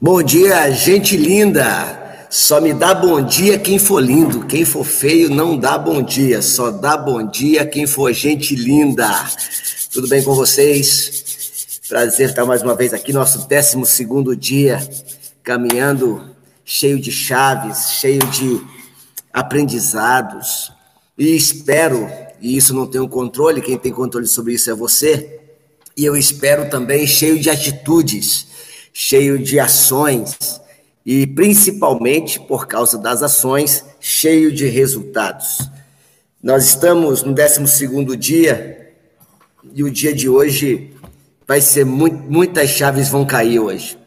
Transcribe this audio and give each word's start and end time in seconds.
Bom 0.00 0.22
dia, 0.22 0.70
gente 0.70 1.16
linda. 1.16 2.26
Só 2.30 2.60
me 2.60 2.72
dá 2.72 2.94
bom 2.94 3.20
dia 3.20 3.58
quem 3.58 3.80
for 3.80 3.98
lindo. 3.98 4.46
Quem 4.46 4.64
for 4.64 4.84
feio 4.84 5.28
não 5.28 5.58
dá 5.58 5.76
bom 5.76 6.00
dia. 6.00 6.40
Só 6.40 6.70
dá 6.70 6.96
bom 6.96 7.28
dia 7.28 7.66
quem 7.66 7.84
for 7.84 8.12
gente 8.12 8.54
linda. 8.54 9.08
Tudo 9.92 10.06
bem 10.06 10.22
com 10.22 10.36
vocês? 10.36 11.80
Prazer 11.88 12.28
estar 12.28 12.44
mais 12.44 12.62
uma 12.62 12.76
vez 12.76 12.94
aqui, 12.94 13.12
nosso 13.12 13.48
12 13.48 14.36
dia, 14.36 14.88
caminhando 15.42 16.32
cheio 16.64 17.00
de 17.00 17.10
chaves, 17.10 17.94
cheio 17.98 18.20
de 18.20 18.60
aprendizados. 19.32 20.72
E 21.18 21.34
espero, 21.34 22.08
e 22.40 22.56
isso 22.56 22.72
não 22.72 22.86
tenho 22.86 23.08
controle, 23.08 23.60
quem 23.60 23.76
tem 23.76 23.90
controle 23.90 24.28
sobre 24.28 24.54
isso 24.54 24.70
é 24.70 24.74
você. 24.74 25.40
E 25.96 26.04
eu 26.04 26.16
espero 26.16 26.70
também 26.70 27.04
cheio 27.04 27.36
de 27.40 27.50
atitudes 27.50 28.46
cheio 28.92 29.38
de 29.38 29.58
ações 29.58 30.60
e 31.04 31.26
principalmente 31.26 32.38
por 32.38 32.66
causa 32.66 32.98
das 32.98 33.22
ações, 33.22 33.84
cheio 33.98 34.52
de 34.52 34.66
resultados. 34.66 35.70
Nós 36.42 36.66
estamos 36.66 37.22
no 37.22 37.34
12 37.34 38.16
dia 38.16 38.92
e 39.74 39.82
o 39.82 39.90
dia 39.90 40.14
de 40.14 40.28
hoje 40.28 40.94
vai 41.46 41.60
ser 41.60 41.84
muito, 41.84 42.30
muitas 42.30 42.70
chaves 42.70 43.08
vão 43.08 43.24
cair 43.24 43.58
hoje. 43.58 43.98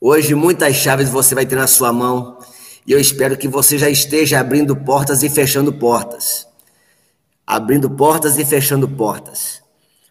Hoje 0.00 0.34
muitas 0.34 0.74
chaves 0.76 1.08
você 1.08 1.34
vai 1.34 1.46
ter 1.46 1.56
na 1.56 1.66
sua 1.66 1.92
mão 1.92 2.38
e 2.86 2.92
eu 2.92 2.98
espero 2.98 3.36
que 3.36 3.46
você 3.46 3.78
já 3.78 3.88
esteja 3.88 4.40
abrindo 4.40 4.74
portas 4.74 5.22
e 5.22 5.28
fechando 5.28 5.72
portas. 5.72 6.46
Abrindo 7.46 7.88
portas 7.88 8.36
e 8.38 8.44
fechando 8.44 8.88
portas. 8.88 9.61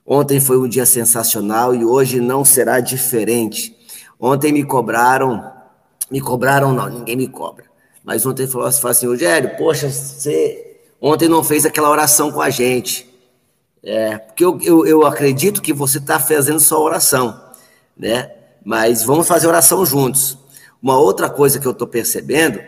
Ontem 0.05 0.39
foi 0.39 0.57
um 0.57 0.67
dia 0.67 0.85
sensacional 0.85 1.75
e 1.75 1.85
hoje 1.85 2.19
não 2.19 2.43
será 2.43 2.79
diferente. 2.79 3.75
Ontem 4.19 4.51
me 4.51 4.63
cobraram, 4.63 5.51
me 6.09 6.19
cobraram 6.19 6.73
não, 6.73 6.89
ninguém 6.89 7.15
me 7.15 7.27
cobra. 7.27 7.65
Mas 8.03 8.25
ontem 8.25 8.47
falou 8.47 8.67
assim, 8.67 9.07
Rogério, 9.07 9.55
poxa, 9.57 9.89
você 9.89 10.79
ontem 10.99 11.27
não 11.27 11.43
fez 11.43 11.65
aquela 11.65 11.89
oração 11.89 12.31
com 12.31 12.41
a 12.41 12.49
gente. 12.49 13.09
É, 13.83 14.17
porque 14.17 14.43
eu, 14.43 14.59
eu, 14.61 14.85
eu 14.85 15.05
acredito 15.05 15.61
que 15.61 15.73
você 15.73 15.97
está 15.97 16.19
fazendo 16.19 16.59
só 16.59 16.81
oração, 16.81 17.39
né? 17.97 18.31
Mas 18.63 19.03
vamos 19.03 19.27
fazer 19.27 19.47
oração 19.47 19.83
juntos. 19.85 20.37
Uma 20.81 20.97
outra 20.97 21.29
coisa 21.29 21.59
que 21.59 21.65
eu 21.65 21.71
estou 21.71 21.87
percebendo 21.87 22.59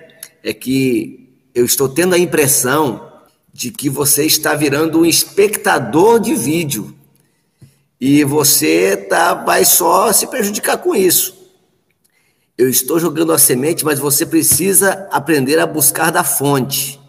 é 0.43 0.53
que 0.53 1.37
eu 1.53 1.65
estou 1.65 1.87
tendo 1.87 2.15
a 2.15 2.19
impressão 2.19 3.11
de 3.51 3.69
que 3.69 3.89
você 3.89 4.25
está 4.25 4.55
virando 4.55 4.99
um 4.99 5.05
espectador 5.05 6.19
de 6.19 6.33
vídeo 6.33 6.95
e 8.05 8.25
você 8.25 8.97
tá, 8.97 9.33
vai 9.33 9.63
só 9.63 10.11
se 10.11 10.27
prejudicar 10.27 10.77
com 10.77 10.93
isso. 10.93 11.47
Eu 12.57 12.67
estou 12.67 12.99
jogando 12.99 13.31
a 13.31 13.37
semente, 13.37 13.85
mas 13.85 13.97
você 13.97 14.25
precisa 14.25 15.07
aprender 15.09 15.57
a 15.57 15.65
buscar 15.65 16.11
da 16.11 16.21
fonte. 16.21 16.99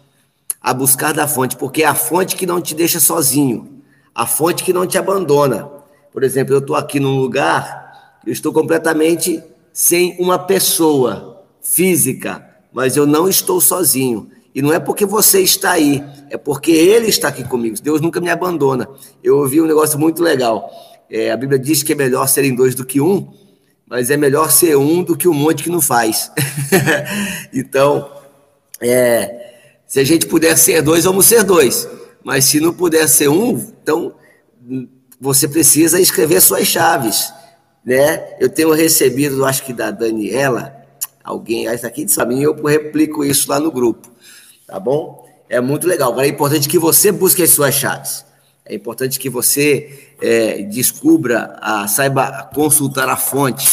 A 0.61 0.73
buscar 0.73 1.13
da 1.13 1.27
fonte, 1.27 1.57
porque 1.57 1.83
é 1.83 1.85
a 1.85 1.93
fonte 1.93 2.37
que 2.37 2.45
não 2.45 2.61
te 2.61 2.73
deixa 2.73 3.01
sozinho, 3.01 3.83
a 4.15 4.25
fonte 4.25 4.63
que 4.63 4.71
não 4.71 4.87
te 4.87 4.97
abandona. 4.97 5.69
Por 6.13 6.23
exemplo, 6.23 6.55
eu 6.55 6.59
estou 6.59 6.77
aqui 6.77 6.97
num 6.97 7.17
lugar, 7.17 8.21
eu 8.25 8.31
estou 8.31 8.53
completamente 8.53 9.43
sem 9.73 10.15
uma 10.17 10.39
pessoa 10.39 11.43
física, 11.61 12.41
mas 12.71 12.95
eu 12.95 13.05
não 13.05 13.27
estou 13.27 13.59
sozinho. 13.59 14.31
E 14.55 14.61
não 14.61 14.71
é 14.71 14.79
porque 14.79 15.05
você 15.05 15.41
está 15.41 15.71
aí, 15.71 16.01
é 16.29 16.37
porque 16.37 16.71
Ele 16.71 17.07
está 17.07 17.27
aqui 17.27 17.43
comigo. 17.43 17.75
Deus 17.83 17.99
nunca 17.99 18.21
me 18.21 18.29
abandona. 18.29 18.87
Eu 19.21 19.39
ouvi 19.39 19.59
um 19.59 19.65
negócio 19.65 19.99
muito 19.99 20.23
legal. 20.23 20.71
É, 21.11 21.29
a 21.29 21.35
Bíblia 21.35 21.59
diz 21.59 21.83
que 21.83 21.91
é 21.91 21.95
melhor 21.95 22.25
serem 22.29 22.55
dois 22.55 22.73
do 22.73 22.85
que 22.85 23.01
um, 23.01 23.33
mas 23.85 24.09
é 24.09 24.15
melhor 24.15 24.49
ser 24.49 24.77
um 24.77 25.03
do 25.03 25.17
que 25.17 25.27
um 25.27 25.33
monte 25.33 25.61
que 25.61 25.69
não 25.69 25.81
faz. 25.81 26.31
então, 27.53 28.09
é, 28.79 29.55
se 29.85 29.99
a 29.99 30.05
gente 30.05 30.25
puder 30.25 30.57
ser 30.57 30.81
dois, 30.81 31.03
vamos 31.03 31.25
ser 31.25 31.43
dois. 31.43 31.85
Mas 32.23 32.45
se 32.45 32.61
não 32.61 32.73
puder 32.73 33.09
ser 33.09 33.27
um, 33.27 33.61
então 33.83 34.15
você 35.19 35.49
precisa 35.49 35.99
escrever 35.99 36.39
suas 36.39 36.65
chaves. 36.65 37.29
Né? 37.83 38.37
Eu 38.39 38.47
tenho 38.47 38.71
recebido, 38.71 39.43
acho 39.43 39.65
que 39.65 39.73
da 39.73 39.91
Daniela, 39.91 40.73
alguém, 41.21 41.67
essa 41.67 41.87
aqui 41.87 42.05
para 42.05 42.25
mim, 42.25 42.41
eu 42.41 42.55
replico 42.63 43.25
isso 43.25 43.49
lá 43.49 43.59
no 43.59 43.69
grupo 43.69 44.14
tá 44.67 44.79
bom? 44.79 45.25
É 45.49 45.61
muito 45.61 45.87
legal. 45.87 46.11
Agora 46.11 46.27
é 46.27 46.29
importante 46.29 46.67
que 46.67 46.79
você 46.79 47.11
busque 47.11 47.43
as 47.43 47.51
suas 47.51 47.75
chaves. 47.75 48.25
É 48.65 48.73
importante 48.73 49.19
que 49.19 49.29
você 49.29 50.15
é, 50.19 50.63
descubra, 50.63 51.57
a, 51.61 51.87
saiba 51.87 52.49
consultar 52.53 53.07
a 53.07 53.15
fonte. 53.15 53.67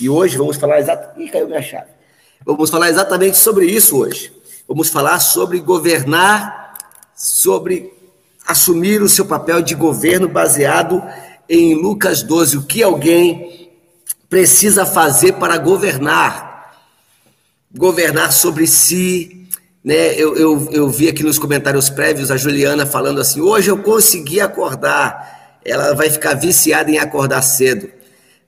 E 0.00 0.08
hoje 0.08 0.36
vamos 0.36 0.56
falar 0.56 0.78
exatamente. 0.78 1.22
Ih, 1.22 1.30
caiu 1.30 1.48
minha 1.48 1.62
chave. 1.62 1.90
Vamos 2.44 2.70
falar 2.70 2.88
exatamente 2.88 3.36
sobre 3.36 3.66
isso 3.66 3.98
hoje. 3.98 4.32
Vamos 4.68 4.88
falar 4.88 5.18
sobre 5.18 5.58
governar, 5.58 6.74
sobre 7.16 7.92
assumir 8.46 9.02
o 9.02 9.08
seu 9.08 9.26
papel 9.26 9.60
de 9.62 9.74
governo 9.74 10.28
baseado 10.28 11.02
em 11.48 11.74
Lucas 11.74 12.22
12. 12.22 12.58
O 12.58 12.62
que 12.62 12.84
alguém 12.84 13.72
precisa 14.28 14.86
fazer 14.86 15.32
para 15.32 15.58
governar? 15.58 16.84
Governar 17.76 18.32
sobre 18.32 18.68
si, 18.68 19.35
né, 19.86 20.16
eu, 20.16 20.34
eu, 20.34 20.68
eu 20.72 20.90
vi 20.90 21.08
aqui 21.08 21.22
nos 21.22 21.38
comentários 21.38 21.88
prévios 21.88 22.32
a 22.32 22.36
Juliana 22.36 22.84
falando 22.84 23.20
assim: 23.20 23.40
hoje 23.40 23.70
eu 23.70 23.78
consegui 23.78 24.40
acordar. 24.40 25.60
Ela 25.64 25.94
vai 25.94 26.10
ficar 26.10 26.34
viciada 26.34 26.90
em 26.90 26.98
acordar 26.98 27.40
cedo, 27.42 27.88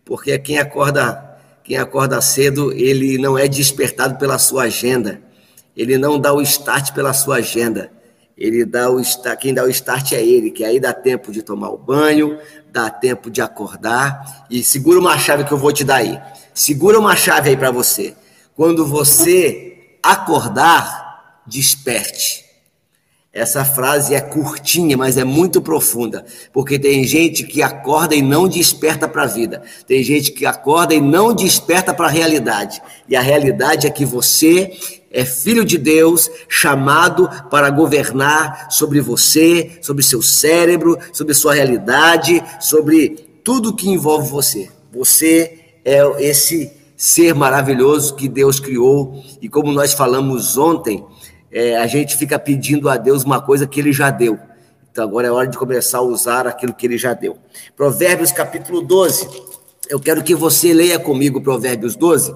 porque 0.04 0.37
quem 0.41 0.59
acorda, 0.59 1.38
quem 1.62 1.76
acorda 1.76 2.21
cedo, 2.21 2.72
ele 2.72 3.19
não 3.19 3.38
é 3.38 3.47
despertado 3.47 4.16
pela 4.16 4.37
sua 4.37 4.65
agenda, 4.65 5.22
ele 5.76 5.97
não 5.97 6.19
dá 6.19 6.34
o 6.34 6.43
start 6.43 6.93
pela 6.93 7.12
sua 7.12 7.37
agenda. 7.37 7.93
Ele 8.37 8.65
dá 8.65 8.91
o 8.91 9.00
start, 9.00 9.41
quem 9.41 9.55
dá 9.55 9.62
o 9.65 9.69
start 9.69 10.12
é 10.12 10.25
ele, 10.25 10.50
que 10.50 10.65
aí 10.65 10.81
dá 10.81 10.93
tempo 10.93 11.31
de 11.31 11.43
tomar 11.43 11.70
o 11.70 11.78
banho, 11.78 12.38
dá 12.72 12.91
tempo 12.91 13.31
de 13.31 13.41
acordar. 13.41 14.47
E 14.50 14.65
segura 14.65 14.99
uma 14.99 15.16
chave 15.16 15.44
que 15.44 15.53
eu 15.53 15.59
vou 15.59 15.72
te 15.72 15.84
dar 15.84 15.97
aí. 15.97 16.20
Segura 16.53 16.99
uma 16.99 17.15
chave 17.15 17.50
aí 17.50 17.56
para 17.56 17.70
você. 17.70 18.15
Quando 18.55 18.87
você 18.87 19.97
acordar, 20.03 21.07
desperte. 21.48 22.48
Essa 23.32 23.64
frase 23.64 24.14
é 24.14 24.20
curtinha, 24.20 24.97
mas 24.97 25.16
é 25.16 25.22
muito 25.22 25.60
profunda, 25.60 26.25
porque 26.53 26.78
tem 26.78 27.04
gente 27.04 27.44
que 27.44 27.62
acorda 27.62 28.14
e 28.14 28.22
não 28.22 28.48
desperta 28.48 29.06
para 29.06 29.25
a 29.25 29.26
vida. 29.26 29.62
Tem 29.87 30.03
gente 30.03 30.32
que 30.32 30.44
acorda 30.47 30.94
e 30.94 31.00
não 31.00 31.32
desperta 31.32 31.94
para 31.94 32.06
a 32.06 32.10
realidade. 32.10 32.82
E 33.08 33.14
a 33.14 33.20
realidade 33.20 33.87
é 33.87 33.91
que 33.91 34.04
você 34.04 34.72
é 35.10 35.25
filho 35.25 35.64
de 35.64 35.78
Deus, 35.78 36.31
chamado 36.48 37.28
para 37.50 37.70
governar 37.70 38.70
sobre 38.70 39.00
você, 39.00 39.78
sobre 39.82 40.03
seu 40.03 40.20
cérebro, 40.20 40.98
sobre 41.12 41.32
sua 41.32 41.54
realidade, 41.54 42.42
sobre 42.60 43.10
tudo 43.44 43.75
que 43.75 43.88
envolve 43.88 44.28
você. 44.28 44.69
Você 44.92 45.58
é 45.84 46.03
esse 46.19 46.72
ser 46.97 47.34
maravilhoso 47.34 48.16
que 48.16 48.28
Deus 48.28 48.58
criou 48.58 49.22
e 49.41 49.48
como 49.48 49.72
nós 49.72 49.94
falamos 49.94 50.58
ontem, 50.58 51.04
é, 51.50 51.76
a 51.76 51.86
gente 51.86 52.16
fica 52.16 52.38
pedindo 52.38 52.88
a 52.88 52.97
Deus 52.97 53.25
uma 53.25 53.41
coisa 53.41 53.66
que 53.66 53.81
ele 53.81 53.92
já 53.92 54.10
deu. 54.10 54.38
Então 54.91 55.04
agora 55.04 55.28
é 55.28 55.31
hora 55.31 55.47
de 55.47 55.56
começar 55.56 55.98
a 55.98 56.03
usar 56.03 56.47
aquilo 56.47 56.75
que 56.75 56.86
ele 56.86 56.98
já 56.98 57.14
deu. 57.14 57.38
Provérbios 57.76 58.32
capítulo 58.32 58.82
12. 58.82 59.28
Eu 59.88 60.00
quero 60.00 60.22
que 60.22 60.34
você 60.34 60.75
leia 60.75 60.98
comigo 60.98 61.41
Provérbios 61.41 61.97
12 61.97 62.34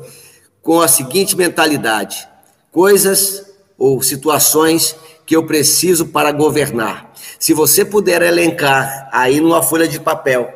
com 0.62 0.80
a 0.80 0.88
seguinte 0.88 1.36
mentalidade: 1.36 2.26
coisas 2.70 3.44
ou 3.76 4.00
situações 4.00 4.96
que 5.26 5.34
eu 5.34 5.44
preciso 5.44 6.06
para 6.06 6.30
governar. 6.32 7.12
Se 7.38 7.52
você 7.52 7.84
puder 7.84 8.22
elencar 8.22 9.08
aí 9.12 9.40
numa 9.40 9.62
folha 9.62 9.88
de 9.88 9.98
papel 9.98 10.52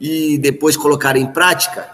e 0.00 0.38
depois 0.38 0.76
colocar 0.76 1.16
em 1.16 1.26
prática, 1.26 1.88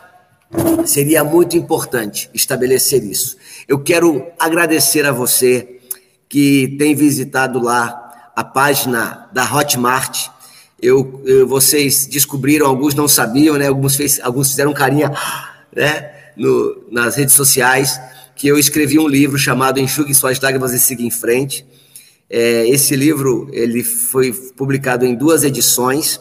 seria 0.84 1.22
muito 1.22 1.56
importante 1.56 2.28
estabelecer 2.34 3.02
isso. 3.04 3.36
Eu 3.68 3.78
quero 3.78 4.26
agradecer 4.38 5.06
a 5.06 5.12
você 5.12 5.80
que 6.32 6.76
tem 6.78 6.94
visitado 6.94 7.60
lá 7.60 8.30
a 8.34 8.42
página 8.42 9.28
da 9.34 9.44
Hotmart. 9.44 10.28
Eu, 10.80 11.22
eu, 11.26 11.46
vocês 11.46 12.06
descobriram, 12.06 12.66
alguns 12.66 12.94
não 12.94 13.06
sabiam, 13.06 13.58
né? 13.58 13.68
Alguns, 13.68 13.96
fez, 13.96 14.18
alguns 14.18 14.48
fizeram 14.48 14.72
carinha, 14.72 15.12
né? 15.76 16.10
No, 16.34 16.86
nas 16.90 17.16
redes 17.16 17.34
sociais, 17.34 18.00
que 18.34 18.48
eu 18.48 18.58
escrevi 18.58 18.98
um 18.98 19.06
livro 19.06 19.36
chamado 19.36 19.78
Enxugue 19.78 20.14
Suas 20.14 20.40
Lágrimas 20.40 20.72
e 20.72 20.80
Siga 20.80 21.02
em 21.02 21.10
Frente. 21.10 21.66
É, 22.30 22.66
esse 22.66 22.96
livro 22.96 23.50
ele 23.52 23.84
foi 23.84 24.32
publicado 24.32 25.04
em 25.04 25.14
duas 25.14 25.44
edições 25.44 26.18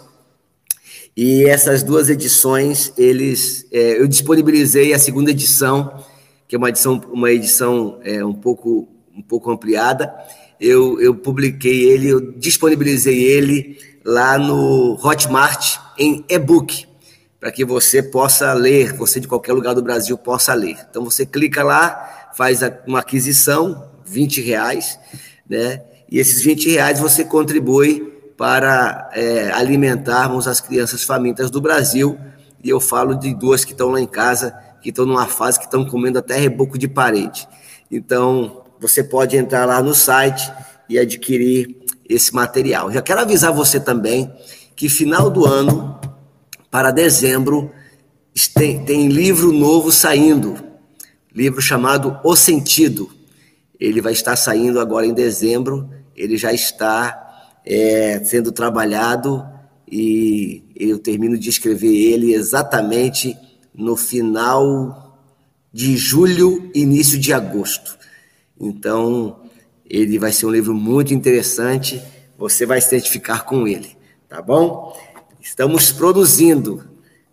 e 1.16 1.46
essas 1.46 1.84
duas 1.84 2.10
edições 2.10 2.92
eles 2.98 3.66
é, 3.72 3.98
eu 3.98 4.10
disponibilizei 4.10 4.94
a 4.94 5.00
segunda 5.00 5.32
edição 5.32 6.04
que 6.50 6.56
é 6.56 6.58
uma 6.58 6.68
edição 6.68 7.02
uma 7.14 7.32
edição 7.32 7.98
é, 8.04 8.26
um 8.26 8.34
pouco 8.34 8.90
um 9.16 9.22
pouco 9.22 9.52
ampliada. 9.52 10.14
Eu, 10.60 11.00
eu 11.02 11.16
publiquei 11.16 11.90
ele, 11.90 12.08
eu 12.10 12.34
disponibilizei 12.34 13.24
ele 13.24 13.78
lá 14.06 14.38
no 14.38 14.98
Hotmart 15.04 15.78
em 15.98 16.24
e-book. 16.30 16.88
para 17.40 17.52
que 17.52 17.66
você 17.66 18.04
possa 18.04 18.54
ler, 18.54 18.94
você 18.94 19.20
de 19.20 19.28
qualquer 19.28 19.54
lugar 19.54 19.74
do 19.74 19.82
Brasil 19.82 20.16
possa 20.18 20.54
ler. 20.54 20.78
Então 20.90 21.04
você 21.04 21.26
clica 21.26 21.64
lá, 21.64 22.30
faz 22.36 22.60
uma 22.86 23.00
aquisição, 23.00 23.90
20 24.06 24.42
reais, 24.42 25.00
né? 25.50 25.82
E 26.10 26.20
esses 26.20 26.44
20 26.44 26.70
reais 26.70 27.00
você 27.00 27.24
contribui 27.24 28.12
para 28.38 29.10
é, 29.14 29.52
alimentarmos 29.52 30.48
as 30.48 30.60
crianças 30.60 31.04
famintas 31.04 31.50
do 31.50 31.62
Brasil. 31.62 32.20
E 32.64 32.70
eu 32.70 32.80
falo 32.80 33.16
de 33.16 33.34
duas 33.34 33.64
que 33.64 33.72
estão 33.72 33.90
lá 33.90 34.02
em 34.02 34.08
casa, 34.08 34.54
que 34.82 34.90
estão 34.90 35.06
numa 35.06 35.26
fase 35.26 35.58
que 35.58 35.66
estão 35.66 35.86
comendo 35.86 36.20
até 36.20 36.38
reboco 36.38 36.78
de 36.78 36.88
parede. 36.88 37.48
Então, 37.90 38.61
você 38.82 39.04
pode 39.04 39.38
entrar 39.38 39.66
lá 39.66 39.82
no 39.82 39.94
site 39.94 40.52
e 40.90 40.98
adquirir 40.98 41.78
esse 42.10 42.34
material. 42.34 42.92
Já 42.92 43.00
quero 43.00 43.22
avisar 43.22 43.54
você 43.54 43.80
também 43.80 44.34
que 44.76 44.90
final 44.90 45.30
do 45.30 45.46
ano, 45.46 46.02
para 46.72 46.90
dezembro, 46.90 47.72
tem, 48.56 48.84
tem 48.84 49.08
livro 49.08 49.52
novo 49.52 49.92
saindo, 49.92 50.58
livro 51.34 51.62
chamado 51.62 52.20
O 52.24 52.36
Sentido. 52.36 53.12
Ele 53.80 54.02
vai 54.02 54.14
estar 54.14 54.36
saindo 54.36 54.80
agora 54.80 55.06
em 55.06 55.14
dezembro, 55.14 55.88
ele 56.16 56.36
já 56.36 56.52
está 56.52 57.52
é, 57.64 58.24
sendo 58.24 58.52
trabalhado 58.52 59.48
e 59.90 60.64
eu 60.76 60.98
termino 60.98 61.38
de 61.38 61.50
escrever 61.50 61.94
ele 61.94 62.34
exatamente 62.34 63.38
no 63.76 63.96
final 63.96 65.20
de 65.72 65.96
julho, 65.96 66.72
início 66.74 67.20
de 67.20 67.32
agosto. 67.32 68.01
Então, 68.62 69.42
ele 69.90 70.20
vai 70.20 70.32
ser 70.32 70.46
um 70.46 70.52
livro 70.52 70.74
muito 70.74 71.14
interessante, 71.14 72.02
você 72.38 72.66
vai 72.66 72.80
se 72.80 72.88
identificar 72.88 73.44
com 73.44 73.68
ele, 73.68 73.98
tá 74.30 74.42
bom? 74.42 74.98
Estamos 75.42 75.92
produzindo. 75.92 76.90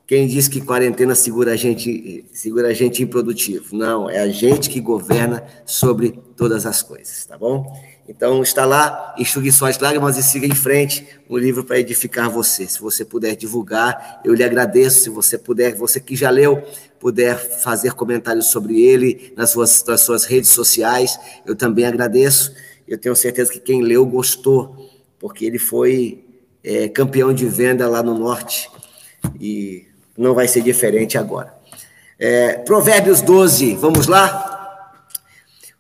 Quem 0.07 0.27
diz 0.27 0.49
que 0.49 0.63
quarentena 0.63 1.15
segura 1.15 1.53
a 1.53 1.57
gente, 1.57 2.25
segura 2.33 2.69
a 2.69 2.73
gente 2.73 3.03
improdutivo? 3.03 3.77
Não, 3.77 4.09
é 4.09 4.19
a 4.19 4.29
gente 4.29 4.71
que 4.71 4.81
governa 4.81 5.45
sobre 5.67 6.19
todas 6.35 6.65
as 6.65 6.83
coisas, 6.83 7.27
tá 7.27 7.37
bom? 7.37 7.71
Então 8.09 8.43
está 8.43 8.65
lá, 8.65 9.15
enxugue 9.19 9.51
lágrimas 9.79 10.17
e 10.17 10.23
siga 10.23 10.47
em 10.47 10.55
frente, 10.55 11.07
um 11.29 11.37
livro 11.37 11.63
para 11.63 11.79
edificar 11.79 12.31
você. 12.31 12.67
Se 12.67 12.81
você 12.81 13.05
puder 13.05 13.37
divulgar, 13.37 14.23
eu 14.25 14.33
lhe 14.33 14.43
agradeço. 14.43 15.03
Se 15.03 15.11
você 15.11 15.37
puder, 15.37 15.75
você 15.75 16.01
que 16.01 16.17
já 16.17 16.31
leu, 16.31 16.63
puder 16.99 17.37
fazer 17.37 17.93
comentários 17.93 18.47
sobre 18.47 18.83
ele 18.83 19.35
nas 19.37 19.51
suas, 19.51 19.85
nas 19.87 20.01
suas 20.01 20.25
redes 20.25 20.49
sociais, 20.49 21.21
eu 21.45 21.55
também 21.55 21.85
agradeço. 21.85 22.55
Eu 22.89 22.97
tenho 22.97 23.15
certeza 23.15 23.53
que 23.53 23.61
quem 23.61 23.83
leu 23.83 24.07
gostou, 24.07 24.91
porque 25.19 25.45
ele 25.45 25.59
foi 25.59 26.25
é, 26.65 26.89
campeão 26.89 27.35
de 27.35 27.45
venda 27.45 27.87
lá 27.87 28.03
no 28.03 28.19
norte 28.19 28.71
e 29.39 29.87
não 30.17 30.35
vai 30.35 30.49
ser 30.49 30.63
diferente 30.63 31.19
agora. 31.19 31.53
É, 32.19 32.55
Provérbios 32.55 33.21
12, 33.21 33.75
vamos 33.75 34.07
lá? 34.07 34.58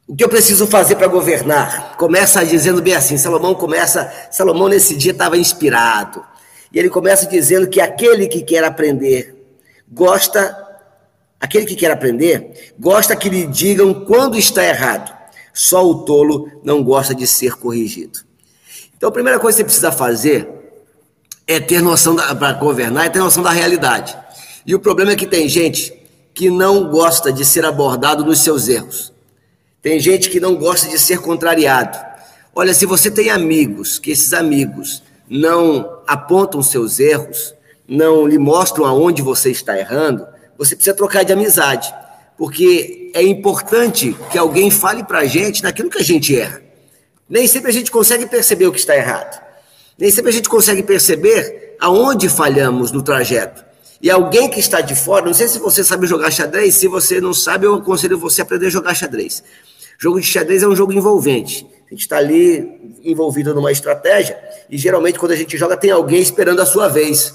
O 0.08 0.16
que 0.16 0.24
eu 0.24 0.28
preciso 0.30 0.66
fazer 0.66 0.96
para 0.96 1.06
governar? 1.06 1.94
Começa 1.98 2.42
dizendo 2.42 2.80
bem 2.80 2.94
assim, 2.94 3.18
Salomão 3.18 3.54
começa, 3.54 4.10
Salomão 4.30 4.66
nesse 4.66 4.96
dia 4.96 5.12
estava 5.12 5.36
inspirado. 5.36 6.24
E 6.72 6.78
ele 6.78 6.88
começa 6.88 7.26
dizendo 7.26 7.68
que 7.68 7.78
aquele 7.78 8.26
que 8.26 8.40
quer 8.40 8.64
aprender 8.64 9.36
gosta, 9.86 10.66
aquele 11.38 11.66
que 11.66 11.76
quer 11.76 11.90
aprender, 11.90 12.72
gosta 12.80 13.14
que 13.14 13.28
lhe 13.28 13.46
digam 13.46 13.92
quando 14.06 14.38
está 14.38 14.64
errado. 14.64 15.14
Só 15.52 15.86
o 15.86 16.06
tolo 16.06 16.50
não 16.64 16.82
gosta 16.82 17.14
de 17.14 17.26
ser 17.26 17.56
corrigido. 17.56 18.20
Então 18.96 19.10
a 19.10 19.12
primeira 19.12 19.38
coisa 19.38 19.56
que 19.56 19.60
você 19.60 19.64
precisa 19.64 19.92
fazer 19.92 20.48
é 21.46 21.60
ter 21.60 21.82
noção 21.82 22.16
para 22.16 22.54
governar, 22.54 23.04
é 23.04 23.10
ter 23.10 23.18
noção 23.18 23.42
da 23.42 23.50
realidade. 23.50 24.16
E 24.64 24.74
o 24.74 24.80
problema 24.80 25.12
é 25.12 25.16
que 25.16 25.26
tem 25.26 25.50
gente 25.50 25.92
que 26.32 26.48
não 26.48 26.88
gosta 26.88 27.30
de 27.30 27.44
ser 27.44 27.66
abordado 27.66 28.24
nos 28.24 28.38
seus 28.38 28.68
erros. 28.68 29.17
Tem 29.80 30.00
gente 30.00 30.28
que 30.28 30.40
não 30.40 30.56
gosta 30.56 30.88
de 30.88 30.98
ser 30.98 31.18
contrariado. 31.18 31.98
Olha, 32.54 32.74
se 32.74 32.84
você 32.84 33.10
tem 33.10 33.30
amigos, 33.30 33.98
que 33.98 34.10
esses 34.10 34.32
amigos 34.32 35.02
não 35.30 36.00
apontam 36.06 36.62
seus 36.62 36.98
erros, 36.98 37.54
não 37.86 38.26
lhe 38.26 38.38
mostram 38.38 38.84
aonde 38.84 39.22
você 39.22 39.50
está 39.50 39.78
errando, 39.78 40.26
você 40.56 40.74
precisa 40.74 40.96
trocar 40.96 41.24
de 41.24 41.32
amizade. 41.32 41.94
Porque 42.36 43.10
é 43.14 43.22
importante 43.22 44.16
que 44.30 44.38
alguém 44.38 44.70
fale 44.70 45.04
para 45.04 45.20
a 45.20 45.26
gente 45.26 45.62
naquilo 45.62 45.90
que 45.90 45.98
a 45.98 46.04
gente 46.04 46.36
erra. 46.36 46.60
Nem 47.28 47.46
sempre 47.46 47.70
a 47.70 47.74
gente 47.74 47.90
consegue 47.90 48.26
perceber 48.26 48.66
o 48.66 48.72
que 48.72 48.78
está 48.78 48.96
errado. 48.96 49.40
Nem 49.96 50.10
sempre 50.10 50.30
a 50.30 50.34
gente 50.34 50.48
consegue 50.48 50.82
perceber 50.82 51.76
aonde 51.80 52.28
falhamos 52.28 52.90
no 52.90 53.02
trajeto. 53.02 53.64
E 54.00 54.10
alguém 54.10 54.48
que 54.48 54.60
está 54.60 54.80
de 54.80 54.94
fora, 54.94 55.26
não 55.26 55.34
sei 55.34 55.48
se 55.48 55.58
você 55.58 55.82
sabe 55.82 56.06
jogar 56.06 56.30
xadrez, 56.30 56.76
se 56.76 56.86
você 56.86 57.20
não 57.20 57.34
sabe, 57.34 57.66
eu 57.66 57.74
aconselho 57.74 58.18
você 58.18 58.40
a 58.40 58.44
aprender 58.44 58.66
a 58.66 58.70
jogar 58.70 58.94
xadrez. 58.94 59.42
Jogo 59.98 60.20
de 60.20 60.26
xadrez 60.26 60.62
é 60.62 60.68
um 60.68 60.76
jogo 60.76 60.92
envolvente. 60.92 61.66
A 61.86 61.90
gente 61.90 62.02
está 62.02 62.18
ali 62.18 62.96
envolvido 63.02 63.52
numa 63.54 63.72
estratégia 63.72 64.38
e 64.70 64.78
geralmente 64.78 65.18
quando 65.18 65.32
a 65.32 65.36
gente 65.36 65.56
joga 65.56 65.76
tem 65.76 65.90
alguém 65.90 66.20
esperando 66.20 66.60
a 66.60 66.66
sua 66.66 66.86
vez. 66.88 67.34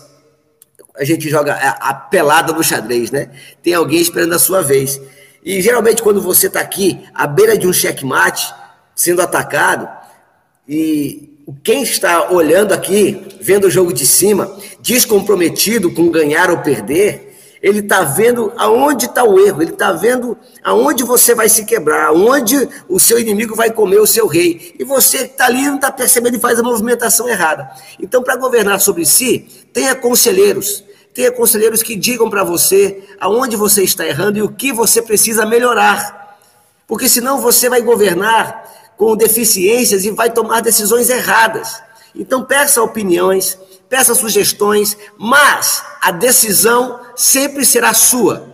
A 0.95 1.03
gente 1.03 1.27
joga 1.27 1.53
a, 1.53 1.93
pelada 1.93 2.53
do 2.53 2.63
xadrez, 2.63 3.11
né? 3.11 3.31
Tem 3.61 3.73
alguém 3.73 3.99
esperando 3.99 4.33
a 4.33 4.39
sua 4.39 4.61
vez. 4.61 5.01
E 5.43 5.61
geralmente 5.61 6.01
quando 6.01 6.21
você 6.21 6.47
está 6.47 6.61
aqui 6.61 7.03
à 7.13 7.27
beira 7.27 7.57
de 7.57 7.67
um 7.67 7.73
checkmate, 7.73 8.53
sendo 8.95 9.21
atacado, 9.21 9.89
e 10.67 11.32
quem 11.63 11.83
está 11.83 12.31
olhando 12.31 12.73
aqui, 12.73 13.37
vendo 13.41 13.67
o 13.67 13.71
jogo 13.71 13.93
de 13.93 14.05
cima, 14.05 14.55
descomprometido 14.81 15.91
com 15.91 16.09
ganhar 16.09 16.49
ou 16.49 16.59
perder, 16.59 17.33
ele 17.61 17.79
está 17.79 18.03
vendo 18.03 18.51
aonde 18.57 19.05
está 19.05 19.23
o 19.23 19.39
erro, 19.39 19.61
ele 19.61 19.71
está 19.71 19.93
vendo 19.93 20.37
aonde 20.61 21.01
você 21.01 21.33
vai 21.33 21.47
se 21.47 21.63
quebrar, 21.63 22.07
aonde 22.07 22.67
o 22.89 22.99
seu 22.99 23.17
inimigo 23.17 23.55
vai 23.55 23.71
comer 23.71 23.99
o 23.99 24.07
seu 24.07 24.27
rei. 24.27 24.75
E 24.77 24.83
você 24.83 25.19
está 25.19 25.45
ali 25.45 25.65
não 25.65 25.75
está 25.75 25.89
percebendo 25.89 26.35
e 26.35 26.41
faz 26.41 26.59
a 26.59 26.63
movimentação 26.63 27.27
errada. 27.29 27.69
Então, 28.01 28.21
para 28.21 28.35
governar 28.35 28.81
sobre 28.81 29.05
si, 29.05 29.47
tenha 29.71 29.95
conselheiros. 29.95 30.83
Tenha 31.13 31.31
conselheiros 31.31 31.81
que 31.81 31.95
digam 31.95 32.29
para 32.29 32.43
você 32.43 33.01
aonde 33.17 33.55
você 33.55 33.83
está 33.83 34.05
errando 34.05 34.37
e 34.37 34.41
o 34.41 34.49
que 34.49 34.73
você 34.73 35.01
precisa 35.01 35.45
melhorar. 35.45 36.37
Porque 36.85 37.07
senão 37.07 37.39
você 37.39 37.69
vai 37.69 37.81
governar 37.81 38.82
com 38.97 39.15
deficiências 39.15 40.05
e 40.05 40.11
vai 40.11 40.29
tomar 40.31 40.61
decisões 40.61 41.09
erradas. 41.09 41.81
Então, 42.15 42.43
peça 42.43 42.81
opiniões, 42.81 43.57
peça 43.89 44.13
sugestões, 44.13 44.97
mas 45.17 45.83
a 46.01 46.11
decisão 46.11 46.99
sempre 47.15 47.65
será 47.65 47.93
sua. 47.93 48.53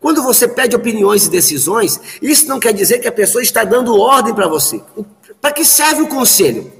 Quando 0.00 0.22
você 0.22 0.48
pede 0.48 0.74
opiniões 0.74 1.26
e 1.26 1.30
decisões, 1.30 2.00
isso 2.22 2.46
não 2.48 2.58
quer 2.58 2.72
dizer 2.72 2.98
que 2.98 3.08
a 3.08 3.12
pessoa 3.12 3.42
está 3.42 3.64
dando 3.64 3.98
ordem 3.98 4.34
para 4.34 4.48
você. 4.48 4.82
Para 5.40 5.52
que 5.52 5.64
serve 5.64 6.02
o 6.02 6.08
conselho? 6.08 6.72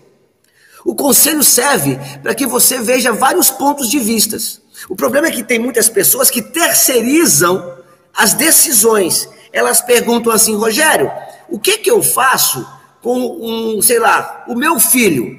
O 0.85 0.95
conselho 0.95 1.45
serve 1.45 1.99
para 2.23 2.35
que 2.35 2.47
você 2.47 2.79
veja 2.81 3.13
vários 3.13 3.51
pontos 3.51 3.91
de 3.91 3.99
vistas. 3.99 4.63
O 4.89 4.97
problema 4.97 5.27
é 5.29 5.31
que 5.31 5.43
tem 5.43 5.59
muitas 5.59 5.89
pessoas 5.89 6.31
que 6.31 6.41
terceirizam 6.41 7.79
as 8.15 8.33
decisões. 8.33 9.29
Elas 9.53 9.83
perguntam 9.83 10.33
assim, 10.33 10.57
Rogério, 10.57 11.11
o 11.49 11.59
que 11.59 11.79
que 11.79 11.91
eu 11.91 12.03
faço 12.03 12.67
com 13.03 13.19
um, 13.19 13.83
sei 13.83 13.99
lá, 13.99 14.45
o 14.49 14.55
meu 14.55 14.79
filho? 14.79 15.39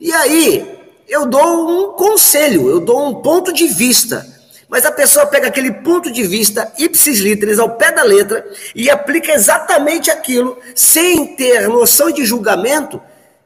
E 0.00 0.12
aí, 0.12 0.80
eu 1.08 1.26
dou 1.26 1.68
um 1.68 1.92
conselho, 1.92 2.68
eu 2.68 2.80
dou 2.80 3.08
um 3.08 3.14
ponto 3.22 3.52
de 3.52 3.66
vista. 3.66 4.26
Mas 4.68 4.86
a 4.86 4.90
pessoa 4.90 5.26
pega 5.26 5.48
aquele 5.48 5.70
ponto 5.70 6.10
de 6.10 6.22
vista 6.22 6.72
ipsis 6.78 7.18
literis 7.18 7.58
ao 7.58 7.76
pé 7.76 7.92
da 7.92 8.02
letra 8.02 8.42
e 8.74 8.88
aplica 8.88 9.32
exatamente 9.32 10.10
aquilo, 10.10 10.58
sem 10.74 11.36
ter 11.36 11.68
noção 11.68 12.10
de 12.10 12.24
julgamento 12.24 13.00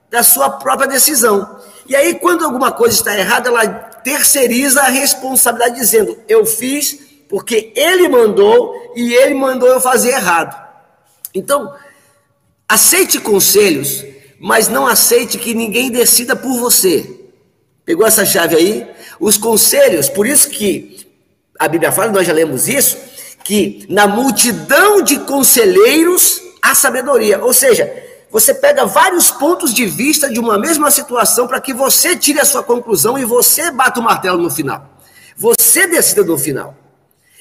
da 0.08 0.22
sua 0.22 0.48
própria 0.50 0.88
decisão. 0.88 1.58
E 1.88 1.96
aí, 1.96 2.14
quando 2.14 2.44
alguma 2.44 2.70
coisa 2.70 2.94
está 2.94 3.18
errada, 3.18 3.48
ela 3.48 3.66
terceiriza 3.66 4.82
a 4.82 4.88
responsabilidade, 4.88 5.80
dizendo: 5.80 6.16
Eu 6.28 6.46
fiz 6.46 6.96
porque 7.28 7.72
ele 7.74 8.08
mandou 8.08 8.92
e 8.94 9.12
ele 9.12 9.34
mandou 9.34 9.68
eu 9.68 9.80
fazer 9.80 10.10
errado. 10.10 10.64
Então, 11.34 11.74
aceite 12.68 13.20
conselhos, 13.20 14.04
mas 14.38 14.68
não 14.68 14.86
aceite 14.86 15.38
que 15.38 15.54
ninguém 15.54 15.90
decida 15.90 16.34
por 16.34 16.58
você. 16.58 17.28
Pegou 17.84 18.06
essa 18.06 18.24
chave 18.24 18.56
aí? 18.56 18.86
Os 19.20 19.36
conselhos, 19.36 20.08
por 20.08 20.26
isso 20.26 20.50
que 20.50 21.06
a 21.58 21.68
Bíblia 21.68 21.92
fala, 21.92 22.12
nós 22.12 22.26
já 22.26 22.32
lemos 22.32 22.68
isso, 22.68 22.98
que 23.44 23.86
na 23.88 24.06
multidão 24.06 25.02
de 25.02 25.20
conselheiros 25.20 26.42
há 26.60 26.74
sabedoria. 26.74 27.42
Ou 27.42 27.54
seja, 27.54 27.90
você 28.30 28.52
pega 28.52 28.84
vários 28.84 29.30
pontos 29.30 29.72
de 29.72 29.86
vista 29.86 30.28
de 30.28 30.40
uma 30.40 30.58
mesma 30.58 30.90
situação 30.90 31.46
para 31.46 31.60
que 31.60 31.72
você 31.72 32.16
tire 32.16 32.40
a 32.40 32.44
sua 32.44 32.62
conclusão 32.62 33.16
e 33.16 33.24
você 33.24 33.70
bata 33.70 34.00
o 34.00 34.02
martelo 34.02 34.42
no 34.42 34.50
final. 34.50 34.98
Você 35.36 35.86
decida 35.86 36.24
no 36.24 36.36
final. 36.36 36.74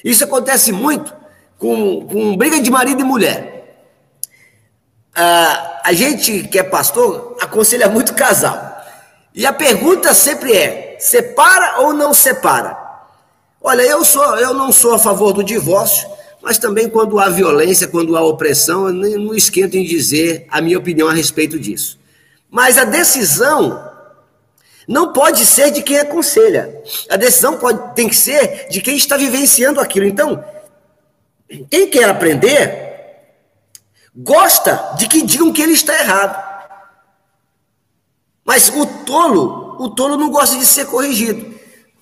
Isso 0.04 0.22
acontece 0.22 0.70
muito 0.70 1.12
com, 1.58 2.06
com 2.06 2.36
briga 2.36 2.60
de 2.60 2.70
marido 2.70 3.00
e 3.00 3.04
mulher. 3.04 3.55
Ah, 5.18 5.80
a 5.82 5.94
gente 5.94 6.46
que 6.46 6.58
é 6.58 6.62
pastor 6.62 7.38
aconselha 7.40 7.88
muito 7.88 8.12
casal. 8.12 8.76
E 9.34 9.46
a 9.46 9.52
pergunta 9.52 10.12
sempre 10.12 10.54
é: 10.54 10.96
separa 11.00 11.80
ou 11.80 11.94
não 11.94 12.12
separa? 12.12 12.76
Olha, 13.62 13.80
eu 13.80 14.04
sou, 14.04 14.36
eu 14.36 14.52
não 14.52 14.70
sou 14.70 14.94
a 14.94 14.98
favor 14.98 15.32
do 15.32 15.42
divórcio, 15.42 16.06
mas 16.42 16.58
também 16.58 16.88
quando 16.88 17.18
há 17.18 17.30
violência, 17.30 17.88
quando 17.88 18.14
há 18.14 18.22
opressão, 18.22 18.88
eu 18.88 19.18
não 19.18 19.34
esquento 19.34 19.76
em 19.76 19.84
dizer 19.84 20.46
a 20.50 20.60
minha 20.60 20.78
opinião 20.78 21.08
a 21.08 21.14
respeito 21.14 21.58
disso. 21.58 21.98
Mas 22.50 22.76
a 22.76 22.84
decisão 22.84 23.90
não 24.86 25.12
pode 25.14 25.44
ser 25.46 25.70
de 25.70 25.82
quem 25.82 25.98
aconselha. 25.98 26.82
A 27.08 27.16
decisão 27.16 27.56
pode, 27.56 27.94
tem 27.94 28.08
que 28.08 28.14
ser 28.14 28.68
de 28.68 28.82
quem 28.82 28.96
está 28.96 29.16
vivenciando 29.16 29.80
aquilo. 29.80 30.06
Então, 30.06 30.44
quem 31.70 31.88
quer 31.88 32.08
aprender, 32.08 32.85
gosta 34.16 34.94
de 34.98 35.08
que 35.08 35.22
digam 35.22 35.52
que 35.52 35.60
ele 35.60 35.72
está 35.72 35.92
errado. 35.98 36.44
Mas 38.44 38.68
o 38.68 38.86
tolo, 39.04 39.76
o 39.78 39.90
tolo 39.90 40.16
não 40.16 40.30
gosta 40.30 40.56
de 40.56 40.64
ser 40.64 40.86
corrigido. 40.86 41.54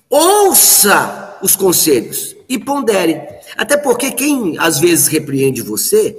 Ouça 0.09 1.37
os 1.41 1.55
conselhos 1.55 2.35
e 2.47 2.57
pondere. 2.57 3.21
Até 3.57 3.75
porque 3.75 4.11
quem 4.11 4.55
às 4.59 4.79
vezes 4.79 5.07
repreende 5.07 5.61
você, 5.61 6.17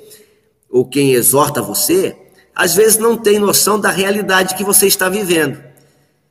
ou 0.69 0.85
quem 0.85 1.13
exorta 1.13 1.63
você, 1.63 2.17
às 2.55 2.75
vezes 2.75 2.99
não 2.99 3.17
tem 3.17 3.39
noção 3.39 3.79
da 3.79 3.91
realidade 3.91 4.55
que 4.55 4.65
você 4.65 4.87
está 4.87 5.09
vivendo. 5.09 5.63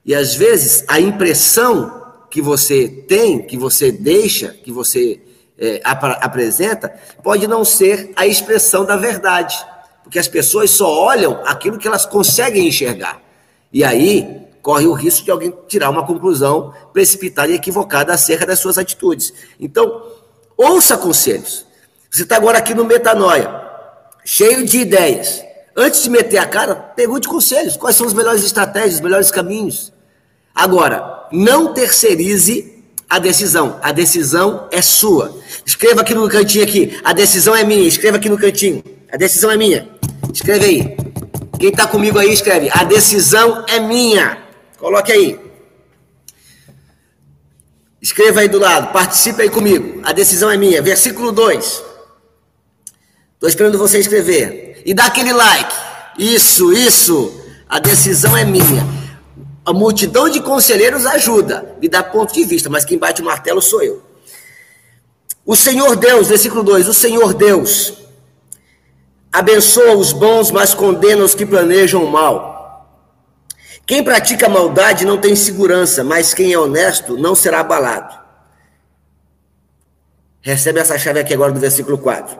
E 0.05 0.13
às 0.13 0.35
vezes 0.35 0.83
a 0.87 0.99
impressão 0.99 2.03
que 2.29 2.41
você 2.41 2.87
tem, 2.87 3.41
que 3.41 3.57
você 3.57 3.91
deixa, 3.91 4.49
que 4.49 4.71
você 4.71 5.21
é, 5.57 5.81
ap 5.83 6.03
apresenta, 6.21 6.93
pode 7.23 7.47
não 7.47 7.63
ser 7.63 8.11
a 8.15 8.25
expressão 8.25 8.85
da 8.85 8.95
verdade. 8.95 9.55
Porque 10.03 10.19
as 10.19 10.27
pessoas 10.27 10.69
só 10.71 10.87
olham 10.87 11.41
aquilo 11.45 11.77
que 11.77 11.87
elas 11.87 12.05
conseguem 12.05 12.67
enxergar. 12.67 13.21
E 13.73 13.83
aí 13.83 14.45
corre 14.61 14.87
o 14.87 14.93
risco 14.93 15.23
de 15.23 15.31
alguém 15.31 15.53
tirar 15.67 15.89
uma 15.89 16.05
conclusão 16.05 16.73
precipitada 16.91 17.51
e 17.51 17.55
equivocada 17.55 18.13
acerca 18.13 18.45
das 18.45 18.59
suas 18.59 18.77
atitudes. 18.77 19.33
Então, 19.59 20.03
ouça 20.57 20.97
conselhos. 20.97 21.65
Você 22.09 22.23
está 22.23 22.35
agora 22.35 22.57
aqui 22.57 22.73
no 22.73 22.85
Metanoia, 22.85 23.61
cheio 24.23 24.65
de 24.65 24.79
ideias. 24.79 25.43
Antes 25.75 26.03
de 26.03 26.09
meter 26.09 26.37
a 26.37 26.45
cara, 26.45 26.73
pergunte 26.75 27.27
conselhos. 27.27 27.75
Quais 27.75 27.95
são 27.95 28.07
as 28.07 28.13
melhores 28.13 28.43
estratégias, 28.43 28.95
os 28.95 29.01
melhores 29.01 29.29
caminhos? 29.29 29.91
Agora, 30.53 31.27
não 31.31 31.73
terceirize 31.73 32.74
a 33.09 33.19
decisão. 33.19 33.79
A 33.81 33.91
decisão 33.91 34.67
é 34.71 34.81
sua. 34.81 35.37
Escreva 35.65 36.01
aqui 36.01 36.13
no 36.13 36.27
cantinho 36.27 36.63
aqui. 36.63 36.99
A 37.03 37.13
decisão 37.13 37.55
é 37.55 37.63
minha. 37.63 37.87
Escreva 37.87 38.17
aqui 38.17 38.29
no 38.29 38.37
cantinho. 38.37 38.83
A 39.11 39.17
decisão 39.17 39.51
é 39.51 39.57
minha. 39.57 39.87
Escreve 40.33 40.65
aí. 40.65 40.97
Quem 41.59 41.69
está 41.69 41.87
comigo 41.87 42.19
aí, 42.19 42.33
escreve. 42.33 42.69
A 42.71 42.83
decisão 42.83 43.63
é 43.67 43.79
minha. 43.79 44.37
Coloque 44.77 45.11
aí. 45.11 45.39
Escreva 48.01 48.41
aí 48.41 48.49
do 48.49 48.59
lado. 48.59 48.91
Participe 48.91 49.43
aí 49.43 49.49
comigo. 49.49 50.01
A 50.03 50.11
decisão 50.11 50.49
é 50.49 50.57
minha. 50.57 50.81
Versículo 50.81 51.31
2. 51.31 51.83
Estou 53.33 53.49
esperando 53.49 53.77
você 53.77 53.99
escrever. 53.99 54.81
E 54.85 54.93
dá 54.93 55.05
aquele 55.05 55.31
like. 55.31 55.75
Isso, 56.17 56.73
isso. 56.73 57.41
A 57.69 57.79
decisão 57.79 58.35
é 58.35 58.43
minha. 58.43 59.04
A 59.65 59.73
multidão 59.73 60.29
de 60.29 60.39
conselheiros 60.41 61.07
ajuda, 61.07 61.75
me 61.81 61.89
dá 61.89 62.03
ponto 62.03 62.31
de 62.31 62.43
vista, 62.43 62.69
mas 62.69 62.85
quem 62.85 62.99
bate 62.99 63.21
o 63.21 63.25
martelo 63.25 63.61
sou 63.61 63.81
eu. 63.81 64.01
O 65.43 65.55
Senhor 65.55 65.95
Deus, 65.95 66.27
versículo 66.27 66.61
2: 66.61 66.87
O 66.87 66.93
Senhor 66.93 67.33
Deus 67.33 67.93
abençoa 69.33 69.95
os 69.95 70.13
bons, 70.13 70.51
mas 70.51 70.75
condena 70.75 71.23
os 71.23 71.33
que 71.33 71.45
planejam 71.45 72.03
o 72.03 72.11
mal. 72.11 72.55
Quem 73.87 74.03
pratica 74.03 74.47
maldade 74.47 75.03
não 75.03 75.17
tem 75.17 75.35
segurança, 75.35 76.03
mas 76.03 76.33
quem 76.33 76.53
é 76.53 76.59
honesto 76.59 77.17
não 77.17 77.35
será 77.35 77.59
abalado. 77.59 78.17
Recebe 80.41 80.79
essa 80.79 80.97
chave 80.97 81.19
aqui 81.19 81.33
agora 81.33 81.51
do 81.51 81.59
versículo 81.59 81.97
4. 81.97 82.39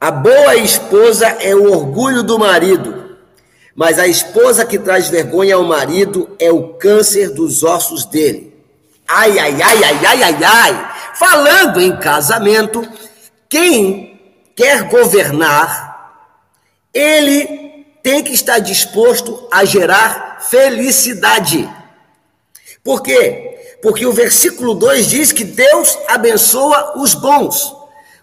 A 0.00 0.10
boa 0.10 0.54
esposa 0.56 1.26
é 1.26 1.54
o 1.54 1.70
orgulho 1.72 2.22
do 2.22 2.38
marido 2.38 2.99
mas 3.80 3.98
a 3.98 4.06
esposa 4.06 4.66
que 4.66 4.78
traz 4.78 5.08
vergonha 5.08 5.54
ao 5.54 5.64
marido 5.64 6.36
é 6.38 6.52
o 6.52 6.74
câncer 6.74 7.30
dos 7.30 7.64
ossos 7.64 8.04
dele. 8.04 8.54
Ai, 9.08 9.38
ai, 9.38 9.62
ai, 9.62 9.84
ai, 9.84 10.06
ai, 10.06 10.22
ai, 10.22 10.44
ai. 10.44 10.90
Falando 11.14 11.80
em 11.80 11.96
casamento, 11.96 12.86
quem 13.48 14.20
quer 14.54 14.82
governar, 14.82 16.12
ele 16.92 17.86
tem 18.02 18.22
que 18.22 18.34
estar 18.34 18.58
disposto 18.58 19.48
a 19.50 19.64
gerar 19.64 20.40
felicidade. 20.42 21.66
Por 22.84 23.02
quê? 23.02 23.78
Porque 23.80 24.04
o 24.04 24.12
versículo 24.12 24.74
2 24.74 25.08
diz 25.08 25.32
que 25.32 25.42
Deus 25.42 25.96
abençoa 26.06 27.00
os 27.00 27.14
bons. 27.14 27.74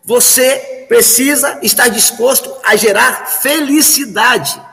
Você 0.05 0.85
precisa 0.87 1.57
estar 1.63 1.87
disposto 1.87 2.55
a 2.63 2.75
gerar 2.75 3.25
felicidade. 3.25 4.66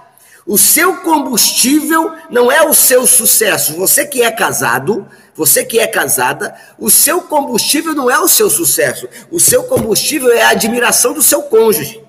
O 0.46 0.58
seu 0.58 0.98
combustível 0.98 2.12
não 2.28 2.52
é 2.52 2.62
o 2.62 2.74
seu 2.74 3.06
sucesso. 3.06 3.74
Você 3.76 4.04
que 4.04 4.22
é 4.22 4.30
casado, 4.30 5.06
você 5.34 5.64
que 5.64 5.78
é 5.78 5.86
casada, 5.86 6.54
o 6.78 6.90
seu 6.90 7.22
combustível 7.22 7.94
não 7.94 8.10
é 8.10 8.18
o 8.18 8.28
seu 8.28 8.50
sucesso. 8.50 9.08
O 9.30 9.40
seu 9.40 9.64
combustível 9.64 10.30
é 10.30 10.42
a 10.42 10.50
admiração 10.50 11.14
do 11.14 11.22
seu 11.22 11.42
cônjuge. 11.44 12.04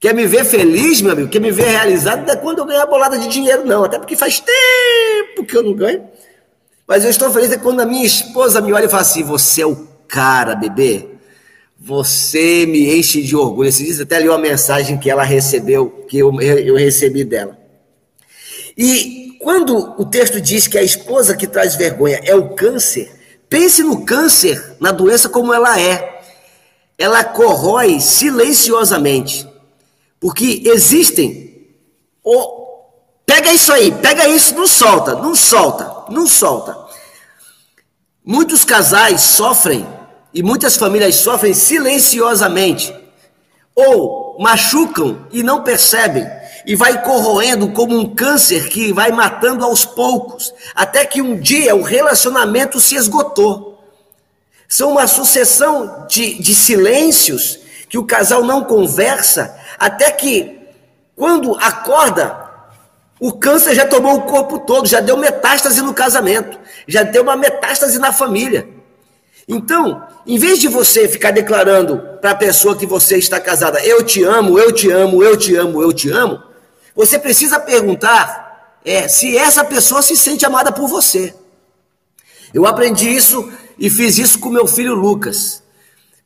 Quer 0.00 0.14
me 0.14 0.26
ver 0.26 0.46
feliz, 0.46 1.02
meu 1.02 1.12
amigo? 1.12 1.28
Quer 1.28 1.40
me 1.40 1.50
ver 1.50 1.68
realizado? 1.68 2.26
Não 2.26 2.32
é 2.32 2.36
quando 2.36 2.60
eu 2.60 2.64
ganhar 2.64 2.86
bolada 2.86 3.18
de 3.18 3.28
dinheiro, 3.28 3.66
não. 3.66 3.84
Até 3.84 3.98
porque 3.98 4.16
faz 4.16 4.40
tempo 4.40 5.44
que 5.44 5.54
eu 5.54 5.62
não 5.62 5.74
ganho. 5.74 6.08
Mas 6.88 7.04
eu 7.04 7.10
estou 7.10 7.30
feliz 7.30 7.52
é 7.52 7.58
quando 7.58 7.80
a 7.80 7.86
minha 7.86 8.06
esposa 8.06 8.62
me 8.62 8.72
olha 8.72 8.86
e 8.86 8.88
fala 8.88 9.02
assim: 9.02 9.22
Você 9.22 9.60
é 9.60 9.66
o 9.66 9.86
cara, 10.08 10.54
bebê. 10.54 11.09
Você 11.82 12.66
me 12.66 12.94
enche 12.94 13.22
de 13.22 13.34
orgulho. 13.34 13.70
Esse 13.70 13.82
dias 13.82 13.98
até 13.98 14.20
li 14.20 14.28
uma 14.28 14.36
mensagem 14.36 14.98
que 14.98 15.08
ela 15.08 15.22
recebeu, 15.22 16.04
que 16.06 16.18
eu, 16.18 16.38
eu 16.38 16.76
recebi 16.76 17.24
dela. 17.24 17.58
E 18.76 19.38
quando 19.40 19.94
o 19.98 20.04
texto 20.04 20.42
diz 20.42 20.68
que 20.68 20.76
a 20.76 20.82
esposa 20.82 21.34
que 21.34 21.46
traz 21.46 21.76
vergonha 21.76 22.20
é 22.22 22.34
o 22.34 22.50
câncer, 22.50 23.10
pense 23.48 23.82
no 23.82 24.04
câncer, 24.04 24.76
na 24.78 24.92
doença 24.92 25.30
como 25.30 25.54
ela 25.54 25.80
é. 25.80 26.20
Ela 26.98 27.24
corrói 27.24 27.98
silenciosamente. 27.98 29.48
Porque 30.20 30.62
existem. 30.66 31.66
Oh, 32.22 32.90
pega 33.24 33.54
isso 33.54 33.72
aí, 33.72 33.90
pega 33.90 34.28
isso, 34.28 34.54
não 34.54 34.66
solta, 34.66 35.14
não 35.14 35.34
solta, 35.34 36.12
não 36.12 36.26
solta. 36.26 36.76
Muitos 38.22 38.66
casais 38.66 39.22
sofrem 39.22 39.86
e 40.32 40.42
muitas 40.42 40.76
famílias 40.76 41.16
sofrem 41.16 41.54
silenciosamente, 41.54 42.94
ou 43.74 44.36
machucam 44.38 45.26
e 45.32 45.42
não 45.42 45.62
percebem, 45.62 46.26
e 46.66 46.76
vai 46.76 47.02
corroendo 47.02 47.70
como 47.72 47.98
um 47.98 48.14
câncer 48.14 48.68
que 48.68 48.92
vai 48.92 49.10
matando 49.10 49.64
aos 49.64 49.84
poucos, 49.84 50.52
até 50.74 51.04
que 51.04 51.20
um 51.20 51.38
dia 51.38 51.74
o 51.74 51.82
relacionamento 51.82 52.78
se 52.78 52.94
esgotou. 52.94 53.82
São 54.68 54.92
uma 54.92 55.06
sucessão 55.06 56.06
de, 56.08 56.40
de 56.40 56.54
silêncios 56.54 57.58
que 57.88 57.98
o 57.98 58.06
casal 58.06 58.44
não 58.44 58.62
conversa, 58.62 59.58
até 59.78 60.12
que, 60.12 60.60
quando 61.16 61.56
acorda, 61.56 62.48
o 63.18 63.32
câncer 63.32 63.74
já 63.74 63.86
tomou 63.86 64.14
o 64.14 64.22
corpo 64.22 64.60
todo, 64.60 64.86
já 64.86 65.00
deu 65.00 65.16
metástase 65.16 65.82
no 65.82 65.92
casamento, 65.92 66.58
já 66.86 67.02
deu 67.02 67.22
uma 67.22 67.36
metástase 67.36 67.98
na 67.98 68.12
família. 68.12 68.79
Então, 69.48 70.06
em 70.26 70.38
vez 70.38 70.58
de 70.58 70.68
você 70.68 71.08
ficar 71.08 71.30
declarando 71.30 71.98
para 72.20 72.30
a 72.30 72.36
pessoa 72.36 72.76
que 72.76 72.86
você 72.86 73.16
está 73.16 73.40
casada, 73.40 73.84
eu 73.84 74.02
te 74.02 74.22
amo, 74.22 74.58
eu 74.58 74.72
te 74.72 74.90
amo, 74.90 75.22
eu 75.22 75.36
te 75.36 75.54
amo, 75.56 75.82
eu 75.82 75.92
te 75.92 76.10
amo, 76.10 76.42
você 76.94 77.18
precisa 77.18 77.58
perguntar 77.58 78.78
é, 78.84 79.08
se 79.08 79.36
essa 79.36 79.64
pessoa 79.64 80.02
se 80.02 80.16
sente 80.16 80.46
amada 80.46 80.72
por 80.72 80.88
você. 80.88 81.34
Eu 82.52 82.66
aprendi 82.66 83.08
isso 83.08 83.50
e 83.78 83.88
fiz 83.88 84.18
isso 84.18 84.38
com 84.38 84.50
meu 84.50 84.66
filho 84.66 84.94
Lucas. 84.94 85.62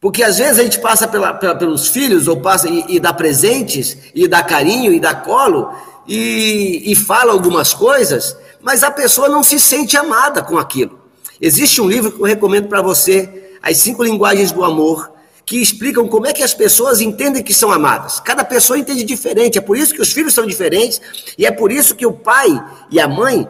Porque 0.00 0.22
às 0.22 0.36
vezes 0.36 0.58
a 0.58 0.62
gente 0.62 0.80
passa 0.80 1.08
pela, 1.08 1.32
pela, 1.32 1.54
pelos 1.54 1.88
filhos, 1.88 2.28
ou 2.28 2.40
passa 2.40 2.68
e, 2.68 2.84
e, 2.88 3.00
dá 3.00 3.12
presentes, 3.12 3.96
e 4.14 4.28
dá 4.28 4.42
carinho, 4.42 4.92
e 4.92 5.00
dá 5.00 5.14
colo, 5.14 5.74
e, 6.06 6.92
e 6.92 6.94
fala 6.94 7.32
algumas 7.32 7.72
coisas, 7.72 8.36
mas 8.60 8.82
a 8.82 8.90
pessoa 8.90 9.30
não 9.30 9.42
se 9.42 9.58
sente 9.58 9.96
amada 9.96 10.42
com 10.42 10.58
aquilo. 10.58 11.03
Existe 11.40 11.80
um 11.80 11.88
livro 11.88 12.12
que 12.12 12.20
eu 12.20 12.26
recomendo 12.26 12.68
para 12.68 12.82
você, 12.82 13.56
As 13.62 13.76
Cinco 13.78 14.02
Linguagens 14.02 14.52
do 14.52 14.64
Amor, 14.64 15.12
que 15.44 15.60
explicam 15.60 16.08
como 16.08 16.26
é 16.26 16.32
que 16.32 16.42
as 16.42 16.54
pessoas 16.54 17.00
entendem 17.00 17.42
que 17.42 17.52
são 17.52 17.70
amadas. 17.70 18.20
Cada 18.20 18.44
pessoa 18.44 18.78
entende 18.78 19.04
diferente, 19.04 19.58
é 19.58 19.60
por 19.60 19.76
isso 19.76 19.94
que 19.94 20.00
os 20.00 20.12
filhos 20.12 20.32
são 20.32 20.46
diferentes, 20.46 21.00
e 21.36 21.44
é 21.44 21.50
por 21.50 21.70
isso 21.70 21.94
que 21.94 22.06
o 22.06 22.12
pai 22.12 22.48
e 22.90 22.98
a 22.98 23.06
mãe, 23.06 23.46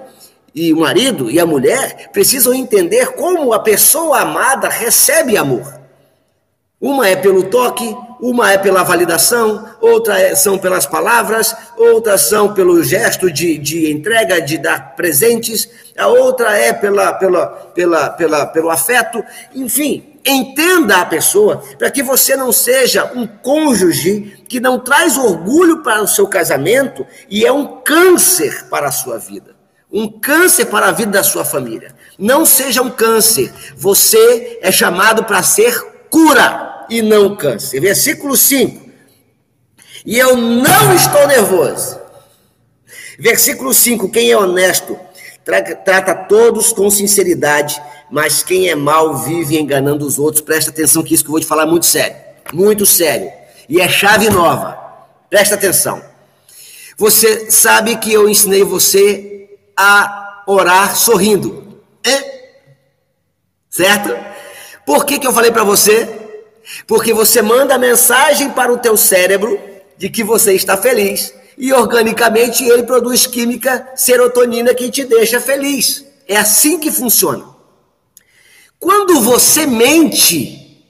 e 0.55 0.73
o 0.73 0.79
marido 0.79 1.31
e 1.31 1.39
a 1.41 1.47
mulher 1.47 2.11
precisam 2.13 2.55
entender 2.55 3.13
como 3.13 3.53
a 3.53 3.59
pessoa 3.59 4.21
amada 4.21 4.69
recebe 4.69 5.37
amor. 5.37 5.81
Uma 6.81 7.09
é 7.09 7.17
pelo 7.17 7.45
toque, 7.45 7.97
Uma 8.25 8.53
é 8.53 8.57
pela 8.57 8.83
validação, 8.83 9.69
outra 9.83 10.19
é, 10.19 10.35
são 10.35 10.57
pelas 10.57 10.87
palavras, 10.87 11.55
outras 11.77 12.23
são 12.23 12.55
pelo 12.55 12.83
gesto 12.83 13.31
de, 13.31 13.59
de 13.59 13.93
entrega, 13.93 14.41
de 14.41 14.57
dar 14.57 14.97
presentes, 14.97 15.69
a 15.95 16.07
outra 16.07 16.57
é 16.57 16.73
pela, 16.73 17.13
pela, 17.13 17.47
pela, 17.47 18.09
pela, 18.09 18.47
pelo 18.47 18.71
afeto. 18.71 19.23
Enfim, 19.55 20.19
entenda 20.25 21.03
a 21.03 21.05
pessoa 21.05 21.63
para 21.77 21.91
que 21.91 22.03
você 22.03 22.35
não 22.35 22.51
seja 22.51 23.13
um 23.15 23.27
cônjuge 23.27 24.43
que 24.49 24.59
não 24.59 24.79
traz 24.79 25.19
orgulho 25.19 25.83
para 25.83 26.03
o 26.03 26.09
seu 26.09 26.27
casamento 26.27 27.07
e 27.29 27.45
é 27.45 27.53
um 27.53 27.83
câncer 27.83 28.71
para 28.71 28.89
a 28.89 28.93
sua 28.93 29.19
vida. 29.19 29.55
Um 29.93 30.09
câncer 30.09 30.65
para 30.65 30.87
a 30.87 30.93
vida 30.93 31.13
da 31.13 31.23
sua 31.23 31.45
família. 31.45 31.95
Não 32.19 32.47
seja 32.47 32.81
um 32.81 32.89
câncer. 32.89 33.53
Você 33.77 34.61
é 34.63 34.73
chamado 34.73 35.25
para 35.25 35.43
ser 35.43 35.79
cura 36.09 36.73
e 36.89 37.03
não 37.03 37.37
câncer. 37.37 37.81
Versículo 37.81 38.37
5. 38.37 38.85
E 40.05 40.19
eu 40.19 40.37
não 40.37 40.95
estou 40.95 41.27
nervoso. 41.27 41.99
Versículo 43.19 43.73
5: 43.73 44.11
Quem 44.11 44.31
é 44.31 44.37
honesto 44.37 44.99
trata 45.85 46.15
todos 46.15 46.73
com 46.73 46.91
sinceridade, 46.91 47.81
mas 48.11 48.43
quem 48.43 48.69
é 48.69 48.75
mau 48.75 49.17
vive 49.19 49.59
enganando 49.59 50.07
os 50.07 50.19
outros. 50.19 50.43
Presta 50.43 50.71
atenção 50.71 51.03
que 51.03 51.15
isso 51.15 51.23
que 51.23 51.29
eu 51.29 51.33
vou 51.33 51.41
te 51.41 51.47
falar 51.47 51.65
é 51.65 51.67
muito 51.67 51.87
sério. 51.87 52.17
Muito 52.53 52.85
sério. 52.85 53.31
E 53.69 53.81
é 53.81 53.89
chave 53.89 54.29
nova. 54.31 54.79
Presta 55.31 55.55
atenção. 55.55 56.03
Você 56.97 57.51
sabe 57.51 57.97
que 57.97 58.13
eu 58.13 58.29
ensinei 58.29 58.63
você 58.63 59.59
a 59.77 60.45
orar 60.47 60.97
sorrindo. 60.97 61.81
É? 62.05 62.35
Certo? 63.71 64.15
Por 64.87 65.05
que, 65.05 65.19
que 65.19 65.27
eu 65.27 65.33
falei 65.33 65.51
para 65.51 65.65
você 65.65 66.24
porque 66.87 67.13
você 67.13 67.43
manda 67.43 67.79
mensagem 67.79 68.51
para 68.51 68.73
o 68.73 68.79
teu 68.79 68.97
cérebro 68.97 69.59
de 69.97 70.09
que 70.09 70.25
você 70.25 70.55
está 70.55 70.77
feliz 70.77 71.33
e 71.57 71.73
organicamente 71.73 72.65
ele 72.65 72.83
produz 72.83 73.27
química 73.27 73.89
serotonina 73.95 74.75
que 74.75 74.91
te 74.91 75.05
deixa 75.05 75.41
feliz. 75.41 76.05
É 76.27 76.37
assim 76.37 76.79
que 76.79 76.91
funciona. 76.91 77.45
Quando 78.79 79.21
você 79.21 79.67
mente, 79.67 80.85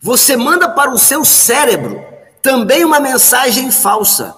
você 0.00 0.36
manda 0.36 0.68
para 0.68 0.90
o 0.90 0.98
seu 0.98 1.24
cérebro 1.24 2.04
também 2.42 2.84
uma 2.84 3.00
mensagem 3.00 3.70
falsa. 3.70 4.34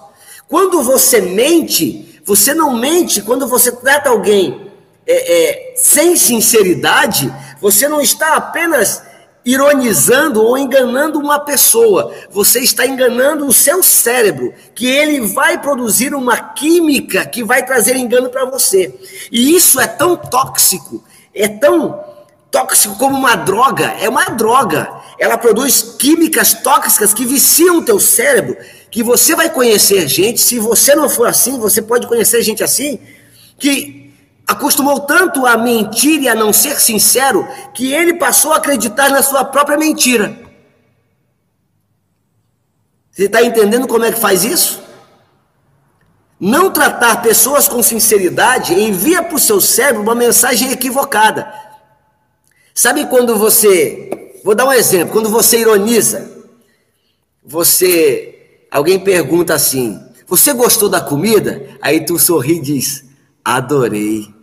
Quando 0.47 0.81
você 0.81 1.19
mente, 1.21 2.21
você 2.23 2.53
não 2.53 2.73
mente 2.73 3.21
quando 3.21 3.47
você 3.47 3.71
trata 3.71 4.09
alguém 4.09 4.71
é, 5.05 5.13
é, 5.13 5.73
sem 5.75 6.15
sinceridade, 6.15 7.33
você 7.61 7.87
não 7.87 8.01
está 8.01 8.35
apenas 8.35 9.01
ironizando 9.47 10.43
ou 10.43 10.57
enganando 10.57 11.17
uma 11.17 11.39
pessoa. 11.39 12.13
Você 12.29 12.59
está 12.59 12.85
enganando 12.85 13.47
o 13.47 13.53
seu 13.53 13.81
cérebro, 13.81 14.53
que 14.75 14.85
ele 14.85 15.21
vai 15.21 15.61
produzir 15.61 16.13
uma 16.13 16.37
química 16.37 17.25
que 17.25 17.45
vai 17.45 17.65
trazer 17.65 17.95
engano 17.95 18.29
para 18.29 18.43
você. 18.43 18.93
E 19.31 19.55
isso 19.55 19.79
é 19.79 19.87
tão 19.87 20.17
tóxico, 20.17 21.01
é 21.33 21.47
tão 21.47 21.97
tóxico 22.51 22.97
como 22.97 23.15
uma 23.15 23.35
droga, 23.35 23.95
é 24.01 24.09
uma 24.09 24.25
droga. 24.25 24.91
Ela 25.17 25.37
produz 25.37 25.95
químicas 25.97 26.53
tóxicas 26.55 27.13
que 27.13 27.25
viciam 27.25 27.77
o 27.77 27.85
teu 27.85 28.01
cérebro, 28.01 28.57
que 28.91 29.01
você 29.01 29.33
vai 29.33 29.49
conhecer 29.49 30.09
gente, 30.09 30.41
se 30.41 30.59
você 30.59 30.93
não 30.93 31.07
for 31.07 31.25
assim, 31.25 31.57
você 31.57 31.81
pode 31.81 32.05
conhecer 32.05 32.41
gente 32.41 32.65
assim, 32.65 32.99
que 33.57 33.96
acostumou 34.47 35.01
tanto 35.01 35.45
a 35.45 35.57
mentir 35.57 36.21
e 36.21 36.29
a 36.29 36.33
não 36.33 36.53
ser 36.53 36.79
sincero 36.79 37.45
que 37.73 37.91
ele 37.91 38.13
passou 38.13 38.53
a 38.53 38.57
acreditar 38.57 39.09
na 39.09 39.21
sua 39.21 39.43
própria 39.43 39.77
mentira. 39.77 40.39
Você 43.11 43.25
está 43.25 43.43
entendendo 43.43 43.87
como 43.87 44.05
é 44.05 44.11
que 44.11 44.19
faz 44.19 44.45
isso? 44.45 44.81
Não 46.39 46.71
tratar 46.71 47.21
pessoas 47.21 47.67
com 47.67 47.81
sinceridade 47.81 48.73
envia 48.73 49.23
para 49.23 49.35
o 49.35 49.39
seu 49.39 49.59
cérebro 49.59 50.03
uma 50.03 50.15
mensagem 50.15 50.71
equivocada. 50.71 51.51
Sabe 52.73 53.07
quando 53.07 53.35
você. 53.35 54.31
Vou 54.43 54.53
dar 54.53 54.65
um 54.65 54.71
exemplo. 54.71 55.11
Quando 55.11 55.29
você 55.29 55.59
ironiza, 55.59 56.31
você. 57.43 58.67
Alguém 58.69 58.99
pergunta 58.99 59.55
assim: 59.55 59.99
Você 60.27 60.53
gostou 60.53 60.87
da 60.87 61.01
comida? 61.01 61.75
Aí 61.81 62.05
tu 62.05 62.19
sorri 62.19 62.57
e 62.57 62.61
diz: 62.61 63.03
Adorei. 63.43 64.36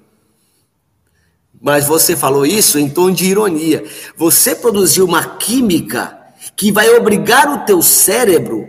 Mas 1.65 1.87
você 1.87 2.15
falou 2.15 2.45
isso 2.45 2.79
em 2.79 2.91
tom 2.91 3.11
de 3.11 3.25
ironia. 3.25 3.83
Você 4.19 4.55
produziu 4.55 5.07
uma 5.07 5.25
química 5.25 6.15
que 6.55 6.71
vai 6.71 6.91
obrigar 6.91 7.51
o 7.51 7.65
teu 7.65 7.81
cérebro 7.81 8.69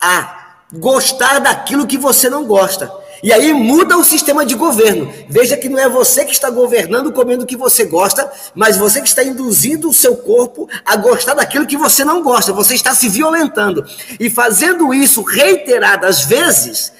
a 0.00 0.60
gostar 0.72 1.40
daquilo 1.40 1.84
que 1.84 1.98
você 1.98 2.30
não 2.30 2.46
gosta. 2.46 2.92
E 3.24 3.32
aí 3.32 3.52
muda 3.52 3.98
o 3.98 4.04
sistema 4.04 4.46
de 4.46 4.54
governo. 4.54 5.12
Veja 5.28 5.56
que 5.56 5.68
não 5.68 5.80
é 5.80 5.88
você 5.88 6.24
que 6.24 6.30
está 6.30 6.48
governando 6.48 7.10
comendo 7.10 7.42
o 7.42 7.46
que 7.46 7.56
você 7.56 7.84
gosta, 7.84 8.30
mas 8.54 8.76
você 8.76 9.00
que 9.00 9.08
está 9.08 9.24
induzindo 9.24 9.88
o 9.88 9.92
seu 9.92 10.16
corpo 10.16 10.68
a 10.86 10.94
gostar 10.94 11.34
daquilo 11.34 11.66
que 11.66 11.76
você 11.76 12.04
não 12.04 12.22
gosta. 12.22 12.52
Você 12.52 12.76
está 12.76 12.94
se 12.94 13.08
violentando. 13.08 13.84
E 14.20 14.30
fazendo 14.30 14.94
isso 14.94 15.22
reiteradas 15.22 16.24
vezes, 16.26 16.92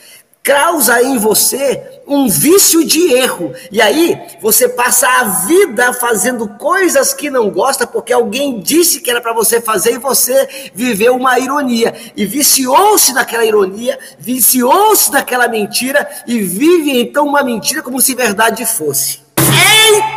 causa 0.42 1.02
em 1.02 1.18
você 1.18 2.00
um 2.06 2.26
vício 2.28 2.84
de 2.84 3.12
erro. 3.12 3.52
E 3.70 3.82
aí 3.82 4.18
você 4.40 4.68
passa 4.68 5.06
a 5.06 5.24
vida 5.46 5.92
fazendo 5.92 6.48
coisas 6.48 7.12
que 7.12 7.28
não 7.28 7.50
gosta 7.50 7.86
porque 7.86 8.12
alguém 8.12 8.60
disse 8.60 9.00
que 9.00 9.10
era 9.10 9.20
para 9.20 9.34
você 9.34 9.60
fazer 9.60 9.92
e 9.92 9.98
você 9.98 10.70
viveu 10.74 11.14
uma 11.16 11.38
ironia 11.38 11.94
e 12.16 12.24
viciou-se 12.24 13.12
naquela 13.12 13.44
ironia, 13.44 13.98
viciou-se 14.18 15.12
naquela 15.12 15.48
mentira 15.48 16.08
e 16.26 16.40
vive 16.40 16.98
então 16.98 17.26
uma 17.26 17.42
mentira 17.42 17.82
como 17.82 18.00
se 18.00 18.14
verdade 18.14 18.64
fosse. 18.64 19.20
Eita! 19.38 20.08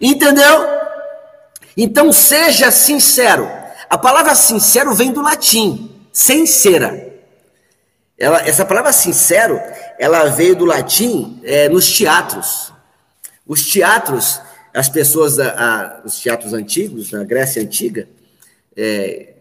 Entendeu? 0.00 0.68
Então 1.76 2.12
seja 2.12 2.70
sincero. 2.70 3.48
A 3.88 3.96
palavra 3.96 4.34
sincero 4.34 4.94
vem 4.94 5.12
do 5.12 5.22
latim, 5.22 5.90
sincera. 6.12 7.03
Ela, 8.18 8.46
essa 8.46 8.64
palavra 8.64 8.92
sincero, 8.92 9.60
ela 9.98 10.26
veio 10.26 10.54
do 10.54 10.64
latim 10.64 11.40
é, 11.42 11.68
nos 11.68 11.90
teatros. 11.90 12.72
Os 13.46 13.66
teatros, 13.66 14.40
as 14.72 14.88
pessoas, 14.88 15.38
a, 15.38 15.48
a, 15.48 16.00
os 16.04 16.18
teatros 16.20 16.52
antigos, 16.52 17.10
na 17.10 17.24
Grécia 17.24 17.60
Antiga, 17.60 18.08
é, 18.76 19.34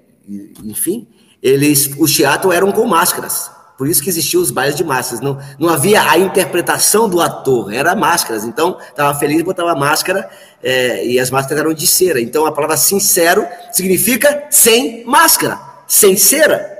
enfim, 0.64 1.08
eles, 1.42 1.92
os 1.98 2.16
teatros 2.16 2.54
eram 2.54 2.72
com 2.72 2.86
máscaras. 2.86 3.52
Por 3.78 3.88
isso 3.88 4.02
que 4.02 4.10
existiam 4.10 4.42
os 4.42 4.52
bailes 4.52 4.76
de 4.76 4.84
máscaras. 4.84 5.20
Não, 5.20 5.40
não 5.60 5.70
havia 5.70 6.02
a 6.10 6.18
interpretação 6.18 7.10
do 7.10 7.20
ator, 7.20 7.74
era 7.74 7.96
máscaras. 7.96 8.44
Então, 8.44 8.78
estava 8.80 9.18
feliz, 9.18 9.42
botava 9.42 9.76
máscara 9.76 10.30
é, 10.62 11.06
e 11.06 11.20
as 11.20 11.30
máscaras 11.30 11.60
eram 11.60 11.74
de 11.74 11.86
cera. 11.86 12.22
Então, 12.22 12.46
a 12.46 12.52
palavra 12.52 12.78
sincero 12.78 13.46
significa 13.72 14.48
sem 14.50 15.04
máscara, 15.06 15.60
sem 15.88 16.16
cera. 16.16 16.72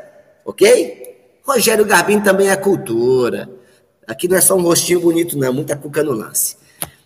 Ok? 0.46 1.04
Rogério 1.44 1.86
Garbim 1.86 2.22
também 2.22 2.50
é 2.50 2.56
cultura. 2.56 3.50
Aqui 4.08 4.28
não 4.28 4.38
é 4.38 4.42
só 4.42 4.56
um 4.56 4.62
rostinho 4.62 5.02
bonito, 5.02 5.38
não, 5.38 5.48
é 5.48 5.52
muita 5.52 5.76
cuca 5.76 6.02
no 6.02 6.12
lance. 6.12 6.58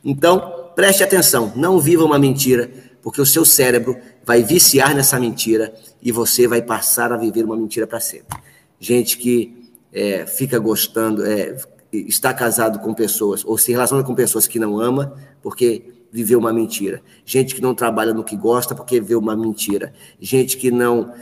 Então, 0.03 0.71
preste 0.75 1.03
atenção, 1.03 1.51
não 1.55 1.79
viva 1.79 2.03
uma 2.03 2.19
mentira, 2.19 2.69
porque 3.01 3.19
o 3.19 3.25
seu 3.25 3.43
cérebro 3.43 3.97
vai 4.23 4.43
viciar 4.43 4.95
nessa 4.95 5.19
mentira 5.19 5.73
e 6.01 6.11
você 6.11 6.47
vai 6.47 6.61
passar 6.61 7.11
a 7.11 7.17
viver 7.17 7.43
uma 7.43 7.57
mentira 7.57 7.87
para 7.87 7.99
sempre. 7.99 8.37
Gente 8.79 9.17
que 9.17 9.71
é, 9.91 10.25
fica 10.25 10.59
gostando, 10.59 11.25
é, 11.25 11.57
está 11.91 12.33
casado 12.33 12.79
com 12.79 12.93
pessoas, 12.93 13.43
ou 13.43 13.57
se 13.57 13.71
relaciona 13.71 14.03
com 14.03 14.13
pessoas 14.13 14.47
que 14.47 14.59
não 14.59 14.79
ama, 14.79 15.15
porque 15.41 16.05
viveu 16.11 16.37
uma 16.39 16.53
mentira. 16.53 17.01
Gente 17.25 17.55
que 17.55 17.61
não 17.61 17.73
trabalha 17.73 18.13
no 18.13 18.23
que 18.23 18.35
gosta, 18.35 18.75
porque 18.75 18.99
viveu 18.99 19.19
uma 19.19 19.35
mentira. 19.35 19.93
Gente 20.19 20.57
que 20.57 20.71
não. 20.71 21.13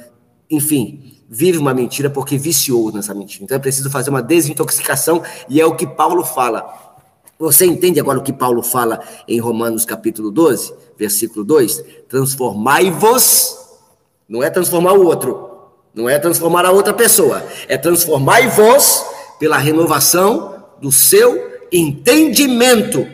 Enfim, 0.49 1.14
vive 1.29 1.57
uma 1.57 1.73
mentira 1.73 2.09
porque 2.09 2.37
viciou 2.37 2.91
nessa 2.91 3.13
mentira. 3.13 3.43
Então 3.43 3.57
é 3.57 3.59
preciso 3.59 3.89
fazer 3.89 4.09
uma 4.09 4.21
desintoxicação 4.21 5.23
e 5.49 5.59
é 5.59 5.65
o 5.65 5.75
que 5.75 5.87
Paulo 5.87 6.23
fala. 6.23 6.85
Você 7.37 7.65
entende 7.65 7.99
agora 7.99 8.19
o 8.19 8.23
que 8.23 8.31
Paulo 8.31 8.63
fala 8.63 9.01
em 9.27 9.39
Romanos 9.39 9.83
capítulo 9.83 10.31
12, 10.31 10.73
versículo 10.97 11.43
2? 11.43 11.83
Transformai-vos, 12.07 13.57
não 14.27 14.41
é 14.41 14.49
transformar 14.49 14.93
o 14.93 15.05
outro, 15.05 15.49
não 15.93 16.09
é 16.09 16.17
transformar 16.17 16.65
a 16.65 16.71
outra 16.71 16.93
pessoa, 16.93 17.43
é 17.67 17.77
transformai-vos 17.77 19.03
pela 19.37 19.57
renovação 19.57 20.63
do 20.79 20.91
seu 20.91 21.59
entendimento. 21.71 23.05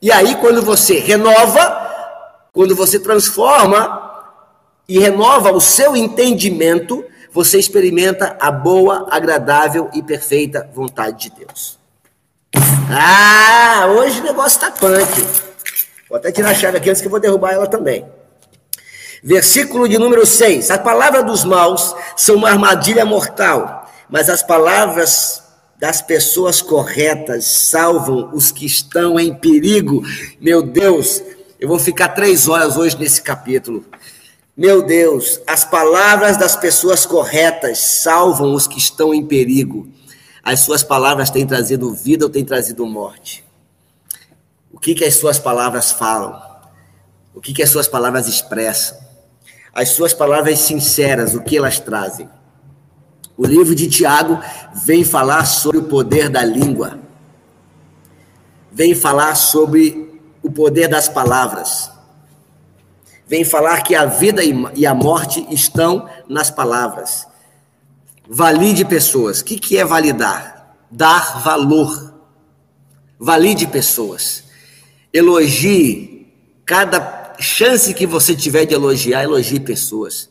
E 0.00 0.12
aí, 0.12 0.36
quando 0.36 0.62
você 0.62 1.00
renova, 1.00 1.88
quando 2.52 2.76
você 2.76 3.00
transforma 3.00 4.04
e 4.88 5.00
renova 5.00 5.50
o 5.52 5.60
seu 5.60 5.96
entendimento, 5.96 7.04
você 7.32 7.58
experimenta 7.58 8.36
a 8.40 8.50
boa, 8.50 9.06
agradável 9.10 9.90
e 9.94 10.02
perfeita 10.02 10.68
vontade 10.74 11.30
de 11.30 11.36
Deus. 11.36 11.78
Ah, 12.90 13.86
hoje 13.96 14.20
o 14.20 14.24
negócio 14.24 14.56
está 14.56 14.70
punk. 14.70 15.26
Vou 16.08 16.16
até 16.16 16.32
tirar 16.32 16.50
a 16.50 16.54
chave 16.54 16.78
aqui 16.78 16.88
antes 16.88 17.02
que 17.02 17.06
eu 17.06 17.10
vou 17.10 17.20
derrubar 17.20 17.52
ela 17.52 17.66
também. 17.66 18.06
Versículo 19.22 19.88
de 19.88 19.98
número 19.98 20.24
6. 20.24 20.70
A 20.70 20.78
palavra 20.78 21.22
dos 21.22 21.44
maus 21.44 21.94
são 22.16 22.36
uma 22.36 22.48
armadilha 22.48 23.04
mortal, 23.04 23.90
mas 24.08 24.30
as 24.30 24.42
palavras 24.42 25.42
das 25.78 26.00
pessoas 26.00 26.62
corretas 26.62 27.44
salvam 27.44 28.30
os 28.32 28.50
que 28.50 28.66
estão 28.66 29.18
em 29.18 29.34
perigo. 29.34 30.02
Meu 30.40 30.62
Deus, 30.62 31.22
eu 31.60 31.68
vou 31.68 31.78
ficar 31.78 32.08
três 32.08 32.48
horas 32.48 32.76
hoje 32.76 32.98
nesse 32.98 33.20
capítulo. 33.22 33.84
Meu 34.58 34.82
Deus, 34.82 35.40
as 35.46 35.64
palavras 35.64 36.36
das 36.36 36.56
pessoas 36.56 37.06
corretas 37.06 37.78
salvam 37.78 38.52
os 38.54 38.66
que 38.66 38.76
estão 38.76 39.14
em 39.14 39.24
perigo. 39.24 39.88
As 40.42 40.58
suas 40.58 40.82
palavras 40.82 41.30
têm 41.30 41.46
trazido 41.46 41.94
vida 41.94 42.24
ou 42.24 42.30
têm 42.30 42.44
trazido 42.44 42.84
morte? 42.84 43.44
O 44.72 44.80
que, 44.80 44.96
que 44.96 45.04
as 45.04 45.14
suas 45.14 45.38
palavras 45.38 45.92
falam? 45.92 46.42
O 47.32 47.40
que, 47.40 47.54
que 47.54 47.62
as 47.62 47.70
suas 47.70 47.86
palavras 47.86 48.26
expressam? 48.26 48.98
As 49.72 49.90
suas 49.90 50.12
palavras 50.12 50.58
sinceras, 50.58 51.36
o 51.36 51.40
que 51.40 51.56
elas 51.56 51.78
trazem? 51.78 52.28
O 53.36 53.46
livro 53.46 53.76
de 53.76 53.88
Tiago 53.88 54.40
vem 54.84 55.04
falar 55.04 55.44
sobre 55.44 55.78
o 55.78 55.84
poder 55.84 56.28
da 56.28 56.44
língua, 56.44 56.98
vem 58.72 58.92
falar 58.92 59.36
sobre 59.36 60.20
o 60.42 60.50
poder 60.50 60.88
das 60.88 61.08
palavras, 61.08 61.92
vem 63.28 63.44
falar 63.44 63.82
que 63.82 63.94
a 63.94 64.06
vida 64.06 64.42
e 64.74 64.86
a 64.86 64.94
morte 64.94 65.46
estão 65.50 66.08
nas 66.28 66.50
palavras. 66.50 67.26
Valide 68.28 68.84
pessoas. 68.84 69.40
O 69.40 69.44
que, 69.44 69.58
que 69.58 69.76
é 69.76 69.84
validar? 69.84 70.76
Dar 70.90 71.40
valor. 71.42 72.14
Valide 73.18 73.66
pessoas. 73.66 74.44
Elogie. 75.12 76.26
Cada 76.64 77.34
chance 77.38 77.94
que 77.94 78.06
você 78.06 78.34
tiver 78.34 78.64
de 78.64 78.74
elogiar, 78.74 79.22
elogie 79.22 79.60
pessoas. 79.60 80.28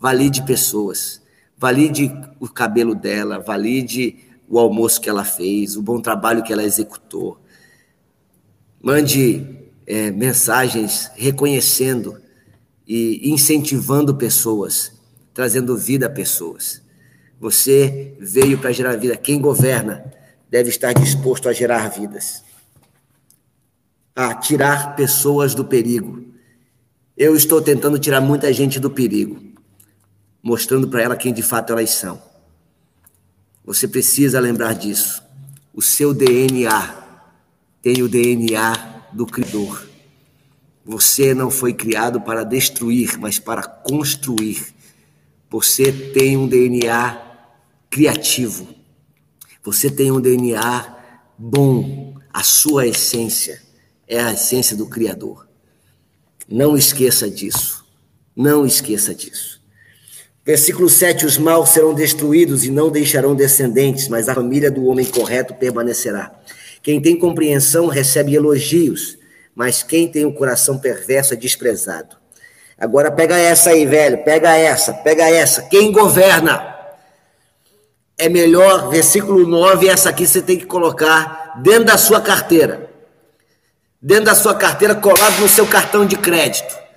Valide 0.00 0.42
pessoas 0.42 1.22
valide 1.58 2.14
o 2.38 2.48
cabelo 2.48 2.94
dela, 2.94 3.40
valide 3.40 4.16
o 4.48 4.58
almoço 4.58 5.00
que 5.00 5.10
ela 5.10 5.24
fez, 5.24 5.76
o 5.76 5.82
bom 5.82 6.00
trabalho 6.00 6.42
que 6.42 6.52
ela 6.52 6.62
executou. 6.62 7.38
Mande 8.80 9.57
é, 9.88 10.10
mensagens 10.10 11.10
reconhecendo 11.16 12.20
e 12.86 13.32
incentivando 13.32 14.14
pessoas, 14.14 14.92
trazendo 15.32 15.78
vida 15.78 16.06
a 16.06 16.10
pessoas. 16.10 16.82
Você 17.40 18.14
veio 18.20 18.58
para 18.58 18.70
gerar 18.70 18.96
vida. 18.96 19.16
Quem 19.16 19.40
governa 19.40 20.04
deve 20.50 20.68
estar 20.68 20.92
disposto 20.92 21.48
a 21.48 21.54
gerar 21.54 21.88
vidas, 21.88 22.44
a 24.14 24.34
tirar 24.34 24.94
pessoas 24.94 25.54
do 25.54 25.64
perigo. 25.64 26.22
Eu 27.16 27.34
estou 27.34 27.62
tentando 27.62 27.98
tirar 27.98 28.20
muita 28.20 28.52
gente 28.52 28.78
do 28.78 28.90
perigo 28.90 29.48
mostrando 30.42 30.88
para 30.88 31.02
ela 31.02 31.16
quem 31.16 31.32
de 31.32 31.42
fato 31.42 31.72
elas 31.72 31.90
são. 31.90 32.22
Você 33.64 33.86
precisa 33.88 34.40
lembrar 34.40 34.74
disso. 34.74 35.22
O 35.74 35.82
seu 35.82 36.14
DNA 36.14 36.94
tem 37.82 38.02
o 38.02 38.08
DNA 38.08 38.97
do 39.12 39.26
Criador. 39.26 39.88
Você 40.84 41.34
não 41.34 41.50
foi 41.50 41.74
criado 41.74 42.20
para 42.20 42.44
destruir, 42.44 43.18
mas 43.18 43.38
para 43.38 43.62
construir. 43.62 44.66
Você 45.50 45.92
tem 45.92 46.36
um 46.36 46.46
DNA 46.46 47.20
criativo. 47.90 48.68
Você 49.62 49.90
tem 49.90 50.10
um 50.10 50.20
DNA 50.20 50.96
bom. 51.36 52.14
A 52.32 52.42
sua 52.42 52.86
essência 52.86 53.60
é 54.06 54.20
a 54.20 54.32
essência 54.32 54.76
do 54.76 54.86
Criador. 54.86 55.48
Não 56.48 56.76
esqueça 56.76 57.30
disso. 57.30 57.84
Não 58.34 58.64
esqueça 58.64 59.14
disso. 59.14 59.60
Versículo 60.44 60.88
7: 60.88 61.26
Os 61.26 61.36
maus 61.36 61.68
serão 61.70 61.92
destruídos 61.92 62.64
e 62.64 62.70
não 62.70 62.90
deixarão 62.90 63.34
descendentes, 63.34 64.08
mas 64.08 64.28
a 64.28 64.34
família 64.34 64.70
do 64.70 64.86
homem 64.86 65.04
correto 65.04 65.52
permanecerá. 65.54 66.32
Quem 66.82 67.00
tem 67.00 67.18
compreensão 67.18 67.86
recebe 67.86 68.34
elogios, 68.34 69.18
mas 69.54 69.82
quem 69.82 70.08
tem 70.08 70.24
o 70.24 70.32
coração 70.32 70.78
perverso 70.78 71.34
é 71.34 71.36
desprezado. 71.36 72.16
Agora 72.78 73.10
pega 73.10 73.36
essa 73.36 73.70
aí, 73.70 73.84
velho, 73.84 74.18
pega 74.24 74.56
essa, 74.56 74.92
pega 74.92 75.28
essa. 75.28 75.62
Quem 75.62 75.90
governa? 75.90 76.76
É 78.16 78.28
melhor, 78.28 78.88
versículo 78.88 79.46
9, 79.46 79.88
essa 79.88 80.10
aqui 80.10 80.26
você 80.26 80.40
tem 80.42 80.58
que 80.58 80.66
colocar 80.66 81.60
dentro 81.62 81.84
da 81.84 81.96
sua 81.96 82.20
carteira. 82.20 82.88
Dentro 84.00 84.26
da 84.26 84.34
sua 84.34 84.54
carteira, 84.54 84.94
colado 84.94 85.40
no 85.40 85.48
seu 85.48 85.66
cartão 85.66 86.06
de 86.06 86.16
crédito 86.16 86.88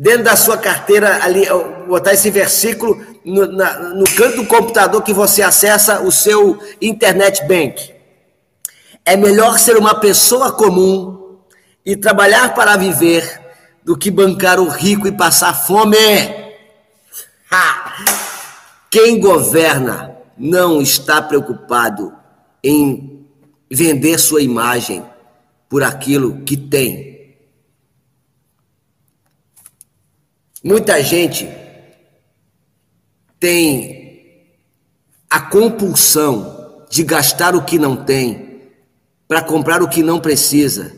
dentro 0.00 0.24
da 0.24 0.34
sua 0.34 0.56
carteira 0.56 1.22
ali, 1.22 1.46
botar 1.86 2.14
esse 2.14 2.30
versículo 2.30 3.04
no, 3.22 3.46
na, 3.52 3.78
no 3.90 4.04
canto 4.04 4.36
do 4.36 4.46
computador 4.46 5.02
que 5.02 5.12
você 5.12 5.42
acessa 5.42 6.00
o 6.00 6.10
seu 6.10 6.58
internet 6.80 7.44
bank. 7.46 7.92
É 9.10 9.16
melhor 9.16 9.58
ser 9.58 9.76
uma 9.76 9.92
pessoa 9.98 10.52
comum 10.52 11.40
e 11.84 11.96
trabalhar 11.96 12.54
para 12.54 12.76
viver 12.76 13.40
do 13.82 13.98
que 13.98 14.08
bancar 14.08 14.60
o 14.60 14.68
rico 14.68 15.08
e 15.08 15.10
passar 15.10 15.52
fome. 15.52 15.96
Ha! 17.50 18.04
Quem 18.88 19.18
governa 19.18 20.16
não 20.38 20.80
está 20.80 21.20
preocupado 21.20 22.14
em 22.62 23.26
vender 23.68 24.16
sua 24.16 24.42
imagem 24.42 25.04
por 25.68 25.82
aquilo 25.82 26.42
que 26.42 26.56
tem 26.56 27.10
Muita 30.62 31.02
gente 31.02 31.48
tem 33.40 34.46
a 35.28 35.40
compulsão 35.40 36.86
de 36.88 37.02
gastar 37.02 37.56
o 37.56 37.64
que 37.64 37.76
não 37.76 37.96
tem 37.96 38.49
para 39.30 39.40
comprar 39.40 39.80
o 39.80 39.88
que 39.88 40.02
não 40.02 40.18
precisa, 40.18 40.92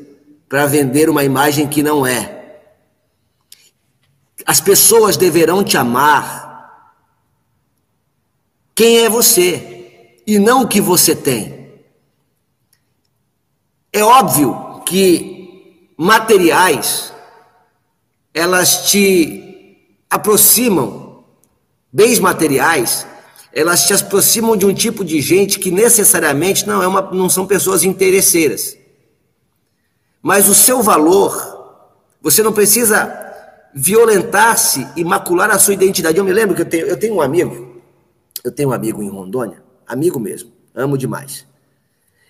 para 0.49 0.65
vender 0.65 1.11
uma 1.11 1.23
imagem 1.23 1.69
que 1.69 1.83
não 1.83 2.07
é. 2.07 2.63
As 4.47 4.59
pessoas 4.59 5.19
deverão 5.19 5.63
te 5.63 5.77
amar 5.77 6.97
quem 8.75 9.01
é 9.01 9.09
você 9.11 10.23
e 10.27 10.39
não 10.39 10.63
o 10.63 10.67
que 10.67 10.81
você 10.81 11.15
tem. 11.15 11.75
É 13.93 14.03
óbvio 14.03 14.81
que 14.87 15.93
materiais 15.99 17.13
elas 18.33 18.91
te 18.91 19.95
aproximam 20.09 21.23
bens 21.93 22.19
materiais, 22.19 23.07
elas 23.53 23.87
te 23.87 23.93
aproximam 23.93 24.57
de 24.57 24.65
um 24.65 24.73
tipo 24.73 25.05
de 25.05 25.21
gente 25.21 25.59
que 25.59 25.71
necessariamente 25.71 26.67
não 26.67 26.83
é 26.83 26.87
uma, 26.87 27.03
não 27.11 27.29
são 27.29 27.47
pessoas 27.47 27.85
interesseiras. 27.85 28.77
Mas 30.23 30.49
o 30.49 30.55
seu 30.55 30.83
valor, 30.83 31.35
você 32.21 32.43
não 32.43 32.53
precisa 32.53 33.21
violentar-se 33.75 34.87
e 34.97 35.05
macular 35.05 35.51
a 35.51 35.59
sua 35.59 35.75
identidade. 35.75 36.17
Eu 36.17 36.25
me 36.25 36.33
lembro 36.33 36.55
que 36.55 36.63
eu 36.63 36.69
tenho, 36.69 36.87
eu 36.87 36.97
tenho 36.97 37.15
um 37.15 37.21
amigo, 37.21 37.83
eu 38.43 38.53
tenho 38.53 38.71
um 38.71 38.73
amigo 38.73 39.03
em 39.03 39.09
Rondônia, 39.09 39.63
amigo 39.87 40.19
mesmo, 40.19 40.53
amo 40.75 40.97
demais. 40.97 41.47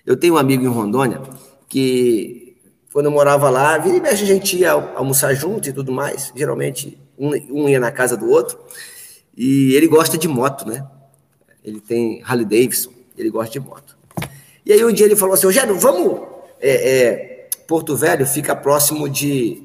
Eu 0.04 0.16
tenho 0.16 0.34
um 0.34 0.38
amigo 0.38 0.64
em 0.64 0.68
Rondônia 0.68 1.22
que, 1.68 2.56
quando 2.92 3.06
eu 3.06 3.12
morava 3.12 3.48
lá, 3.48 3.78
vira 3.78 3.96
e 3.96 4.00
mexe, 4.00 4.24
a 4.24 4.26
gente 4.26 4.56
ia 4.56 4.72
almoçar 4.72 5.32
junto 5.34 5.68
e 5.68 5.72
tudo 5.72 5.92
mais. 5.92 6.32
Geralmente 6.34 6.98
um, 7.16 7.30
um 7.50 7.68
ia 7.68 7.78
na 7.78 7.92
casa 7.92 8.16
do 8.16 8.28
outro, 8.28 8.58
e 9.36 9.74
ele 9.74 9.86
gosta 9.86 10.18
de 10.18 10.26
moto, 10.26 10.66
né? 10.66 10.84
Ele 11.64 11.80
tem 11.80 12.22
Harley 12.24 12.44
Davidson, 12.44 12.90
ele 13.16 13.30
gosta 13.30 13.52
de 13.52 13.60
moto. 13.60 13.96
E 14.64 14.72
aí 14.72 14.84
um 14.84 14.92
dia 14.92 15.06
ele 15.06 15.16
falou 15.16 15.34
assim, 15.34 15.46
Rogério, 15.46 15.78
vamos... 15.78 16.32
É, 16.60 16.92
é, 16.92 17.48
Porto 17.66 17.96
Velho 17.96 18.26
fica 18.26 18.54
próximo 18.54 19.08
de... 19.08 19.62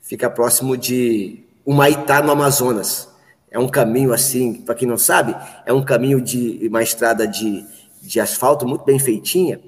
Fica 0.00 0.30
próximo 0.30 0.76
de 0.76 1.44
Humaitá, 1.66 2.22
no 2.22 2.30
Amazonas. 2.30 3.08
É 3.50 3.58
um 3.58 3.68
caminho 3.68 4.12
assim, 4.12 4.54
para 4.54 4.74
quem 4.74 4.86
não 4.86 4.98
sabe, 4.98 5.36
é 5.64 5.72
um 5.72 5.82
caminho 5.82 6.20
de 6.20 6.66
uma 6.68 6.82
estrada 6.82 7.26
de, 7.26 7.64
de 8.02 8.20
asfalto 8.20 8.66
muito 8.66 8.84
bem 8.84 8.98
feitinha, 8.98 9.60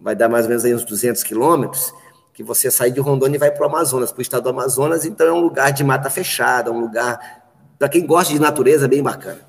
vai 0.00 0.14
dar 0.14 0.28
mais 0.28 0.44
ou 0.44 0.50
menos 0.50 0.64
aí 0.64 0.74
uns 0.74 0.84
200 0.84 1.22
quilômetros, 1.22 1.92
que 2.32 2.42
você 2.42 2.70
sai 2.70 2.90
de 2.90 3.00
Rondônia 3.00 3.36
e 3.36 3.38
vai 3.38 3.50
para 3.50 3.62
o 3.62 3.68
Amazonas, 3.68 4.12
para 4.12 4.18
o 4.18 4.22
estado 4.22 4.44
do 4.44 4.48
Amazonas, 4.50 5.04
então 5.04 5.26
é 5.26 5.32
um 5.32 5.40
lugar 5.40 5.72
de 5.72 5.82
mata 5.82 6.10
fechada, 6.10 6.70
um 6.70 6.80
lugar, 6.80 7.44
para 7.78 7.88
quem 7.88 8.06
gosta 8.06 8.32
de 8.32 8.40
natureza, 8.40 8.86
bem 8.86 9.02
bacana. 9.02 9.40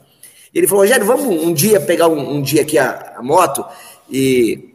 Ele 0.56 0.68
falou, 0.68 0.84
Rogério, 0.84 1.06
vamos 1.06 1.26
um 1.26 1.54
dia 1.54 1.82
pegar 1.82 2.08
um, 2.08 2.38
um 2.38 2.42
dia 2.42 2.62
aqui 2.62 2.78
a, 2.78 3.16
a 3.18 3.22
moto 3.22 3.66
e, 4.10 4.74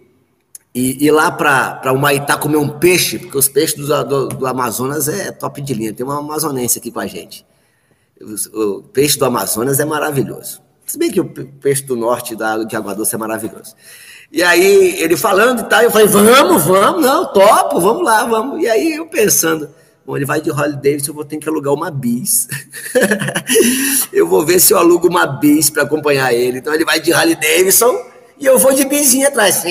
e 0.74 1.06
ir 1.06 1.10
lá 1.10 1.32
para 1.32 1.90
o 1.90 1.98
Maitá 1.98 2.36
comer 2.36 2.58
um 2.58 2.68
peixe, 2.68 3.18
porque 3.18 3.38
os 3.38 3.48
peixes 3.48 3.76
do, 3.76 4.04
do, 4.04 4.28
do, 4.28 4.46
Amazonas 4.46 5.08
é 5.08 5.32
top 5.32 5.62
de 5.62 5.72
linha, 5.72 5.94
tem 5.94 6.04
uma 6.04 6.18
amazonense 6.18 6.78
aqui 6.78 6.90
com 6.90 7.00
a 7.00 7.06
gente. 7.06 7.46
O, 8.20 8.60
o 8.60 8.82
peixe 8.82 9.18
do 9.18 9.24
Amazonas 9.24 9.80
é 9.80 9.84
maravilhoso. 9.86 10.60
Se 10.84 10.98
bem 10.98 11.10
que 11.10 11.20
o 11.20 11.24
peixe 11.24 11.82
do 11.82 11.96
norte 11.96 12.36
da 12.36 12.58
de 12.58 12.76
Água 12.76 12.94
Doce 12.94 13.14
é 13.14 13.18
maravilhoso. 13.18 13.74
E 14.30 14.42
aí 14.42 15.00
ele 15.00 15.16
falando 15.16 15.60
e 15.60 15.64
tal, 15.64 15.80
eu 15.80 15.90
falei, 15.90 16.06
vamos, 16.06 16.64
vamos, 16.64 17.02
não, 17.02 17.32
topo, 17.32 17.80
vamos 17.80 18.04
lá, 18.04 18.26
vamos. 18.26 18.62
E 18.62 18.68
aí 18.68 18.96
eu 18.96 19.06
pensando, 19.06 19.70
Bom, 20.04 20.16
ele 20.16 20.24
vai 20.24 20.40
de 20.40 20.50
Harley 20.50 20.76
Davidson, 20.76 21.10
eu 21.10 21.14
vou 21.14 21.24
ter 21.24 21.36
que 21.36 21.48
alugar 21.48 21.74
uma 21.74 21.90
bis. 21.90 22.48
eu 24.12 24.26
vou 24.26 24.44
ver 24.44 24.58
se 24.58 24.72
eu 24.72 24.78
alugo 24.78 25.08
uma 25.08 25.26
bis 25.26 25.70
para 25.70 25.82
acompanhar 25.82 26.32
ele. 26.32 26.58
Então 26.58 26.74
ele 26.74 26.84
vai 26.84 27.00
de 27.00 27.12
Harley 27.12 27.36
Davidson 27.36 27.96
e 28.38 28.46
eu 28.46 28.58
vou 28.58 28.72
de 28.72 28.84
bizinha 28.86 29.28
atrás. 29.28 29.62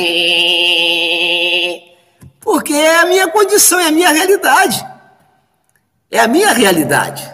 Porque 2.39 2.73
é 2.73 2.99
a 2.99 3.05
minha 3.05 3.27
condição, 3.27 3.79
é 3.79 3.87
a 3.87 3.91
minha 3.91 4.09
realidade. 4.09 4.85
É 6.11 6.19
a 6.19 6.27
minha 6.27 6.51
realidade. 6.51 7.29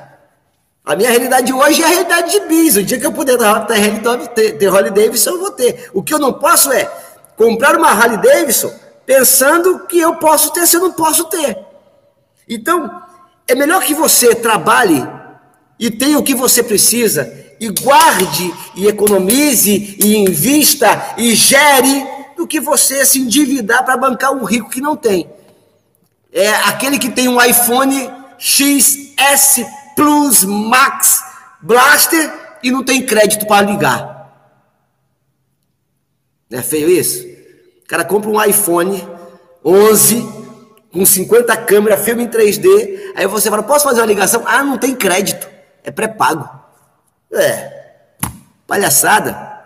A 0.86 0.96
minha 0.96 1.10
realidade 1.10 1.52
hoje 1.52 1.82
é 1.82 1.86
a 1.86 1.90
realidade 1.90 2.32
de 2.32 2.40
bis. 2.48 2.76
O 2.76 2.84
dia 2.84 3.00
que 3.00 3.06
eu 3.06 3.12
puder 3.12 3.38
ter, 4.36 4.58
ter 4.58 4.68
Harley 4.68 4.92
Davidson, 4.92 5.32
eu 5.32 5.40
vou 5.40 5.52
ter. 5.52 5.90
O 5.94 6.04
que 6.04 6.14
eu 6.14 6.20
não 6.20 6.34
posso 6.34 6.72
é 6.72 6.90
comprar 7.36 7.76
uma 7.76 7.90
Harley 7.90 8.18
Davidson 8.18 8.72
pensando 9.06 9.80
que 9.88 10.00
eu 10.00 10.16
posso 10.16 10.52
ter 10.54 10.66
se 10.68 10.78
eu 10.78 10.82
não 10.82 10.92
posso 10.92 11.26
ter. 11.26 11.65
Então, 12.48 13.02
é 13.48 13.56
melhor 13.56 13.84
que 13.84 13.94
você 13.94 14.36
trabalhe 14.36 15.06
e 15.80 15.90
tenha 15.92 16.18
o 16.18 16.24
que 16.24 16.36
você 16.36 16.64
precisa 16.64 17.32
e 17.60 17.70
guarde 17.70 18.54
e 18.76 18.88
economize 18.88 19.98
e 20.00 20.18
invista 20.18 21.16
e 21.18 21.34
gere 21.36 22.06
do 22.36 22.48
que 22.48 22.60
você 22.60 23.06
se 23.06 23.20
endividar 23.20 23.84
para 23.84 23.98
bancar 23.98 24.32
um 24.32 24.44
rico 24.44 24.70
que 24.70 24.82
não 24.82 24.96
tem. 24.96 25.30
É 26.32 26.50
aquele 26.50 27.00
que 27.00 27.10
tem 27.10 27.28
um 27.28 27.42
iPhone 27.42 28.10
XS 28.38 29.66
Plus 29.96 30.44
Max 30.44 31.24
Blaster 31.62 32.58
e 32.62 32.70
não 32.72 32.84
tem 32.84 33.06
crédito 33.06 33.48
para 33.48 33.66
ligar. 33.66 34.16
Não 36.50 36.60
é 36.60 36.62
feio 36.62 36.90
isso? 36.90 37.26
O 37.84 37.88
cara 37.88 38.04
compra 38.04 38.30
um 38.30 38.44
iPhone 38.44 39.02
11 39.64 40.35
com 40.96 41.06
50 41.06 41.58
câmeras, 41.58 42.06
filme 42.06 42.24
em 42.24 42.28
3D. 42.30 43.12
Aí 43.16 43.28
você 43.28 43.50
fala: 43.50 43.62
posso 43.62 43.84
fazer 43.84 44.00
uma 44.00 44.08
ligação? 44.08 44.44
Ah, 44.46 44.64
não 44.64 44.78
tem 44.78 44.96
crédito. 44.96 45.46
É 45.84 45.92
pré-pago. 45.92 46.50
É. 47.34 47.84
Palhaçada. 48.66 49.60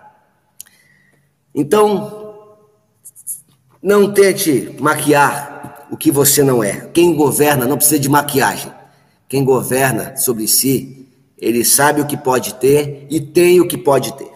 Então, 1.54 2.58
não 3.82 4.12
tente 4.12 4.76
maquiar 4.80 5.86
o 5.92 5.96
que 5.96 6.12
você 6.12 6.42
não 6.42 6.64
é. 6.64 6.90
Quem 6.92 7.16
governa 7.16 7.68
não 7.68 7.78
precisa 7.78 8.00
de 8.00 8.10
maquiagem. 8.10 8.74
Quem 9.28 9.46
governa 9.46 10.18
sobre 10.18 10.48
si, 10.48 11.08
ele 11.38 11.64
sabe 11.64 12.02
o 12.02 12.08
que 12.08 12.18
pode 12.18 12.56
ter 12.56 13.06
e 13.08 13.22
tem 13.22 13.62
o 13.62 13.68
que 13.68 13.78
pode 13.78 14.14
ter. 14.14 14.32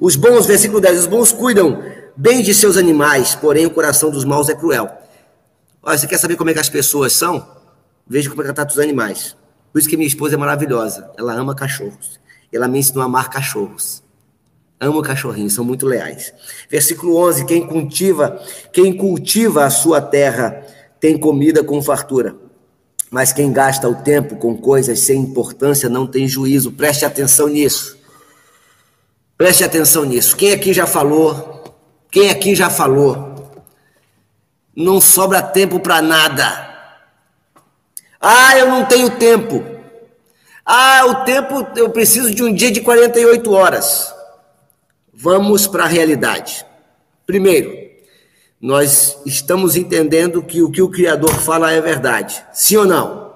Os 0.00 0.16
bons, 0.16 0.44
versículo 0.46 0.80
10, 0.80 1.02
os 1.02 1.06
bons 1.06 1.30
cuidam 1.30 1.80
bem 2.16 2.42
de 2.42 2.52
seus 2.52 2.76
animais, 2.76 3.36
porém 3.36 3.64
o 3.64 3.70
coração 3.70 4.10
dos 4.10 4.24
maus 4.24 4.48
é 4.48 4.54
cruel. 4.54 5.01
Olha, 5.82 5.98
você 5.98 6.06
quer 6.06 6.18
saber 6.18 6.36
como 6.36 6.50
é 6.50 6.54
que 6.54 6.60
as 6.60 6.68
pessoas 6.68 7.12
são? 7.12 7.44
Veja 8.06 8.30
como 8.30 8.42
é 8.42 8.46
que 8.46 8.52
trata 8.52 8.72
os 8.72 8.78
animais. 8.78 9.36
Por 9.72 9.78
isso 9.78 9.88
que 9.88 9.96
minha 9.96 10.06
esposa 10.06 10.34
é 10.34 10.38
maravilhosa. 10.38 11.10
Ela 11.18 11.32
ama 11.34 11.54
cachorros. 11.54 12.20
Ela 12.52 12.68
me 12.68 12.78
ensinou 12.78 13.02
a 13.02 13.06
amar 13.06 13.28
cachorros. 13.30 14.02
Amo 14.78 15.00
cachorrinhos, 15.00 15.54
são 15.54 15.64
muito 15.64 15.86
leais. 15.86 16.32
Versículo 16.68 17.16
11: 17.16 17.46
Quem 17.46 17.66
cultiva, 17.66 18.40
quem 18.72 18.96
cultiva 18.96 19.64
a 19.64 19.70
sua 19.70 20.00
terra 20.00 20.66
tem 21.00 21.16
comida 21.18 21.64
com 21.64 21.80
fartura. 21.80 22.36
Mas 23.10 23.32
quem 23.32 23.52
gasta 23.52 23.88
o 23.88 23.94
tempo 23.94 24.36
com 24.36 24.56
coisas 24.56 25.00
sem 25.00 25.20
importância 25.20 25.88
não 25.88 26.06
tem 26.06 26.26
juízo. 26.26 26.72
Preste 26.72 27.04
atenção 27.04 27.48
nisso. 27.48 27.98
Preste 29.36 29.64
atenção 29.64 30.04
nisso. 30.04 30.36
Quem 30.36 30.52
aqui 30.52 30.72
já 30.72 30.86
falou? 30.86 31.76
Quem 32.10 32.30
aqui 32.30 32.54
já 32.54 32.68
falou? 32.68 33.31
Não 34.74 35.00
sobra 35.00 35.42
tempo 35.42 35.80
para 35.80 36.00
nada. 36.00 36.72
Ah, 38.20 38.56
eu 38.56 38.68
não 38.68 38.84
tenho 38.86 39.10
tempo. 39.18 39.64
Ah, 40.64 41.04
o 41.06 41.24
tempo, 41.24 41.66
eu 41.76 41.90
preciso 41.90 42.34
de 42.34 42.42
um 42.42 42.54
dia 42.54 42.70
de 42.70 42.80
48 42.80 43.52
horas. 43.52 44.14
Vamos 45.12 45.66
para 45.66 45.84
a 45.84 45.88
realidade. 45.88 46.64
Primeiro, 47.26 47.76
nós 48.60 49.18
estamos 49.26 49.76
entendendo 49.76 50.42
que 50.42 50.62
o 50.62 50.70
que 50.70 50.80
o 50.80 50.88
Criador 50.88 51.34
fala 51.34 51.72
é 51.72 51.80
verdade. 51.80 52.44
Sim 52.52 52.76
ou 52.76 52.86
não? 52.86 53.34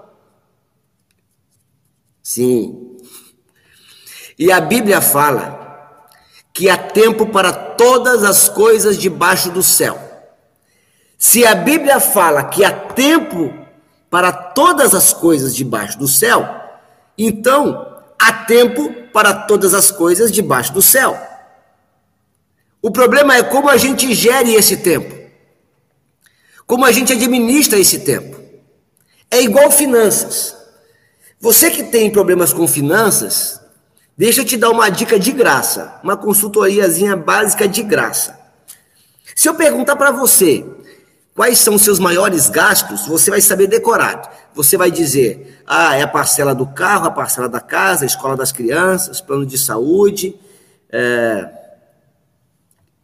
Sim. 2.22 2.96
E 4.38 4.52
a 4.52 4.60
Bíblia 4.60 5.00
fala 5.00 5.98
que 6.52 6.70
há 6.70 6.78
tempo 6.78 7.26
para 7.26 7.52
todas 7.52 8.22
as 8.22 8.48
coisas 8.48 8.96
debaixo 8.96 9.50
do 9.50 9.62
céu. 9.62 10.05
Se 11.26 11.44
a 11.44 11.56
Bíblia 11.56 11.98
fala 11.98 12.44
que 12.44 12.64
há 12.64 12.70
tempo 12.70 13.52
para 14.08 14.30
todas 14.30 14.94
as 14.94 15.12
coisas 15.12 15.56
debaixo 15.56 15.98
do 15.98 16.06
céu, 16.06 16.48
então 17.18 18.00
há 18.16 18.32
tempo 18.32 18.92
para 19.12 19.34
todas 19.34 19.74
as 19.74 19.90
coisas 19.90 20.30
debaixo 20.30 20.72
do 20.72 20.80
céu. 20.80 21.20
O 22.80 22.92
problema 22.92 23.34
é 23.34 23.42
como 23.42 23.68
a 23.68 23.76
gente 23.76 24.14
gere 24.14 24.54
esse 24.54 24.76
tempo, 24.76 25.12
como 26.64 26.84
a 26.84 26.92
gente 26.92 27.12
administra 27.12 27.76
esse 27.76 27.98
tempo. 27.98 28.40
É 29.28 29.42
igual 29.42 29.68
finanças. 29.72 30.56
Você 31.40 31.72
que 31.72 31.82
tem 31.82 32.08
problemas 32.08 32.52
com 32.52 32.68
finanças, 32.68 33.60
deixa 34.16 34.42
eu 34.42 34.44
te 34.44 34.56
dar 34.56 34.70
uma 34.70 34.88
dica 34.90 35.18
de 35.18 35.32
graça, 35.32 35.98
uma 36.04 36.16
consultoriazinha 36.16 37.16
básica 37.16 37.66
de 37.66 37.82
graça. 37.82 38.38
Se 39.34 39.48
eu 39.48 39.56
perguntar 39.56 39.96
para 39.96 40.12
você, 40.12 40.64
Quais 41.36 41.58
são 41.58 41.74
os 41.74 41.82
seus 41.82 41.98
maiores 41.98 42.48
gastos? 42.48 43.06
Você 43.06 43.30
vai 43.30 43.42
saber 43.42 43.66
decorado. 43.66 44.26
Você 44.54 44.78
vai 44.78 44.90
dizer: 44.90 45.62
ah, 45.66 45.94
é 45.94 46.00
a 46.00 46.08
parcela 46.08 46.54
do 46.54 46.66
carro, 46.66 47.06
a 47.06 47.10
parcela 47.10 47.46
da 47.46 47.60
casa, 47.60 48.04
a 48.04 48.06
escola 48.06 48.34
das 48.34 48.50
crianças, 48.50 49.20
plano 49.20 49.44
de 49.44 49.58
saúde. 49.58 50.34
É... 50.90 51.46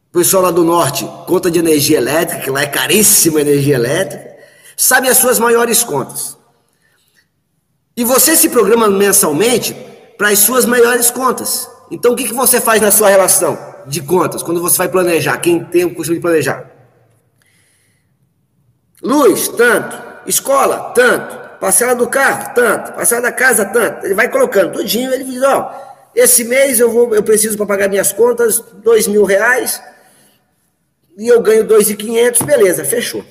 O 0.08 0.18
pessoal 0.18 0.44
lá 0.44 0.50
do 0.50 0.64
norte, 0.64 1.06
conta 1.26 1.50
de 1.50 1.58
energia 1.58 1.98
elétrica, 1.98 2.42
que 2.42 2.50
lá 2.50 2.62
é 2.62 2.66
caríssima 2.66 3.38
a 3.38 3.42
energia 3.42 3.74
elétrica. 3.74 4.34
Sabe 4.76 5.10
as 5.10 5.18
suas 5.18 5.38
maiores 5.38 5.84
contas. 5.84 6.36
E 7.94 8.02
você 8.02 8.34
se 8.34 8.48
programa 8.48 8.88
mensalmente 8.88 9.74
para 10.16 10.30
as 10.30 10.38
suas 10.38 10.64
maiores 10.64 11.10
contas. 11.10 11.68
Então, 11.90 12.12
o 12.12 12.16
que, 12.16 12.24
que 12.24 12.34
você 12.34 12.60
faz 12.62 12.80
na 12.80 12.90
sua 12.90 13.10
relação 13.10 13.58
de 13.86 14.00
contas, 14.00 14.42
quando 14.42 14.62
você 14.62 14.78
vai 14.78 14.88
planejar? 14.88 15.36
Quem 15.38 15.62
tem 15.62 15.84
o 15.84 15.94
costume 15.94 16.16
de 16.16 16.22
planejar? 16.22 16.71
Luz, 19.02 19.48
tanto. 19.48 19.96
Escola, 20.26 20.92
tanto. 20.94 21.58
Parcela 21.58 21.94
do 21.94 22.06
carro, 22.06 22.54
tanto. 22.54 22.92
Parcela 22.92 23.22
da 23.22 23.32
casa, 23.32 23.64
tanto. 23.64 24.06
Ele 24.06 24.14
vai 24.14 24.28
colocando 24.28 24.72
tudinho, 24.72 25.12
ele 25.12 25.24
diz, 25.24 25.42
ó, 25.42 25.72
esse 26.14 26.44
mês 26.44 26.78
eu, 26.78 26.90
vou, 26.90 27.14
eu 27.14 27.22
preciso 27.22 27.56
para 27.56 27.66
pagar 27.66 27.88
minhas 27.88 28.12
contas, 28.12 28.62
dois 28.82 29.06
mil 29.06 29.24
reais, 29.24 29.82
e 31.16 31.28
eu 31.28 31.40
ganho 31.40 31.64
dois 31.64 31.90
e 31.90 31.96
quinhentos, 31.96 32.42
beleza, 32.42 32.84
fechou. 32.84 33.24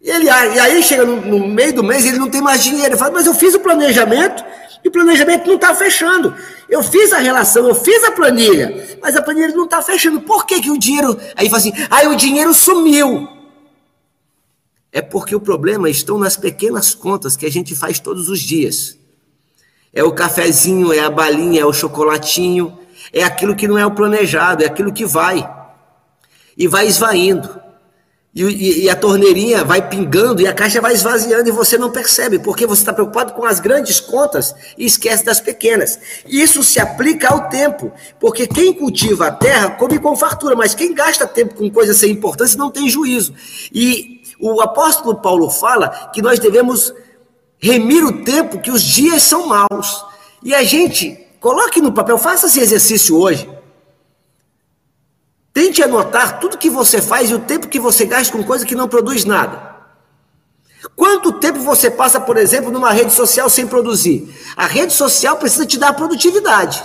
E, 0.00 0.10
ele, 0.10 0.26
e 0.26 0.58
aí 0.58 0.82
chega 0.82 1.04
no, 1.04 1.16
no, 1.20 1.46
meio 1.46 1.72
do 1.72 1.84
mês, 1.84 2.04
ele 2.04 2.18
não 2.18 2.28
tem 2.28 2.40
mais 2.40 2.62
dinheiro. 2.62 2.88
Ele 2.88 2.96
fala, 2.96 3.12
mas 3.12 3.26
eu 3.26 3.34
fiz 3.34 3.54
o 3.54 3.60
planejamento 3.60 4.44
e 4.84 4.88
o 4.88 4.90
planejamento 4.90 5.46
não 5.46 5.54
está 5.54 5.74
fechando. 5.74 6.34
Eu 6.68 6.82
fiz 6.82 7.12
a 7.12 7.18
relação, 7.18 7.68
eu 7.68 7.74
fiz 7.74 8.02
a 8.04 8.10
planilha, 8.10 8.98
mas 9.00 9.14
a 9.14 9.22
planilha 9.22 9.48
não 9.48 9.64
está 9.64 9.80
fechando. 9.80 10.20
Por 10.20 10.44
que, 10.44 10.60
que 10.60 10.70
o 10.70 10.78
dinheiro. 10.78 11.18
Aí 11.36 11.48
fala 11.48 11.58
assim, 11.58 11.72
aí 11.88 12.08
o 12.08 12.16
dinheiro 12.16 12.52
sumiu. 12.52 13.28
É 14.92 15.00
porque 15.00 15.34
o 15.34 15.40
problema 15.40 15.88
estão 15.88 16.18
nas 16.18 16.36
pequenas 16.36 16.94
contas 16.94 17.34
que 17.34 17.46
a 17.46 17.50
gente 17.50 17.74
faz 17.74 17.98
todos 17.98 18.28
os 18.28 18.40
dias. 18.40 18.98
É 19.92 20.04
o 20.04 20.12
cafezinho, 20.12 20.92
é 20.92 21.00
a 21.00 21.10
balinha, 21.10 21.62
é 21.62 21.64
o 21.64 21.72
chocolatinho, 21.72 22.78
é 23.10 23.22
aquilo 23.22 23.56
que 23.56 23.66
não 23.66 23.78
é 23.78 23.86
o 23.86 23.90
planejado, 23.90 24.62
é 24.62 24.66
aquilo 24.66 24.92
que 24.92 25.06
vai. 25.06 25.48
E 26.56 26.68
vai 26.68 26.86
esvaindo. 26.86 27.62
E, 28.34 28.42
e, 28.42 28.84
e, 28.84 28.90
a 28.90 28.96
torneirinha 28.96 29.62
vai 29.62 29.86
pingando 29.90 30.40
e 30.40 30.46
a 30.46 30.54
caixa 30.54 30.80
vai 30.80 30.94
esvaziando 30.94 31.50
e 31.50 31.52
você 31.52 31.76
não 31.76 31.90
percebe, 31.90 32.38
porque 32.38 32.66
você 32.66 32.80
está 32.80 32.90
preocupado 32.90 33.34
com 33.34 33.44
as 33.44 33.60
grandes 33.60 34.00
contas 34.00 34.54
e 34.78 34.86
esquece 34.86 35.22
das 35.22 35.38
pequenas. 35.38 35.98
Isso 36.26 36.64
se 36.64 36.80
aplica 36.80 37.28
ao 37.28 37.50
tempo, 37.50 37.92
porque 38.18 38.46
quem 38.46 38.72
cultiva 38.72 39.26
a 39.26 39.32
terra 39.32 39.72
come 39.72 39.98
com 39.98 40.16
fartura, 40.16 40.56
mas 40.56 40.74
quem 40.74 40.94
gasta 40.94 41.26
tempo 41.26 41.54
com 41.54 41.70
coisas 41.70 41.98
sem 41.98 42.10
importância 42.10 42.56
não 42.56 42.70
tem 42.70 42.88
juízo. 42.88 43.34
E 43.70 44.21
o 44.42 44.60
apóstolo 44.60 45.14
Paulo 45.14 45.48
fala 45.48 46.10
que 46.12 46.20
nós 46.20 46.40
devemos 46.40 46.92
remir 47.58 48.04
o 48.04 48.24
tempo, 48.24 48.60
que 48.60 48.72
os 48.72 48.82
dias 48.82 49.22
são 49.22 49.46
maus. 49.46 50.04
E 50.42 50.52
a 50.52 50.64
gente, 50.64 51.16
coloque 51.40 51.80
no 51.80 51.92
papel, 51.92 52.18
faça 52.18 52.46
esse 52.46 52.58
exercício 52.58 53.16
hoje. 53.16 53.48
Tente 55.54 55.80
anotar 55.80 56.40
tudo 56.40 56.58
que 56.58 56.68
você 56.68 57.00
faz 57.00 57.30
e 57.30 57.34
o 57.34 57.38
tempo 57.38 57.68
que 57.68 57.78
você 57.78 58.04
gasta 58.04 58.36
com 58.36 58.42
coisa 58.42 58.66
que 58.66 58.74
não 58.74 58.88
produz 58.88 59.24
nada. 59.24 59.76
Quanto 60.96 61.34
tempo 61.34 61.60
você 61.60 61.88
passa, 61.88 62.20
por 62.20 62.36
exemplo, 62.36 62.72
numa 62.72 62.90
rede 62.90 63.12
social 63.12 63.48
sem 63.48 63.64
produzir? 63.68 64.36
A 64.56 64.66
rede 64.66 64.92
social 64.92 65.36
precisa 65.36 65.64
te 65.64 65.78
dar 65.78 65.92
produtividade. 65.92 66.82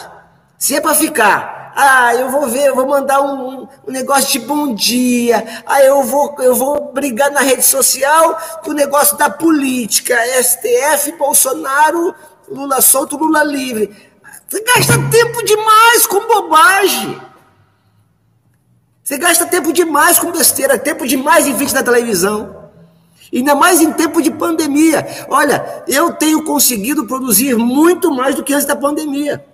Se 0.60 0.76
é 0.76 0.82
para 0.82 0.94
ficar 0.94 1.57
Ah, 1.80 2.16
eu 2.16 2.32
vou 2.32 2.48
ver, 2.48 2.70
eu 2.70 2.76
vou 2.76 2.88
mandar 2.88 3.22
um, 3.22 3.68
um 3.88 3.92
negócio 3.92 4.32
de 4.32 4.40
bom 4.40 4.74
dia. 4.74 5.62
Ah, 5.64 5.80
eu 5.84 6.02
vou, 6.02 6.36
eu 6.40 6.56
vou 6.56 6.92
brigar 6.92 7.30
na 7.30 7.42
rede 7.42 7.62
social 7.62 8.36
com 8.64 8.72
o 8.72 8.74
negócio 8.74 9.16
da 9.16 9.30
política. 9.30 10.18
STF, 10.42 11.12
Bolsonaro, 11.20 12.16
Lula 12.50 12.82
solto, 12.82 13.16
Lula 13.16 13.44
livre. 13.44 13.96
Você 14.48 14.64
gasta 14.64 14.94
tempo 15.12 15.46
demais 15.46 16.08
com 16.08 16.28
bobagem. 16.28 17.22
Você 19.04 19.20
gasta 19.20 19.46
tempo 19.46 19.72
demais 19.72 20.18
com 20.18 20.32
besteira, 20.32 20.80
tempo 20.80 21.06
demais 21.06 21.46
em 21.46 21.54
vídeo 21.54 21.76
na 21.76 21.84
televisão. 21.84 22.72
Ainda 23.32 23.54
mais 23.54 23.82
em 23.82 23.94
tempo 23.94 24.20
de 24.20 24.32
pandemia. 24.32 25.06
Olha, 25.30 25.84
eu 25.88 26.12
tenho 26.12 26.44
conseguido 26.44 27.06
produzir 27.06 27.56
muito 27.56 28.10
mais 28.10 28.34
do 28.34 28.44
que 28.44 28.52
antes 28.52 28.66
da 28.66 28.76
pandemia. 28.76 29.46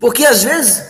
Porque 0.00 0.24
às 0.24 0.42
vezes, 0.42 0.82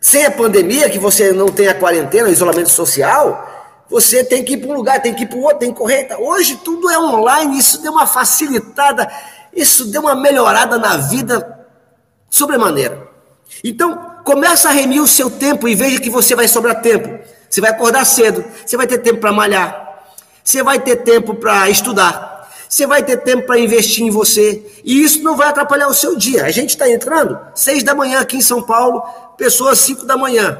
sem 0.00 0.26
a 0.26 0.30
pandemia, 0.30 0.90
que 0.90 0.98
você 0.98 1.32
não 1.32 1.48
tem 1.48 1.66
a 1.66 1.74
quarentena, 1.74 2.28
o 2.28 2.32
isolamento 2.32 2.68
social, 2.68 3.48
você 3.88 4.22
tem 4.22 4.44
que 4.44 4.52
ir 4.52 4.58
para 4.58 4.70
um 4.70 4.74
lugar, 4.74 5.00
tem 5.00 5.14
que 5.14 5.24
ir 5.24 5.26
para 5.26 5.38
o 5.38 5.42
outro, 5.42 5.58
tem 5.58 5.72
que 5.72 5.78
correr. 5.78 6.08
Hoje 6.18 6.60
tudo 6.62 6.88
é 6.90 6.98
online, 6.98 7.58
isso 7.58 7.80
deu 7.82 7.90
uma 7.90 8.06
facilitada, 8.06 9.10
isso 9.52 9.86
deu 9.86 10.02
uma 10.02 10.14
melhorada 10.14 10.78
na 10.78 10.98
vida 10.98 11.66
sobremaneira. 12.28 13.08
Então, 13.64 14.20
começa 14.24 14.68
a 14.68 14.72
remir 14.72 15.02
o 15.02 15.08
seu 15.08 15.30
tempo 15.30 15.66
e 15.66 15.74
veja 15.74 15.98
que 15.98 16.10
você 16.10 16.36
vai 16.36 16.46
sobrar 16.46 16.82
tempo. 16.82 17.18
Você 17.48 17.60
vai 17.60 17.70
acordar 17.70 18.04
cedo, 18.04 18.44
você 18.64 18.76
vai 18.76 18.86
ter 18.86 18.98
tempo 18.98 19.18
para 19.18 19.32
malhar, 19.32 20.04
você 20.44 20.62
vai 20.62 20.78
ter 20.78 20.96
tempo 20.96 21.34
para 21.34 21.68
estudar, 21.68 22.39
você 22.70 22.86
vai 22.86 23.02
ter 23.02 23.16
tempo 23.16 23.48
para 23.48 23.58
investir 23.58 24.04
em 24.04 24.10
você. 24.10 24.64
E 24.84 25.02
isso 25.02 25.24
não 25.24 25.36
vai 25.36 25.48
atrapalhar 25.48 25.88
o 25.88 25.94
seu 25.94 26.16
dia. 26.16 26.44
A 26.44 26.52
gente 26.52 26.70
está 26.70 26.88
entrando 26.88 27.36
seis 27.52 27.82
da 27.82 27.96
manhã 27.96 28.20
aqui 28.20 28.36
em 28.36 28.40
São 28.40 28.62
Paulo, 28.62 29.02
pessoas 29.36 29.80
cinco 29.80 30.06
da 30.06 30.16
manhã. 30.16 30.56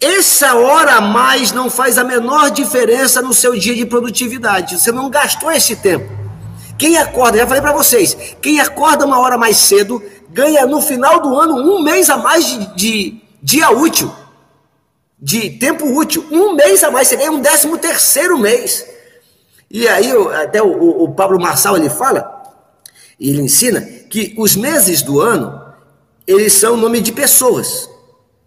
Essa 0.00 0.54
hora 0.54 0.94
a 0.94 1.00
mais 1.02 1.52
não 1.52 1.68
faz 1.68 1.98
a 1.98 2.04
menor 2.04 2.50
diferença 2.50 3.20
no 3.20 3.34
seu 3.34 3.54
dia 3.54 3.74
de 3.76 3.84
produtividade. 3.84 4.80
Você 4.80 4.90
não 4.90 5.10
gastou 5.10 5.52
esse 5.52 5.76
tempo. 5.76 6.10
Quem 6.78 6.96
acorda, 6.96 7.36
já 7.36 7.46
falei 7.46 7.60
para 7.60 7.74
vocês, 7.74 8.16
quem 8.40 8.58
acorda 8.58 9.04
uma 9.04 9.20
hora 9.20 9.36
mais 9.36 9.58
cedo 9.58 10.02
ganha 10.30 10.64
no 10.64 10.80
final 10.80 11.20
do 11.20 11.38
ano 11.38 11.54
um 11.54 11.82
mês 11.82 12.08
a 12.08 12.16
mais 12.16 12.46
de, 12.46 12.74
de 12.74 13.22
dia 13.42 13.70
útil, 13.70 14.10
de 15.18 15.50
tempo 15.50 15.84
útil, 15.84 16.26
um 16.30 16.54
mês 16.54 16.82
a 16.82 16.90
mais, 16.90 17.08
você 17.08 17.16
ganha 17.16 17.30
um 17.30 17.40
décimo 17.40 17.76
terceiro 17.76 18.38
mês. 18.38 18.86
E 19.70 19.86
aí 19.86 20.10
até 20.42 20.62
o, 20.62 21.04
o 21.04 21.14
Pablo 21.14 21.40
Marçal 21.40 21.76
ele 21.76 21.88
fala, 21.88 22.42
ele 23.18 23.40
ensina 23.40 23.80
que 23.80 24.34
os 24.36 24.56
meses 24.56 25.02
do 25.02 25.20
ano, 25.20 25.62
eles 26.26 26.52
são 26.54 26.76
nome 26.76 27.00
de 27.00 27.12
pessoas. 27.12 27.88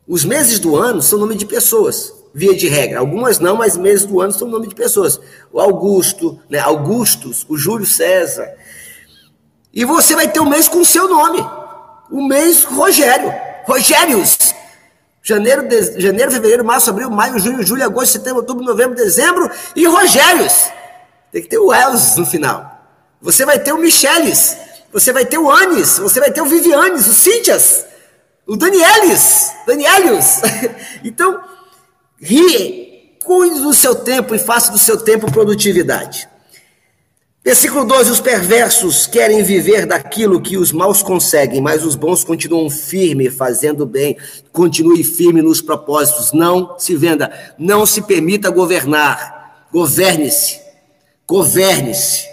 Os 0.07 0.25
meses 0.25 0.59
do 0.59 0.75
ano 0.75 1.01
são 1.01 1.17
nome 1.17 1.35
de 1.35 1.45
pessoas, 1.45 2.13
via 2.33 2.53
de 2.53 2.67
regra. 2.67 2.99
Algumas 2.99 3.39
não, 3.39 3.55
mas 3.55 3.77
meses 3.77 4.05
do 4.05 4.19
ano 4.19 4.33
são 4.33 4.47
nome 4.47 4.67
de 4.67 4.75
pessoas. 4.75 5.19
O 5.51 5.59
Augusto, 5.59 6.39
né? 6.49 6.59
Augustus, 6.59 7.45
o 7.47 7.57
Júlio 7.57 7.85
César. 7.85 8.51
E 9.73 9.85
você 9.85 10.13
vai 10.13 10.27
ter 10.27 10.41
um 10.41 10.49
mês 10.49 10.67
com 10.67 10.79
o 10.79 10.85
seu 10.85 11.07
nome 11.07 11.43
o 12.13 12.27
mês 12.27 12.63
Rogério. 12.63 13.33
Rogérios. 13.65 14.37
Janeiro, 15.23 15.67
de, 15.67 15.99
janeiro, 15.99 16.31
fevereiro, 16.31 16.63
março, 16.63 16.89
abril, 16.91 17.09
maio, 17.09 17.39
junho, 17.39 17.63
julho, 17.63 17.83
agosto, 17.83 18.11
setembro, 18.11 18.39
outubro, 18.39 18.63
novembro, 18.63 18.95
dezembro 18.95 19.49
e 19.75 19.87
Rogérios. 19.87 20.69
Tem 21.33 21.41
que 21.41 21.49
ter 21.49 21.57
o 21.57 21.73
Els 21.73 22.15
no 22.15 22.27
final. 22.27 22.87
Você 23.19 23.43
vai 23.43 23.57
ter 23.57 23.73
o 23.73 23.79
Micheles, 23.79 24.55
você 24.91 25.11
vai 25.11 25.25
ter 25.25 25.39
o 25.39 25.49
Anis, 25.49 25.97
você 25.97 26.19
vai 26.19 26.31
ter 26.31 26.41
o 26.41 26.45
Vivianes, 26.45 27.07
o 27.07 27.13
Cíntias, 27.13 27.85
o 28.45 28.55
Danielis, 28.55 29.51
Danielius. 29.65 30.41
então, 31.03 31.41
rie, 32.21 33.17
cuide 33.25 33.61
do 33.61 33.73
seu 33.73 33.95
tempo 33.95 34.35
e 34.35 34.39
faça 34.39 34.71
do 34.71 34.77
seu 34.77 34.95
tempo 34.95 35.31
produtividade. 35.31 36.29
Versículo 37.43 37.83
12: 37.83 38.11
Os 38.11 38.21
perversos 38.21 39.07
querem 39.07 39.41
viver 39.41 39.87
daquilo 39.87 40.39
que 40.39 40.55
os 40.55 40.71
maus 40.71 41.01
conseguem, 41.01 41.61
mas 41.61 41.83
os 41.83 41.95
bons 41.95 42.23
continuam 42.23 42.69
firmes, 42.69 43.35
fazendo 43.35 43.87
bem. 43.87 44.17
Continue 44.51 45.03
firme 45.03 45.41
nos 45.41 45.61
propósitos. 45.61 46.31
Não 46.31 46.77
se 46.77 46.95
venda, 46.95 47.31
não 47.57 47.87
se 47.87 48.03
permita 48.03 48.51
governar. 48.51 49.65
Governe-se, 49.73 50.62
governe-se. 51.27 52.27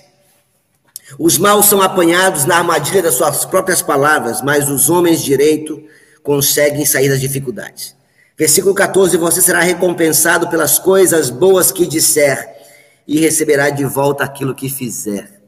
Os 1.18 1.38
maus 1.38 1.66
são 1.66 1.82
apanhados 1.82 2.44
na 2.44 2.58
armadilha 2.58 3.02
das 3.02 3.14
suas 3.14 3.44
próprias 3.44 3.82
palavras, 3.82 4.42
mas 4.42 4.68
os 4.68 4.88
homens 4.88 5.22
direito 5.22 5.82
conseguem 6.22 6.84
sair 6.84 7.08
das 7.08 7.20
dificuldades. 7.20 7.96
Versículo 8.36 8.74
14: 8.74 9.16
Você 9.16 9.42
será 9.42 9.60
recompensado 9.60 10.48
pelas 10.48 10.78
coisas 10.78 11.30
boas 11.30 11.70
que 11.72 11.86
disser 11.86 12.58
e 13.06 13.18
receberá 13.18 13.70
de 13.70 13.84
volta 13.84 14.24
aquilo 14.24 14.54
que 14.54 14.68
fizer. 14.68 15.40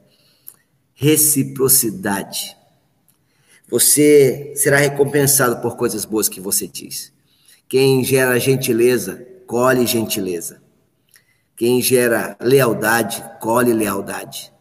Reciprocidade. 0.94 2.56
Você 3.68 4.52
será 4.54 4.76
recompensado 4.76 5.62
por 5.62 5.76
coisas 5.76 6.04
boas 6.04 6.28
que 6.28 6.40
você 6.40 6.66
diz. 6.66 7.12
Quem 7.68 8.04
gera 8.04 8.38
gentileza, 8.38 9.26
colhe 9.46 9.86
gentileza. 9.86 10.61
Quem 11.62 11.80
gera 11.80 12.36
lealdade, 12.40 13.24
colhe 13.38 13.72
lealdade. 13.72 14.52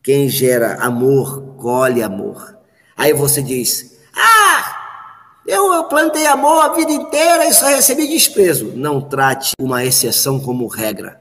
Quem 0.00 0.28
gera 0.28 0.76
amor, 0.80 1.56
colhe 1.56 2.04
amor. 2.04 2.56
Aí 2.96 3.12
você 3.12 3.42
diz: 3.42 3.98
Ah, 4.14 5.42
eu 5.44 5.82
plantei 5.88 6.24
amor 6.24 6.60
a 6.60 6.72
vida 6.72 6.92
inteira 6.92 7.46
e 7.46 7.52
só 7.52 7.66
recebi 7.66 8.06
desprezo. 8.06 8.74
Não 8.76 9.00
trate 9.00 9.54
uma 9.58 9.84
exceção 9.84 10.38
como 10.38 10.68
regra. 10.68 11.20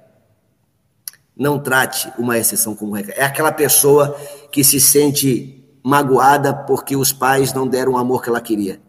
Não 1.35 1.57
trate 1.57 2.13
uma 2.19 2.38
exceção 2.38 2.75
como 2.75 2.93
regra. 2.93 3.15
É 3.17 3.23
aquela 3.23 3.51
pessoa 3.51 4.15
que 4.51 4.63
se 4.63 4.79
sente 4.79 5.67
magoada 5.83 6.53
porque 6.53 6.95
os 6.95 7.11
pais 7.11 7.51
não 7.51 7.67
deram 7.67 7.93
o 7.93 7.97
amor 7.97 8.21
que 8.21 8.29
ela 8.29 8.39
queria. 8.39 8.79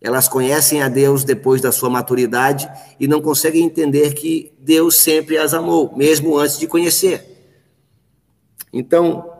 Elas 0.00 0.28
conhecem 0.28 0.80
a 0.82 0.88
Deus 0.88 1.24
depois 1.24 1.60
da 1.60 1.72
sua 1.72 1.90
maturidade 1.90 2.70
e 3.00 3.08
não 3.08 3.20
conseguem 3.20 3.64
entender 3.64 4.14
que 4.14 4.52
Deus 4.60 4.96
sempre 4.96 5.36
as 5.36 5.52
amou, 5.52 5.96
mesmo 5.96 6.38
antes 6.38 6.58
de 6.58 6.68
conhecer. 6.68 7.24
Então, 8.72 9.32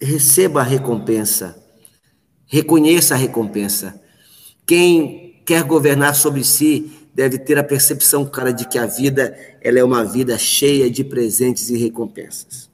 receba 0.00 0.60
a 0.60 0.64
recompensa, 0.64 1.56
reconheça 2.46 3.14
a 3.14 3.16
recompensa. 3.16 4.00
Quem 4.66 5.40
quer 5.46 5.62
governar 5.62 6.14
sobre 6.14 6.44
si 6.44 7.08
deve 7.14 7.38
ter 7.38 7.58
a 7.58 7.64
percepção, 7.64 8.26
cara, 8.26 8.52
de 8.52 8.66
que 8.66 8.78
a 8.78 8.86
vida 8.86 9.38
ela 9.62 9.78
é 9.78 9.84
uma 9.84 10.04
vida 10.04 10.36
cheia 10.36 10.90
de 10.90 11.04
presentes 11.04 11.70
e 11.70 11.76
recompensas. 11.76 12.68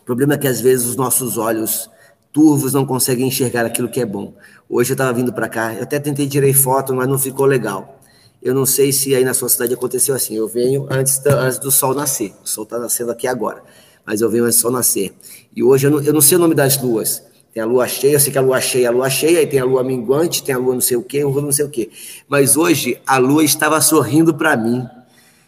O 0.00 0.04
problema 0.04 0.34
é 0.34 0.38
que 0.38 0.46
às 0.46 0.60
vezes 0.60 0.86
os 0.86 0.96
nossos 0.96 1.36
olhos 1.36 1.90
turvos 2.34 2.72
não 2.72 2.84
conseguem 2.84 3.28
enxergar 3.28 3.64
aquilo 3.64 3.88
que 3.88 4.00
é 4.00 4.04
bom. 4.04 4.34
Hoje 4.68 4.90
eu 4.90 4.94
estava 4.94 5.12
vindo 5.12 5.32
para 5.32 5.48
cá, 5.48 5.72
eu 5.72 5.84
até 5.84 6.00
tentei 6.00 6.26
tirar 6.26 6.52
foto, 6.52 6.92
mas 6.92 7.06
não 7.06 7.16
ficou 7.16 7.46
legal. 7.46 8.00
Eu 8.42 8.52
não 8.52 8.66
sei 8.66 8.92
se 8.92 9.14
aí 9.14 9.24
na 9.24 9.32
sua 9.32 9.48
cidade 9.48 9.72
aconteceu 9.72 10.16
assim. 10.16 10.34
Eu 10.34 10.48
venho 10.48 10.84
antes, 10.90 11.18
da, 11.18 11.32
antes 11.32 11.60
do 11.60 11.70
sol 11.70 11.94
nascer. 11.94 12.34
O 12.44 12.48
sol 12.48 12.64
está 12.64 12.76
nascendo 12.76 13.12
aqui 13.12 13.28
agora, 13.28 13.62
mas 14.04 14.20
eu 14.20 14.28
venho 14.28 14.44
antes 14.44 14.58
do 14.58 14.62
sol 14.62 14.72
nascer. 14.72 15.14
E 15.54 15.62
hoje 15.62 15.86
eu 15.86 15.92
não, 15.92 16.02
eu 16.02 16.12
não 16.12 16.20
sei 16.20 16.36
o 16.36 16.40
nome 16.40 16.56
das 16.56 16.76
luas. 16.82 17.22
Tem 17.52 17.62
a 17.62 17.66
lua 17.66 17.86
cheia, 17.86 18.14
eu 18.14 18.20
sei 18.20 18.32
que 18.32 18.38
a 18.38 18.40
lua 18.40 18.60
cheia 18.60 18.86
é 18.86 18.88
a 18.88 18.90
lua 18.90 19.08
cheia, 19.08 19.40
e 19.40 19.46
tem 19.46 19.60
a 19.60 19.64
lua 19.64 19.84
minguante, 19.84 20.42
tem 20.42 20.52
a 20.52 20.58
lua 20.58 20.74
não 20.74 20.80
sei 20.80 20.96
o 20.96 21.04
quê, 21.04 21.20
a 21.20 21.26
lua 21.28 21.40
não 21.40 21.52
sei 21.52 21.64
o 21.64 21.70
quê. 21.70 21.88
Mas 22.28 22.56
hoje 22.56 23.00
a 23.06 23.16
lua 23.16 23.44
estava 23.44 23.80
sorrindo 23.80 24.34
para 24.34 24.56
mim. 24.56 24.84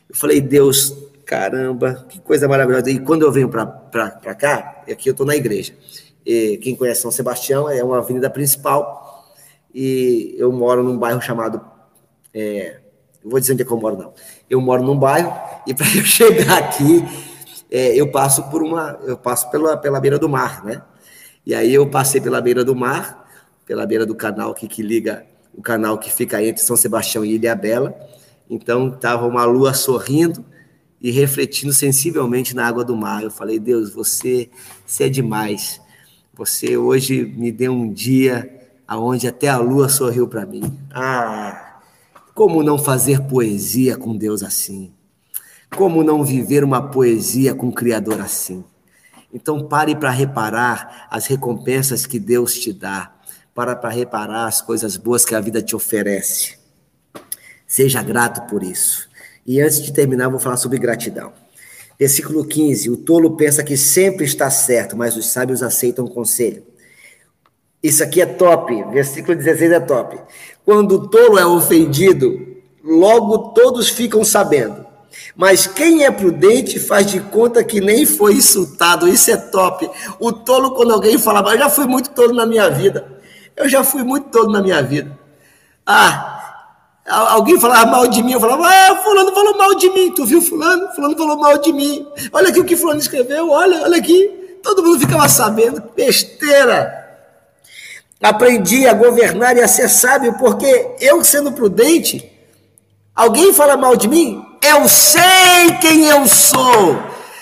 Eu 0.09 0.15
falei, 0.15 0.41
Deus, 0.41 0.97
caramba, 1.25 2.07
que 2.09 2.21
coisa 2.21 2.47
maravilhosa. 2.47 2.89
E 2.93 3.01
quando 3.01 3.23
eu 3.23 3.33
venho 3.33 3.49
para 3.49 3.67
cá, 4.37 4.85
aqui 4.89 5.09
eu 5.09 5.11
estou 5.11 5.27
na 5.27 5.35
igreja. 5.35 5.75
Quem 6.63 6.75
conhece 6.75 7.03
São 7.03 7.11
Sebastião 7.11 7.71
é 7.71 7.83
uma 7.85 7.99
avenida 7.99 8.29
principal 8.29 9.25
e 9.73 10.35
eu 10.39 10.51
moro 10.51 10.83
num 10.83 10.99
bairro 10.99 11.21
chamado. 11.21 11.61
É, 12.35 12.81
não 13.23 13.31
vou 13.31 13.39
dizer 13.39 13.53
onde 13.53 13.63
é 13.63 13.65
que 13.65 13.73
eu 13.73 13.79
moro, 13.79 13.97
não. 13.97 14.13
Eu 14.49 14.61
moro 14.61 14.83
num 14.83 14.99
bairro 14.99 15.33
e 15.67 15.75
para 15.75 15.87
eu 15.97 16.05
chegar 16.05 16.59
aqui, 16.59 17.05
é, 17.71 17.95
eu 17.95 18.11
passo 18.11 18.43
por 18.51 18.63
uma. 18.63 18.99
Eu 19.05 19.17
passo 19.17 19.51
pela, 19.51 19.77
pela 19.77 20.01
beira 20.01 20.19
do 20.19 20.29
mar, 20.29 20.65
né? 20.65 20.83
E 21.45 21.55
aí 21.55 21.73
eu 21.73 21.89
passei 21.89 22.21
pela 22.21 22.41
beira 22.41 22.65
do 22.65 22.75
mar, 22.75 23.29
pela 23.65 23.87
beira 23.87 24.05
do 24.05 24.15
canal 24.15 24.53
que 24.53 24.83
liga 24.83 25.25
o 25.57 25.63
canal 25.63 25.97
que 25.97 26.13
fica 26.13 26.43
entre 26.43 26.63
São 26.63 26.77
Sebastião 26.77 27.25
e 27.25 27.35
Ilha 27.35 27.55
Bela. 27.55 27.95
Então 28.49 28.89
estava 28.89 29.27
uma 29.27 29.45
lua 29.45 29.73
sorrindo 29.75 30.45
e 31.01 31.11
refletindo 31.11 31.73
sensivelmente 31.73 32.55
na 32.55 32.67
água 32.67 32.85
do 32.85 32.97
mar. 32.97 33.23
Eu 33.23 33.31
falei, 33.31 33.59
Deus, 33.59 33.93
você, 33.93 34.51
você 34.85 35.05
é 35.05 35.09
demais. 35.09 35.81
Você 36.37 36.77
hoje 36.77 37.25
me 37.25 37.51
deu 37.51 37.73
um 37.73 37.91
dia 37.91 38.61
aonde 38.87 39.27
até 39.27 39.49
a 39.49 39.57
lua 39.57 39.89
sorriu 39.89 40.29
para 40.29 40.45
mim. 40.45 40.79
Ah, 40.93 41.81
como 42.35 42.63
não 42.63 42.77
fazer 42.77 43.23
poesia 43.23 43.97
com 43.97 44.15
Deus 44.15 44.43
assim? 44.43 44.93
Como 45.75 46.05
não 46.05 46.23
viver 46.23 46.63
uma 46.63 46.91
poesia 46.91 47.55
com 47.55 47.69
o 47.69 47.73
Criador 47.73 48.21
assim? 48.21 48.63
Então 49.33 49.67
pare 49.67 49.97
para 49.97 50.11
reparar 50.11 51.09
as 51.11 51.27
recompensas 51.27 52.05
que 52.05 52.19
Deus 52.19 52.53
te 52.53 52.71
dá. 52.71 53.15
para, 53.55 53.75
para 53.75 53.89
reparar 53.89 54.45
as 54.45 54.61
coisas 54.61 54.99
boas 54.99 55.25
que 55.25 55.35
a 55.35 55.41
vida 55.41 55.63
te 55.63 55.75
oferece. 55.75 56.59
Seja 57.67 58.03
grato 58.03 58.47
por 58.51 58.63
isso. 58.63 59.09
E 59.47 59.59
antes 59.59 59.83
de 59.83 59.91
terminar, 59.91 60.29
vou 60.29 60.39
falar 60.39 60.59
sobre 60.59 60.79
gratidão. 60.79 61.33
Versículo 61.99 62.45
15: 62.45 62.91
O 62.91 62.97
tolo 62.97 63.37
pensa 63.37 63.63
que 63.63 63.77
sempre 63.77 64.25
está 64.25 64.51
certo, 64.51 64.97
mas 64.97 65.17
os 65.17 65.27
sábios 65.27 65.63
aceitam 65.63 66.05
o 66.05 66.11
conselho. 66.11 66.63
Isso 67.83 68.03
aqui 68.03 68.21
é 68.21 68.27
top. 68.27 68.83
Versículo 68.93 69.37
16 69.37 69.73
é 69.73 69.81
top. 69.81 70.19
Quando 70.65 70.93
o 70.93 71.09
tolo 71.09 71.39
é 71.39 71.47
ofendido, 71.47 72.57
logo 72.83 73.51
todos 73.51 73.89
ficam 73.89 74.25
sabendo. 74.25 74.85
Mas 75.35 75.67
quem 75.67 76.05
é 76.05 76.11
prudente 76.11 76.79
faz 76.79 77.07
de 77.07 77.21
conta 77.21 77.65
que 77.65 77.81
nem 77.81 78.05
foi 78.05 78.35
insultado. 78.35 79.09
Isso 79.09 79.31
é 79.31 79.37
top. 79.37 79.89
O 80.19 80.33
tolo, 80.33 80.73
quando 80.73 80.93
alguém 80.93 81.19
fala, 81.19 81.53
eu 81.53 81.59
já 81.59 81.71
fui 81.71 81.87
muito 81.87 82.11
tolo 82.11 82.35
na 82.35 82.45
minha 82.45 82.69
vida. 82.69 83.21
Eu 83.57 83.69
já 83.69 83.83
fui 83.83 84.03
muito 84.03 84.29
tolo 84.29 84.51
na 84.51 84.61
minha 84.61 84.83
vida. 84.83 85.19
Ah, 85.87 86.36
Alguém 87.09 87.61
falava 87.61 87.87
mal 87.87 88.09
de 88.09 88.23
mim, 88.23 88.33
eu 88.33 88.41
falava, 88.41 88.67
ah, 88.67 88.97
fulano 88.97 89.33
falou 89.33 89.57
mal 89.57 89.75
de 89.77 89.89
mim. 89.91 90.13
Tu 90.13 90.25
viu 90.25 90.43
fulano? 90.43 90.89
Fulano 90.93 91.17
falou 91.17 91.39
mal 91.39 91.59
de 91.59 91.73
mim. 91.73 92.07
Olha 92.33 92.49
aqui 92.49 92.59
o 92.59 92.65
que 92.65 92.77
fulano 92.77 92.99
escreveu, 92.99 93.49
olha, 93.51 93.83
olha 93.83 93.99
aqui. 93.99 94.59
Todo 94.63 94.83
mundo 94.83 94.99
ficava 94.99 95.29
sabendo. 95.29 95.83
Besteira. 95.95 97.07
Aprendi 98.21 98.87
a 98.87 98.93
governar 98.93 99.57
e 99.57 99.63
a 99.63 99.69
ser 99.69 99.89
sábio, 99.89 100.37
porque 100.39 100.97
eu 101.01 101.23
sendo 101.23 101.53
prudente, 101.53 102.33
alguém 103.15 103.53
fala 103.53 103.77
mal 103.77 103.95
de 103.95 104.09
mim, 104.09 104.45
eu 104.63 104.89
sei 104.89 105.77
quem 105.81 106.07
eu 106.07 106.27
sou. 106.27 106.97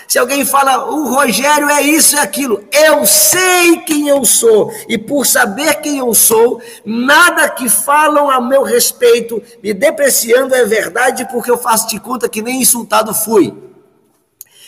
Se 0.06 0.18
alguém 0.18 0.44
fala, 0.44 0.90
o 0.90 1.08
Rogério 1.14 1.68
é 1.68 1.82
isso 1.82 2.14
e 2.14 2.18
aquilo, 2.18 2.64
eu 2.70 3.06
sei 3.06 3.78
quem 3.78 4.08
eu 4.08 4.24
sou, 4.24 4.72
e 4.88 4.98
por 4.98 5.26
saber 5.26 5.80
quem 5.80 5.98
eu 5.98 6.12
sou, 6.14 6.60
nada 6.84 7.48
que 7.48 7.68
falam 7.68 8.30
a 8.30 8.40
meu 8.40 8.62
respeito, 8.62 9.42
me 9.62 9.72
depreciando 9.72 10.54
é 10.54 10.64
verdade, 10.64 11.26
porque 11.30 11.50
eu 11.50 11.58
faço 11.58 11.88
de 11.88 11.98
conta 11.98 12.28
que 12.28 12.42
nem 12.42 12.60
insultado 12.60 13.14
fui. 13.14 13.54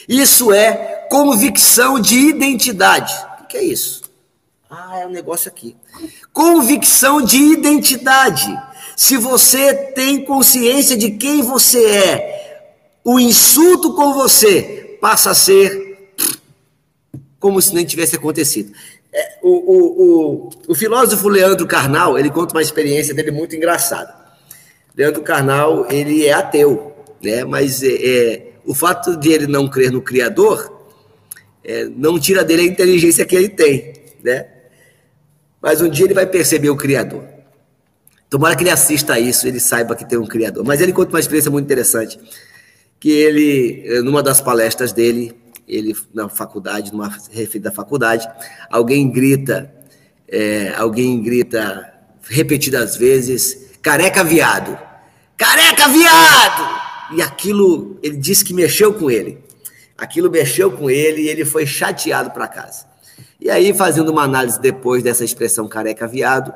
Isso 0.08 0.52
é 0.52 1.06
convicção 1.10 2.00
de 2.00 2.16
identidade. 2.16 3.14
O 3.42 3.46
que 3.46 3.56
é 3.56 3.64
isso? 3.64 4.02
Ah, 4.70 5.00
é 5.00 5.06
um 5.06 5.10
negócio 5.10 5.48
aqui. 5.48 5.76
Convicção 6.32 7.20
de 7.22 7.38
identidade. 7.38 8.56
Se 8.96 9.16
você 9.16 9.74
tem 9.74 10.24
consciência 10.24 10.96
de 10.96 11.12
quem 11.12 11.42
você 11.42 11.84
é, 11.84 12.72
o 13.04 13.20
insulto 13.20 13.94
com 13.94 14.12
você 14.12 14.85
passa 15.00 15.30
a 15.30 15.34
ser 15.34 16.12
como 17.38 17.60
se 17.60 17.74
nem 17.74 17.84
tivesse 17.84 18.16
acontecido. 18.16 18.72
É, 19.12 19.38
o, 19.42 19.50
o, 19.50 20.02
o, 20.02 20.50
o, 20.68 20.74
filósofo 20.74 21.28
Leandro 21.28 21.66
Carnal, 21.66 22.18
ele 22.18 22.30
conta 22.30 22.54
uma 22.54 22.62
experiência 22.62 23.14
dele 23.14 23.30
muito 23.30 23.54
engraçada. 23.54 24.14
Leandro 24.96 25.22
Carnal, 25.22 25.86
ele 25.90 26.26
é 26.26 26.32
ateu, 26.32 26.94
né? 27.22 27.44
mas 27.44 27.82
é, 27.82 27.88
é 27.88 28.52
o 28.64 28.74
fato 28.74 29.16
de 29.16 29.30
ele 29.30 29.46
não 29.46 29.68
crer 29.68 29.92
no 29.92 30.02
Criador 30.02 30.76
é, 31.66 31.84
não 31.84 32.18
tira 32.18 32.44
dele 32.44 32.62
a 32.62 32.66
inteligência 32.66 33.24
que 33.24 33.34
ele 33.34 33.48
tem, 33.48 33.92
né? 34.22 34.46
Mas 35.60 35.80
um 35.80 35.88
dia 35.88 36.04
ele 36.06 36.14
vai 36.14 36.24
perceber 36.24 36.70
o 36.70 36.76
Criador. 36.76 37.24
Tomara 38.30 38.54
que 38.54 38.62
ele 38.62 38.70
assista 38.70 39.18
isso, 39.18 39.48
ele 39.48 39.58
saiba 39.58 39.96
que 39.96 40.08
tem 40.08 40.16
um 40.16 40.26
Criador. 40.26 40.64
Mas 40.64 40.80
ele 40.80 40.92
conta 40.92 41.10
uma 41.10 41.18
experiência 41.18 41.50
muito 41.50 41.64
interessante 41.64 42.20
que 42.98 43.10
ele, 43.10 43.82
eh, 43.86 44.02
numa 44.02 44.22
das 44.22 44.40
palestras 44.40 44.92
dele, 44.92 45.34
ele 45.66 45.96
na 46.14 46.28
faculdade, 46.28 46.92
numa 46.92 47.08
referida 47.30 47.70
da 47.70 47.74
faculdade, 47.74 48.28
alguém 48.70 49.10
grita, 49.10 49.72
é, 50.28 50.72
alguém 50.76 51.20
grita 51.22 51.92
repetidas 52.22 52.96
vezes, 52.96 53.70
careca 53.82 54.22
viado, 54.22 54.78
careca 55.36 55.88
viado! 55.88 56.86
E 57.14 57.22
aquilo, 57.22 57.98
ele 58.02 58.16
disse 58.16 58.44
que 58.44 58.52
mexeu 58.52 58.92
com 58.94 59.10
ele. 59.10 59.38
Aquilo 59.96 60.30
mexeu 60.30 60.72
com 60.72 60.90
ele 60.90 61.22
e 61.22 61.28
ele 61.28 61.44
foi 61.44 61.64
chateado 61.66 62.30
para 62.30 62.48
casa. 62.48 62.84
E 63.40 63.48
aí, 63.48 63.72
fazendo 63.72 64.10
uma 64.10 64.22
análise 64.22 64.60
depois 64.60 65.02
dessa 65.02 65.24
expressão 65.24 65.68
careca 65.68 66.06
viado, 66.06 66.52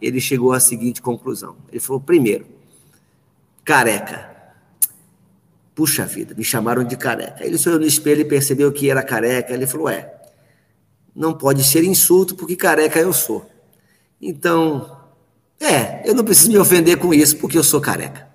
ele 0.00 0.20
chegou 0.20 0.52
à 0.52 0.58
seguinte 0.58 1.00
conclusão. 1.00 1.56
Ele 1.70 1.80
falou: 1.80 2.00
primeiro, 2.00 2.46
careca 3.64 4.31
Puxa 5.74 6.04
vida, 6.04 6.34
me 6.34 6.44
chamaram 6.44 6.84
de 6.84 6.96
careca. 6.96 7.44
Ele 7.44 7.56
olhou 7.66 7.80
no 7.80 7.86
espelho 7.86 8.20
e 8.20 8.24
percebeu 8.24 8.70
que 8.70 8.90
era 8.90 9.02
careca. 9.02 9.54
Ele 9.54 9.66
falou: 9.66 9.88
É, 9.88 10.14
não 11.14 11.32
pode 11.32 11.64
ser 11.64 11.82
insulto 11.84 12.34
porque 12.34 12.56
careca 12.56 12.98
eu 12.98 13.12
sou. 13.12 13.48
Então, 14.20 14.98
é, 15.58 16.08
eu 16.08 16.14
não 16.14 16.24
preciso 16.24 16.50
me 16.50 16.58
ofender 16.58 16.98
com 16.98 17.14
isso 17.14 17.36
porque 17.38 17.56
eu 17.56 17.64
sou 17.64 17.80
careca. 17.80 18.28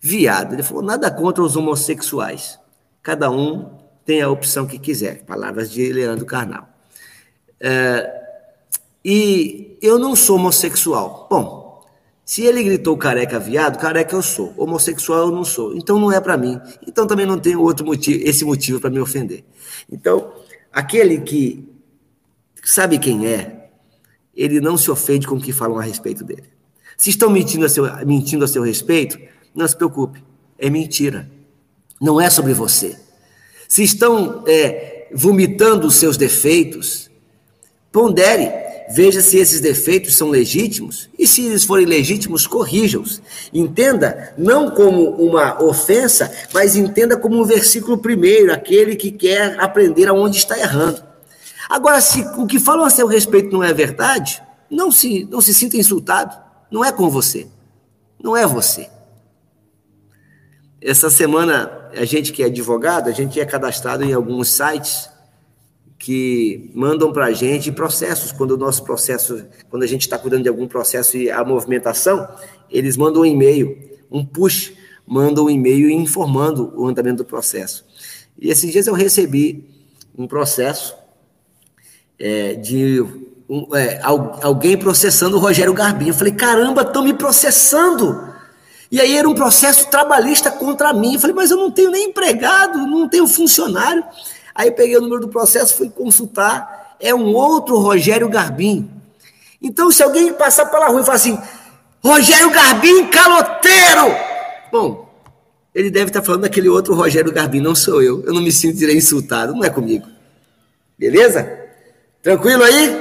Viado, 0.00 0.52
ele 0.52 0.62
falou: 0.62 0.82
Nada 0.82 1.10
contra 1.10 1.42
os 1.42 1.56
homossexuais. 1.56 2.58
Cada 3.02 3.30
um 3.30 3.78
tem 4.04 4.22
a 4.22 4.30
opção 4.30 4.66
que 4.66 4.78
quiser. 4.78 5.24
Palavras 5.24 5.70
de 5.70 5.92
Leandro 5.92 6.24
Carnal. 6.24 6.68
É, 7.60 8.22
e 9.04 9.76
eu 9.82 9.98
não 9.98 10.14
sou 10.14 10.36
homossexual. 10.36 11.26
Bom, 11.28 11.63
se 12.24 12.42
ele 12.42 12.62
gritou 12.62 12.96
careca 12.96 13.38
viado, 13.38 13.78
careca 13.78 14.16
eu 14.16 14.22
sou. 14.22 14.54
Homossexual 14.56 15.28
eu 15.28 15.30
não 15.30 15.44
sou. 15.44 15.76
Então 15.76 15.98
não 15.98 16.10
é 16.10 16.20
para 16.20 16.38
mim. 16.38 16.58
Então 16.86 17.06
também 17.06 17.26
não 17.26 17.38
tenho 17.38 17.60
outro 17.60 17.84
motivo, 17.84 18.26
esse 18.26 18.44
motivo 18.44 18.80
para 18.80 18.88
me 18.88 18.98
ofender. 18.98 19.44
Então, 19.92 20.32
aquele 20.72 21.20
que 21.20 21.68
sabe 22.64 22.98
quem 22.98 23.26
é, 23.26 23.68
ele 24.34 24.58
não 24.58 24.78
se 24.78 24.90
ofende 24.90 25.26
com 25.26 25.34
o 25.34 25.40
que 25.40 25.52
falam 25.52 25.78
a 25.78 25.82
respeito 25.82 26.24
dele. 26.24 26.44
Se 26.96 27.10
estão 27.10 27.28
mentindo 27.28 27.66
a 27.66 27.68
seu, 27.68 27.84
mentindo 28.06 28.44
a 28.44 28.48
seu 28.48 28.62
respeito, 28.62 29.18
não 29.54 29.68
se 29.68 29.76
preocupe. 29.76 30.24
É 30.58 30.70
mentira. 30.70 31.30
Não 32.00 32.18
é 32.18 32.30
sobre 32.30 32.54
você. 32.54 32.98
Se 33.68 33.82
estão 33.82 34.44
é, 34.46 35.08
vomitando 35.12 35.86
os 35.86 35.96
seus 35.96 36.16
defeitos, 36.16 37.10
pondere 37.92 38.63
veja 38.90 39.20
se 39.20 39.38
esses 39.38 39.60
defeitos 39.60 40.16
são 40.16 40.28
legítimos 40.28 41.08
e, 41.18 41.26
se 41.26 41.46
eles 41.46 41.64
forem 41.64 41.86
legítimos, 41.86 42.46
corrija-os. 42.46 43.22
Entenda 43.52 44.34
não 44.36 44.70
como 44.70 45.10
uma 45.10 45.62
ofensa, 45.62 46.30
mas 46.52 46.76
entenda 46.76 47.16
como 47.16 47.40
um 47.40 47.44
versículo 47.44 47.98
primeiro, 47.98 48.52
aquele 48.52 48.96
que 48.96 49.10
quer 49.10 49.58
aprender 49.60 50.08
aonde 50.08 50.36
está 50.36 50.58
errando. 50.58 51.02
Agora, 51.68 52.00
se 52.00 52.20
o 52.36 52.46
que 52.46 52.58
falam 52.58 52.84
a 52.84 52.90
seu 52.90 53.06
respeito 53.06 53.52
não 53.52 53.62
é 53.62 53.72
verdade, 53.72 54.42
não 54.70 54.90
se, 54.90 55.26
não 55.30 55.40
se 55.40 55.54
sinta 55.54 55.76
insultado. 55.76 56.36
Não 56.70 56.84
é 56.84 56.92
com 56.92 57.08
você. 57.08 57.46
Não 58.22 58.36
é 58.36 58.46
você. 58.46 58.88
Essa 60.80 61.08
semana, 61.08 61.90
a 61.96 62.04
gente 62.04 62.32
que 62.32 62.42
é 62.42 62.46
advogado, 62.46 63.08
a 63.08 63.12
gente 63.12 63.40
é 63.40 63.44
cadastrado 63.46 64.04
em 64.04 64.12
alguns 64.12 64.50
sites 64.50 65.08
que 66.04 66.70
mandam 66.74 67.10
para 67.10 67.26
a 67.28 67.32
gente 67.32 67.72
processos, 67.72 68.30
quando 68.30 68.50
o 68.50 68.56
nosso 68.58 68.84
processo, 68.84 69.42
quando 69.70 69.84
a 69.84 69.86
gente 69.86 70.02
está 70.02 70.18
cuidando 70.18 70.42
de 70.42 70.50
algum 70.50 70.68
processo 70.68 71.16
e 71.16 71.30
a 71.30 71.42
movimentação, 71.42 72.28
eles 72.70 72.94
mandam 72.94 73.22
um 73.22 73.24
e-mail, 73.24 73.74
um 74.10 74.22
push, 74.22 74.74
mandam 75.06 75.46
um 75.46 75.50
e-mail 75.50 75.88
informando 75.88 76.74
o 76.76 76.86
andamento 76.86 77.22
do 77.22 77.24
processo. 77.24 77.86
E 78.38 78.50
esses 78.50 78.70
dias 78.70 78.86
eu 78.86 78.92
recebi 78.92 79.66
um 80.14 80.26
processo 80.26 80.94
é, 82.18 82.52
de 82.52 83.00
um, 83.48 83.74
é, 83.74 83.98
alguém 84.02 84.76
processando 84.76 85.38
o 85.38 85.40
Rogério 85.40 85.72
Garbinho. 85.72 86.10
Eu 86.10 86.14
falei, 86.14 86.34
caramba, 86.34 86.82
estão 86.82 87.02
me 87.02 87.14
processando! 87.14 88.34
E 88.90 89.00
aí 89.00 89.16
era 89.16 89.26
um 89.26 89.34
processo 89.34 89.88
trabalhista 89.88 90.50
contra 90.50 90.92
mim. 90.92 91.14
Eu 91.14 91.20
falei, 91.20 91.34
mas 91.34 91.50
eu 91.50 91.56
não 91.56 91.70
tenho 91.70 91.90
nem 91.90 92.10
empregado, 92.10 92.86
não 92.86 93.08
tenho 93.08 93.26
funcionário. 93.26 94.04
Aí 94.54 94.70
peguei 94.70 94.96
o 94.96 95.00
número 95.00 95.22
do 95.22 95.28
processo, 95.28 95.76
fui 95.76 95.90
consultar, 95.90 96.96
é 97.00 97.14
um 97.14 97.34
outro 97.34 97.76
Rogério 97.78 98.28
Garbim. 98.28 98.88
Então, 99.60 99.90
se 99.90 100.02
alguém 100.02 100.32
passar 100.32 100.66
pela 100.66 100.88
rua 100.88 101.00
e 101.00 101.04
falar 101.04 101.16
assim, 101.16 101.38
Rogério 102.02 102.50
Garbim, 102.50 103.06
caloteiro! 103.06 104.14
Bom, 104.70 105.08
ele 105.74 105.90
deve 105.90 106.06
estar 106.06 106.22
falando 106.22 106.42
daquele 106.42 106.68
outro 106.68 106.94
Rogério 106.94 107.32
Garbim, 107.32 107.60
não 107.60 107.74
sou 107.74 108.00
eu. 108.00 108.22
Eu 108.24 108.32
não 108.32 108.42
me 108.42 108.52
sentirei 108.52 108.96
insultado, 108.96 109.54
não 109.54 109.64
é 109.64 109.70
comigo. 109.70 110.06
Beleza? 110.96 111.60
Tranquilo 112.22 112.62
aí? 112.62 112.96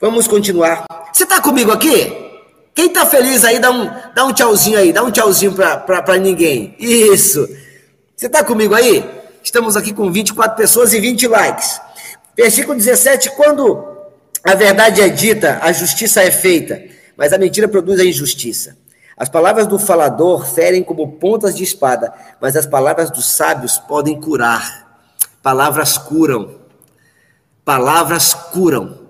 Vamos 0.00 0.26
continuar. 0.26 0.86
Você 1.12 1.24
está 1.24 1.40
comigo 1.40 1.70
aqui? 1.70 2.28
Quem 2.74 2.86
está 2.86 3.04
feliz 3.04 3.44
aí, 3.44 3.58
dá 3.58 3.70
um, 3.70 3.90
dá 4.14 4.24
um 4.24 4.32
tchauzinho 4.32 4.78
aí, 4.78 4.92
dá 4.92 5.02
um 5.02 5.10
tchauzinho 5.10 5.52
para 5.52 6.16
ninguém. 6.16 6.76
Isso. 6.78 7.46
Você 8.16 8.26
está 8.26 8.44
comigo 8.44 8.74
aí? 8.74 9.04
Estamos 9.42 9.76
aqui 9.76 9.92
com 9.92 10.10
24 10.10 10.56
pessoas 10.56 10.92
e 10.92 11.00
20 11.00 11.28
likes. 11.28 11.80
Versículo 12.36 12.76
17: 12.76 13.30
Quando 13.30 13.96
a 14.44 14.54
verdade 14.54 15.00
é 15.00 15.08
dita, 15.08 15.58
a 15.62 15.72
justiça 15.72 16.22
é 16.22 16.30
feita, 16.30 16.82
mas 17.16 17.32
a 17.32 17.38
mentira 17.38 17.68
produz 17.68 18.00
a 18.00 18.04
injustiça. 18.04 18.76
As 19.16 19.28
palavras 19.28 19.66
do 19.66 19.78
falador 19.78 20.46
ferem 20.46 20.82
como 20.84 21.12
pontas 21.12 21.56
de 21.56 21.64
espada, 21.64 22.12
mas 22.40 22.54
as 22.54 22.66
palavras 22.66 23.10
dos 23.10 23.26
sábios 23.26 23.78
podem 23.78 24.20
curar. 24.20 25.00
Palavras 25.42 25.98
curam. 25.98 26.60
Palavras 27.64 28.32
curam. 28.32 29.08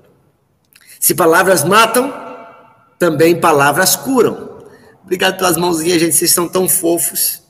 Se 0.98 1.14
palavras 1.14 1.62
matam, 1.62 2.12
também 2.98 3.38
palavras 3.38 3.94
curam. 3.96 4.64
Obrigado 5.04 5.36
pelas 5.36 5.56
mãozinhas, 5.56 6.00
gente, 6.00 6.14
vocês 6.14 6.32
são 6.32 6.48
tão 6.48 6.68
fofos. 6.68 7.42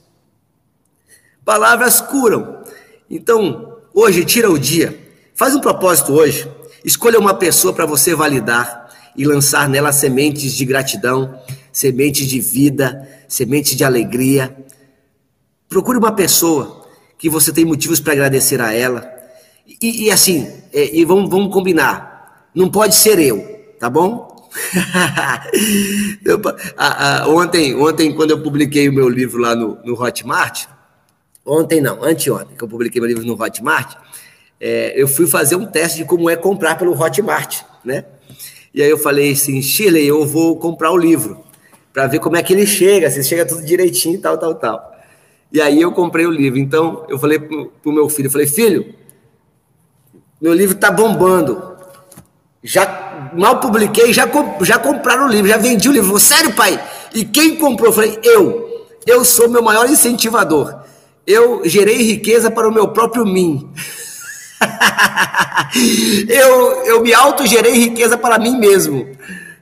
Palavras 1.45 2.01
curam. 2.01 2.63
Então, 3.11 3.79
hoje, 3.95 4.25
tira 4.25 4.51
o 4.51 4.59
dia. 4.59 4.99
Faz 5.35 5.55
um 5.55 5.61
propósito 5.61 6.13
hoje. 6.13 6.49
Escolha 6.85 7.19
uma 7.19 7.35
pessoa 7.35 7.73
para 7.73 7.87
você 7.87 8.15
validar 8.15 8.89
e 9.17 9.25
lançar 9.25 9.69
nela 9.69 9.93
sementes 9.93 10.53
de 10.53 10.65
gratidão, 10.65 11.41
sementes 11.73 12.27
de 12.27 12.41
vida, 12.41 13.09
sementes 13.27 13.77
de 13.77 13.85
alegria. 13.85 14.57
Procure 15.69 15.99
uma 15.99 16.13
pessoa 16.13 16.87
que 17.19 17.29
você 17.29 17.53
tem 17.53 17.65
motivos 17.65 18.01
para 18.01 18.13
agradecer 18.13 18.61
a 18.61 18.73
ela. 18.73 19.11
E, 19.83 20.05
e 20.05 20.11
assim, 20.11 20.51
é, 20.73 20.97
e 20.97 21.05
vamos, 21.05 21.29
vamos 21.29 21.53
combinar. 21.53 22.49
Não 22.55 22.71
pode 22.71 22.95
ser 22.95 23.19
eu, 23.19 23.41
tá 23.79 23.91
bom? 23.91 24.29
ontem, 27.29 27.75
ontem, 27.75 28.15
quando 28.15 28.31
eu 28.31 28.43
publiquei 28.43 28.89
o 28.89 28.93
meu 28.93 29.09
livro 29.09 29.41
lá 29.41 29.55
no, 29.55 29.79
no 29.85 30.01
Hotmart, 30.01 30.67
ontem 31.49 31.81
não, 31.81 32.03
anteontem, 32.05 32.57
que 32.57 32.63
eu 32.63 32.69
publiquei 32.69 33.01
meu 33.01 33.09
livro 33.09 33.25
no 33.25 33.41
Hotmart, 33.41 33.97
é, 34.61 34.93
eu 35.01 35.09
fui 35.09 35.27
fazer 35.27 35.57
um 35.57 35.67
teste 35.67 35.99
de 35.99 36.05
como 36.05 36.29
é 36.29 36.37
comprar 36.37 36.77
pelo 36.77 36.93
Hotmart, 37.01 37.63
né? 37.85 38.05
E 38.75 38.83
aí 38.83 38.91
eu 38.91 38.99
falei 38.99 39.33
assim, 39.33 39.61
Shirley, 39.63 40.07
eu 40.07 40.27
vou 40.27 40.57
comprar 40.57 40.91
o 40.91 40.97
livro 40.97 41.43
para 41.93 42.07
ver 42.07 42.21
como 42.21 42.37
é 42.37 42.43
que 42.43 42.53
ele 42.53 42.67
chega, 42.67 43.11
se 43.11 43.25
chega 43.25 43.47
tudo 43.47 43.65
direitinho, 43.65 44.21
tal, 44.21 44.37
tal, 44.37 44.55
tal. 44.55 44.93
E 45.51 45.61
aí 45.61 45.81
eu 45.81 45.91
comprei 45.93 46.27
o 46.27 46.31
livro. 46.31 46.59
Então 46.59 47.05
eu 47.09 47.19
falei 47.19 47.39
pro, 47.39 47.73
pro 47.83 47.93
meu 47.93 48.09
filho, 48.09 48.27
eu 48.27 48.31
falei, 48.31 48.47
filho, 48.47 48.95
meu 50.41 50.53
livro 50.53 50.77
tá 50.77 50.91
bombando. 50.91 51.77
Já 52.63 53.31
mal 53.37 53.61
publiquei, 53.61 54.13
já, 54.13 54.29
já 54.63 54.79
compraram 54.79 55.27
o 55.27 55.29
livro, 55.29 55.49
já 55.49 55.57
vendi 55.57 55.89
o 55.89 55.93
livro. 55.93 56.19
Sério, 56.19 56.55
pai? 56.55 56.79
E 57.15 57.25
quem 57.25 57.57
comprou? 57.57 57.89
Eu 57.89 57.93
falei, 57.93 58.19
eu. 58.23 58.87
Eu 59.07 59.25
sou 59.25 59.49
meu 59.49 59.63
maior 59.63 59.89
incentivador. 59.89 60.83
Eu 61.29 61.61
gerei 61.63 61.97
riqueza 61.97 62.51
para 62.51 62.67
o 62.67 62.73
meu 62.73 62.89
próprio 62.89 63.27
mim. 63.27 63.71
eu, 66.27 66.85
eu 66.87 67.03
me 67.03 67.13
autogerei 67.13 67.75
riqueza 67.75 68.17
para 68.17 68.39
mim 68.39 68.57
mesmo. 68.57 69.07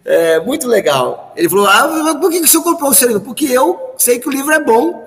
É, 0.05 0.39
muito 0.39 0.69
legal. 0.69 1.35
Ele 1.37 1.49
falou: 1.49 1.67
Ah, 1.67 2.15
por 2.21 2.31
que, 2.31 2.39
o 2.39 2.47
senhor 2.47 2.63
comprou 2.63 2.91
o 2.91 2.95
seu 2.95 3.09
livro? 3.09 3.25
Porque 3.25 3.47
eu 3.47 3.95
sei 3.99 4.21
que 4.21 4.29
o 4.29 4.31
livro 4.31 4.53
é 4.53 4.63
bom. 4.63 5.05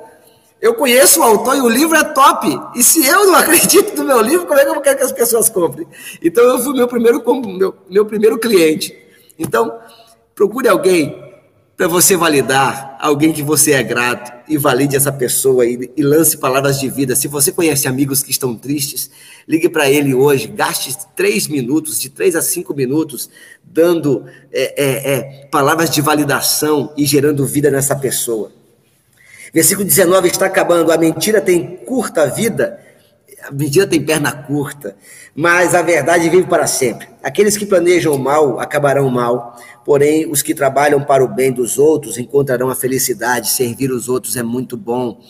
Eu 0.61 0.73
conheço 0.73 1.21
o 1.21 1.23
autor 1.23 1.55
e 1.55 1.61
o 1.61 1.69
livro 1.69 1.95
é 1.95 2.03
top. 2.03 2.45
E 2.75 2.83
se 2.83 3.07
eu 3.07 3.27
não 3.27 3.35
acredito 3.39 3.95
no 3.95 4.03
meu 4.03 4.19
livro, 4.19 4.45
como 4.45 4.59
é 4.59 4.65
que 4.65 4.71
eu 4.71 4.81
quero 4.81 4.97
que 4.97 5.03
as 5.05 5.13
pessoas 5.13 5.47
comprem? 5.47 5.87
Então 6.21 6.43
eu 6.43 6.59
fui 6.59 6.73
meu 6.73 6.89
primeiro, 6.89 7.23
meu, 7.57 7.73
meu 7.89 8.05
primeiro 8.05 8.37
cliente. 8.37 8.93
Então, 9.39 9.79
procure 10.35 10.67
alguém 10.67 11.28
para 11.79 11.87
você 11.87 12.17
validar 12.17 12.97
alguém 12.99 13.31
que 13.31 13.41
você 13.41 13.71
é 13.71 13.81
grato 13.81 14.33
e 14.49 14.57
valide 14.57 14.97
essa 14.97 15.13
pessoa 15.13 15.65
e, 15.65 15.89
e 15.95 16.03
lance 16.03 16.35
palavras 16.35 16.77
de 16.77 16.89
vida. 16.89 17.15
Se 17.15 17.25
você 17.29 17.53
conhece 17.53 17.87
amigos 17.87 18.21
que 18.21 18.31
estão 18.31 18.53
tristes, 18.53 19.09
ligue 19.47 19.69
para 19.69 19.89
ele 19.89 20.13
hoje, 20.13 20.49
gaste 20.49 20.93
três 21.15 21.47
minutos, 21.47 21.97
de 21.97 22.09
três 22.09 22.35
a 22.35 22.41
cinco 22.41 22.73
minutos, 22.73 23.29
dando 23.63 24.25
é, 24.51 24.73
é, 24.75 25.13
é, 25.13 25.45
palavras 25.45 25.89
de 25.89 26.01
validação 26.01 26.93
e 26.97 27.05
gerando 27.05 27.45
vida 27.45 27.71
nessa 27.71 27.95
pessoa. 27.95 28.51
Versículo 29.53 29.87
19 29.87 30.27
está 30.27 30.47
acabando. 30.47 30.91
A 30.91 30.97
mentira 30.97 31.39
tem 31.39 31.77
curta 31.77 32.25
vida, 32.27 32.77
a 33.43 33.51
mentira 33.51 33.87
tem 33.87 34.01
perna 34.01 34.31
curta, 34.31 34.95
mas 35.35 35.73
a 35.73 35.81
verdade 35.81 36.29
vive 36.29 36.47
para 36.47 36.67
sempre. 36.67 37.07
Aqueles 37.23 37.57
que 37.57 37.65
planejam 37.65 38.17
mal 38.17 38.59
acabarão 38.59 39.09
mal, 39.09 39.55
porém 39.85 40.29
os 40.29 40.41
que 40.41 40.53
trabalham 40.53 41.01
para 41.03 41.23
o 41.23 41.27
bem 41.27 41.51
dos 41.51 41.77
outros 41.77 42.17
encontrarão 42.17 42.69
a 42.69 42.75
felicidade. 42.75 43.49
Servir 43.49 43.91
os 43.91 44.09
outros 44.09 44.35
é 44.35 44.43
muito 44.43 44.75
bom. 44.75 45.21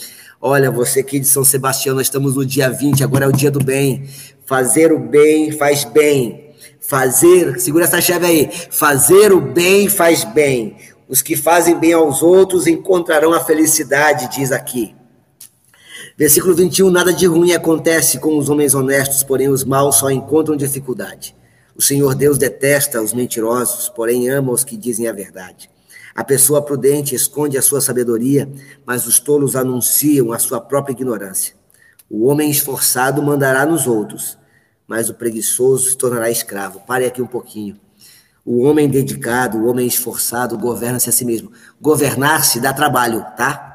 Olha, 0.42 0.72
você 0.72 1.02
aqui 1.02 1.20
de 1.20 1.28
São 1.28 1.44
Sebastião, 1.44 1.96
nós 1.96 2.08
estamos 2.08 2.36
no 2.36 2.46
dia 2.46 2.70
20, 2.70 3.04
agora 3.04 3.26
é 3.26 3.28
o 3.28 3.34
dia 3.34 3.52
do 3.52 3.64
bem. 3.64 4.08
Fazer 4.46 4.92
o 4.92 5.00
bem 5.00 5.52
faz 5.52 5.84
bem. 5.84 6.54
Fazer, 6.80 7.60
segura 7.60 7.86
essa 7.86 8.02
chave 8.02 8.26
aí. 8.26 8.50
Fazer 8.72 9.32
o 9.32 9.42
bem 9.42 9.90
faz 9.90 10.24
bem. 10.24 10.76
Os 11.08 11.22
que 11.22 11.36
fazem 11.36 11.78
bem 11.78 11.94
aos 11.94 12.22
outros 12.22 12.68
encontrarão 12.68 13.34
a 13.34 13.40
felicidade, 13.40 14.30
diz 14.36 14.52
aqui. 14.52 14.96
Versículo 16.20 16.54
21: 16.54 16.92
Nada 16.92 17.14
de 17.14 17.26
ruim 17.26 17.54
acontece 17.54 18.20
com 18.20 18.38
os 18.38 18.50
homens 18.50 18.76
honestos, 18.76 19.24
porém 19.24 19.48
os 19.48 19.64
maus 19.64 19.96
só 19.96 20.12
encontram 20.12 20.58
dificuldade. 20.58 21.34
O 21.78 21.82
Senhor 21.82 22.14
Deus 22.14 22.38
detesta 22.38 23.02
os 23.02 23.14
mentirosos, 23.14 23.88
porém 23.88 24.30
ama 24.30 24.52
os 24.52 24.66
que 24.66 24.76
dizem 24.76 25.08
a 25.08 25.14
verdade. 25.14 25.72
A 26.14 26.22
pessoa 26.22 26.62
prudente 26.62 27.16
esconde 27.16 27.58
a 27.58 27.62
sua 27.62 27.80
sabedoria, 27.80 28.52
mas 28.86 29.08
os 29.08 29.18
tolos 29.18 29.56
anunciam 29.56 30.34
a 30.34 30.40
sua 30.40 30.60
própria 30.60 30.92
ignorância. 30.92 31.56
O 32.10 32.28
homem 32.28 32.52
esforçado 32.52 33.24
mandará 33.24 33.66
nos 33.66 33.88
outros, 33.88 34.38
mas 34.86 35.10
o 35.10 35.14
preguiçoso 35.14 35.92
se 35.92 35.98
tornará 35.98 36.30
escravo. 36.30 36.82
Pare 36.82 37.06
aqui 37.06 37.22
um 37.22 37.28
pouquinho. 37.28 37.80
O 38.44 38.64
homem 38.64 38.90
dedicado, 38.90 39.58
o 39.58 39.68
homem 39.70 39.88
esforçado, 39.88 40.58
governa-se 40.58 41.08
a 41.08 41.14
si 41.14 41.24
mesmo. 41.24 41.50
Governar-se 41.80 42.60
dá 42.60 42.74
trabalho, 42.74 43.26
tá? 43.38 43.70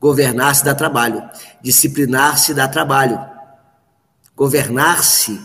Governar-se 0.00 0.64
dá 0.64 0.74
trabalho. 0.74 1.28
Disciplinar-se 1.60 2.54
dá 2.54 2.68
trabalho. 2.68 3.18
Governar-se 4.36 5.40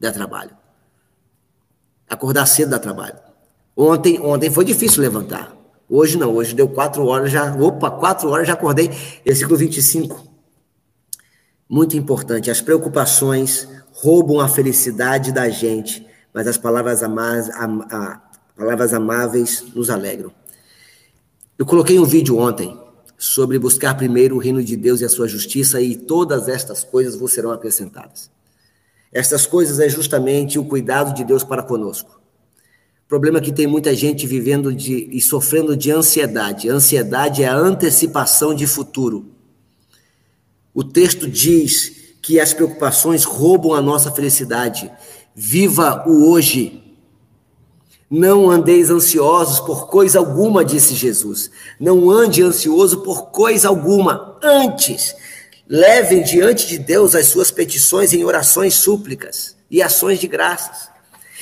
dá 0.00 0.10
trabalho. 0.10 0.56
Acordar 2.08 2.46
cedo 2.46 2.70
dá 2.70 2.78
trabalho. 2.78 3.18
Ontem, 3.76 4.20
ontem 4.20 4.50
foi 4.50 4.64
difícil 4.64 5.02
levantar. 5.02 5.56
Hoje 5.88 6.18
não, 6.18 6.34
hoje 6.34 6.54
deu 6.54 6.68
quatro 6.68 7.06
horas 7.06 7.30
já. 7.30 7.54
Opa, 7.54 7.90
quatro 7.90 8.28
horas 8.30 8.48
já 8.48 8.54
acordei. 8.54 8.90
Versículo 9.24 9.56
25. 9.56 10.28
Muito 11.68 11.96
importante. 11.96 12.50
As 12.50 12.60
preocupações 12.60 13.68
roubam 13.92 14.40
a 14.40 14.48
felicidade 14.48 15.32
da 15.32 15.48
gente, 15.48 16.06
mas 16.34 16.46
as 16.46 16.56
palavras, 16.56 17.02
ama 17.02 17.40
a, 17.54 17.96
a, 17.96 18.20
palavras 18.56 18.92
amáveis 18.92 19.64
nos 19.74 19.88
alegram. 19.88 20.32
Eu 21.56 21.64
coloquei 21.64 21.98
um 21.98 22.04
vídeo 22.04 22.38
ontem 22.38 22.81
sobre 23.22 23.56
buscar 23.56 23.94
primeiro 23.94 24.34
o 24.34 24.38
reino 24.40 24.64
de 24.64 24.76
Deus 24.76 25.00
e 25.00 25.04
a 25.04 25.08
sua 25.08 25.28
justiça, 25.28 25.80
e 25.80 25.94
todas 25.94 26.48
estas 26.48 26.82
coisas 26.82 27.14
vos 27.14 27.32
serão 27.32 27.52
acrescentadas. 27.52 28.28
Estas 29.12 29.46
coisas 29.46 29.78
é 29.78 29.88
justamente 29.88 30.58
o 30.58 30.64
cuidado 30.64 31.14
de 31.14 31.22
Deus 31.22 31.44
para 31.44 31.62
conosco. 31.62 32.20
O 33.04 33.08
problema 33.08 33.38
é 33.38 33.40
que 33.40 33.52
tem 33.52 33.64
muita 33.64 33.94
gente 33.94 34.26
vivendo 34.26 34.74
de, 34.74 35.08
e 35.12 35.20
sofrendo 35.20 35.76
de 35.76 35.92
ansiedade. 35.92 36.68
Ansiedade 36.68 37.44
é 37.44 37.46
a 37.46 37.54
antecipação 37.54 38.52
de 38.52 38.66
futuro. 38.66 39.26
O 40.74 40.82
texto 40.82 41.28
diz 41.28 42.16
que 42.20 42.40
as 42.40 42.52
preocupações 42.52 43.22
roubam 43.22 43.72
a 43.72 43.80
nossa 43.80 44.10
felicidade. 44.10 44.90
Viva 45.32 46.02
o 46.08 46.28
hoje. 46.28 46.81
Não 48.14 48.50
andeis 48.50 48.90
ansiosos 48.90 49.58
por 49.58 49.88
coisa 49.88 50.18
alguma, 50.18 50.62
disse 50.62 50.94
Jesus. 50.94 51.50
Não 51.80 52.10
ande 52.10 52.42
ansioso 52.42 52.98
por 52.98 53.30
coisa 53.30 53.68
alguma. 53.68 54.36
Antes, 54.42 55.16
levem 55.66 56.22
diante 56.22 56.66
de 56.66 56.76
Deus 56.76 57.14
as 57.14 57.28
suas 57.28 57.50
petições 57.50 58.12
em 58.12 58.22
orações, 58.22 58.74
súplicas 58.74 59.56
e 59.70 59.80
ações 59.80 60.20
de 60.20 60.28
graças. 60.28 60.90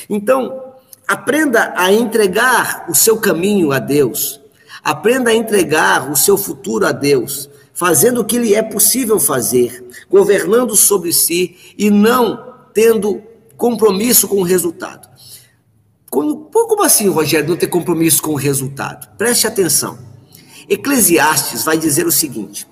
Então, 0.08 0.74
aprenda 1.08 1.74
a 1.76 1.92
entregar 1.92 2.86
o 2.88 2.94
seu 2.94 3.16
caminho 3.16 3.72
a 3.72 3.80
Deus. 3.80 4.40
Aprenda 4.84 5.30
a 5.30 5.34
entregar 5.34 6.08
o 6.08 6.16
seu 6.16 6.38
futuro 6.38 6.86
a 6.86 6.92
Deus, 6.92 7.50
fazendo 7.74 8.20
o 8.20 8.24
que 8.24 8.38
lhe 8.38 8.54
é 8.54 8.62
possível 8.62 9.18
fazer, 9.18 9.84
governando 10.08 10.76
sobre 10.76 11.12
si 11.12 11.74
e 11.76 11.90
não 11.90 12.54
tendo 12.72 13.20
compromisso 13.56 14.28
com 14.28 14.36
o 14.36 14.44
resultado. 14.44 15.09
Como, 16.10 16.50
como 16.50 16.82
assim, 16.82 17.08
Rogério, 17.08 17.48
não 17.48 17.56
ter 17.56 17.68
compromisso 17.68 18.20
com 18.20 18.32
o 18.32 18.36
resultado? 18.36 19.16
Preste 19.16 19.46
atenção. 19.46 19.96
Eclesiastes 20.68 21.64
vai 21.64 21.78
dizer 21.78 22.04
o 22.04 22.12
seguinte. 22.12 22.66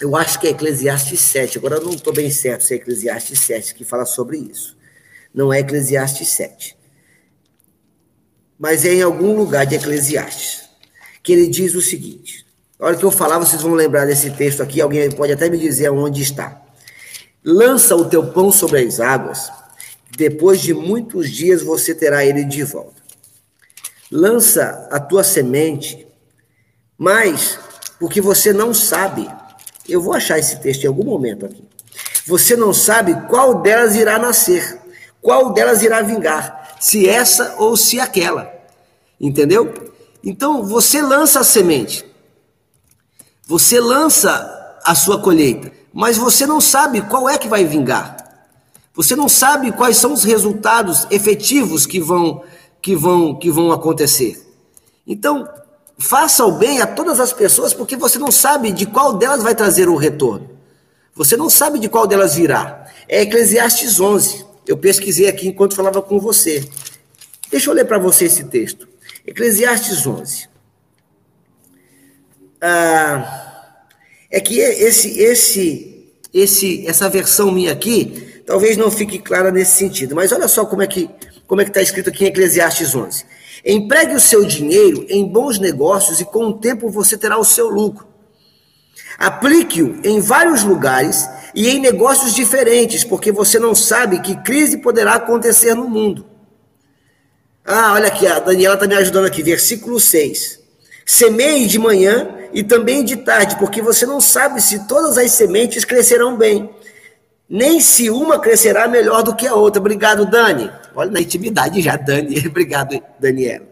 Eu 0.00 0.16
acho 0.16 0.40
que 0.40 0.48
é 0.48 0.50
Eclesiastes 0.50 1.20
7, 1.20 1.58
agora 1.58 1.76
eu 1.76 1.84
não 1.84 1.92
estou 1.92 2.12
bem 2.12 2.28
certo 2.30 2.64
se 2.64 2.74
é 2.74 2.76
Eclesiastes 2.76 3.38
7 3.38 3.74
que 3.76 3.84
fala 3.84 4.04
sobre 4.04 4.38
isso. 4.38 4.76
Não 5.32 5.52
é 5.52 5.60
Eclesiastes 5.60 6.28
7. 6.28 6.76
Mas 8.58 8.84
é 8.84 8.94
em 8.94 9.02
algum 9.02 9.36
lugar 9.36 9.66
de 9.66 9.76
Eclesiastes. 9.76 10.64
Que 11.22 11.32
ele 11.32 11.46
diz 11.46 11.74
o 11.74 11.80
seguinte. 11.80 12.44
A 12.78 12.86
hora 12.86 12.96
que 12.96 13.04
eu 13.04 13.10
falar, 13.10 13.38
vocês 13.38 13.62
vão 13.62 13.74
lembrar 13.74 14.04
desse 14.04 14.30
texto 14.32 14.62
aqui, 14.62 14.80
alguém 14.80 15.10
pode 15.10 15.32
até 15.32 15.48
me 15.48 15.58
dizer 15.58 15.90
onde 15.90 16.22
está. 16.22 16.60
Lança 17.44 17.94
o 17.94 18.04
teu 18.04 18.32
pão 18.32 18.50
sobre 18.50 18.80
as 18.80 18.98
águas, 19.00 19.50
depois 20.16 20.60
de 20.60 20.72
muitos 20.72 21.30
dias 21.30 21.62
você 21.62 21.94
terá 21.94 22.24
ele 22.24 22.44
de 22.44 22.62
volta. 22.62 23.02
Lança 24.10 24.88
a 24.90 25.00
tua 25.00 25.24
semente, 25.24 26.06
mas 26.96 27.58
porque 27.98 28.20
você 28.20 28.52
não 28.52 28.72
sabe, 28.72 29.28
eu 29.88 30.00
vou 30.00 30.14
achar 30.14 30.38
esse 30.38 30.60
texto 30.60 30.84
em 30.84 30.88
algum 30.88 31.04
momento 31.04 31.46
aqui. 31.46 31.64
Você 32.26 32.56
não 32.56 32.72
sabe 32.72 33.14
qual 33.28 33.60
delas 33.60 33.94
irá 33.94 34.18
nascer, 34.18 34.78
qual 35.20 35.52
delas 35.52 35.82
irá 35.82 36.00
vingar, 36.02 36.76
se 36.80 37.08
essa 37.08 37.56
ou 37.58 37.76
se 37.76 38.00
aquela. 38.00 38.52
Entendeu? 39.20 39.92
Então 40.22 40.64
você 40.64 41.02
lança 41.02 41.40
a 41.40 41.44
semente. 41.44 42.04
Você 43.46 43.78
lança 43.78 44.78
a 44.84 44.94
sua 44.94 45.20
colheita, 45.20 45.70
mas 45.92 46.16
você 46.16 46.46
não 46.46 46.60
sabe 46.60 47.02
qual 47.02 47.28
é 47.28 47.36
que 47.36 47.48
vai 47.48 47.64
vingar. 47.64 48.13
Você 48.94 49.16
não 49.16 49.28
sabe 49.28 49.72
quais 49.72 49.96
são 49.96 50.12
os 50.12 50.22
resultados 50.22 51.06
efetivos 51.10 51.84
que 51.84 52.00
vão 52.00 52.42
que 52.80 52.94
vão 52.94 53.36
que 53.36 53.50
vão 53.50 53.72
acontecer. 53.72 54.40
Então, 55.06 55.48
faça 55.98 56.44
o 56.44 56.52
bem 56.52 56.80
a 56.80 56.86
todas 56.86 57.18
as 57.18 57.32
pessoas 57.32 57.74
porque 57.74 57.96
você 57.96 58.18
não 58.18 58.30
sabe 58.30 58.70
de 58.70 58.86
qual 58.86 59.14
delas 59.14 59.42
vai 59.42 59.54
trazer 59.54 59.88
o 59.88 59.96
retorno. 59.96 60.48
Você 61.14 61.36
não 61.36 61.50
sabe 61.50 61.78
de 61.78 61.88
qual 61.88 62.06
delas 62.06 62.36
virá. 62.36 62.86
É 63.08 63.22
Eclesiastes 63.22 64.00
11. 64.00 64.46
Eu 64.66 64.76
pesquisei 64.76 65.28
aqui 65.28 65.48
enquanto 65.48 65.74
falava 65.74 66.00
com 66.00 66.18
você. 66.18 66.64
Deixa 67.50 67.70
eu 67.70 67.74
ler 67.74 67.84
para 67.84 67.98
você 67.98 68.26
esse 68.26 68.44
texto. 68.44 68.88
Eclesiastes 69.26 70.06
11. 70.06 70.48
Ah, 72.60 73.72
é 74.30 74.40
que 74.40 74.58
esse, 74.58 75.20
esse, 75.20 76.12
esse, 76.32 76.86
essa 76.86 77.08
versão 77.08 77.52
minha 77.52 77.72
aqui 77.72 78.33
talvez 78.46 78.76
não 78.76 78.90
fique 78.90 79.18
clara 79.18 79.50
nesse 79.50 79.76
sentido, 79.76 80.14
mas 80.14 80.32
olha 80.32 80.48
só 80.48 80.64
como 80.64 80.82
é 80.82 80.86
que 80.86 81.08
como 81.46 81.60
é 81.60 81.64
que 81.64 81.70
está 81.70 81.82
escrito 81.82 82.08
aqui 82.08 82.24
em 82.24 82.28
Eclesiastes 82.28 82.94
11. 82.94 83.24
Empregue 83.64 84.14
o 84.14 84.20
seu 84.20 84.44
dinheiro 84.44 85.06
em 85.08 85.26
bons 85.26 85.58
negócios 85.58 86.20
e 86.20 86.24
com 86.24 86.46
o 86.46 86.54
tempo 86.54 86.88
você 86.88 87.16
terá 87.16 87.38
o 87.38 87.44
seu 87.44 87.68
lucro. 87.68 88.06
Aplique-o 89.18 90.00
em 90.02 90.20
vários 90.20 90.64
lugares 90.64 91.28
e 91.54 91.68
em 91.68 91.80
negócios 91.80 92.34
diferentes, 92.34 93.04
porque 93.04 93.30
você 93.30 93.58
não 93.58 93.74
sabe 93.74 94.20
que 94.20 94.36
crise 94.42 94.78
poderá 94.78 95.14
acontecer 95.14 95.74
no 95.74 95.88
mundo. 95.88 96.26
Ah, 97.64 97.92
olha 97.92 98.08
aqui, 98.08 98.26
a 98.26 98.40
Daniela 98.40 98.74
está 98.74 98.86
me 98.86 98.94
ajudando 98.94 99.26
aqui, 99.26 99.42
versículo 99.42 99.98
6. 99.98 100.60
Semeie 101.06 101.66
de 101.66 101.78
manhã 101.78 102.36
e 102.52 102.62
também 102.62 103.04
de 103.04 103.16
tarde, 103.16 103.56
porque 103.56 103.80
você 103.80 104.04
não 104.04 104.20
sabe 104.20 104.60
se 104.60 104.86
todas 104.86 105.16
as 105.16 105.32
sementes 105.32 105.84
crescerão 105.84 106.36
bem, 106.36 106.70
nem 107.48 107.80
se 107.80 108.10
uma 108.10 108.38
crescerá 108.38 108.88
melhor 108.88 109.22
do 109.22 109.34
que 109.34 109.46
a 109.46 109.54
outra. 109.54 109.80
Obrigado, 109.80 110.26
Dani. 110.26 110.70
Olha 110.94 111.10
na 111.10 111.20
intimidade 111.20 111.80
já, 111.80 111.96
Dani. 111.96 112.42
Obrigado, 112.48 113.00
Daniela. 113.18 113.66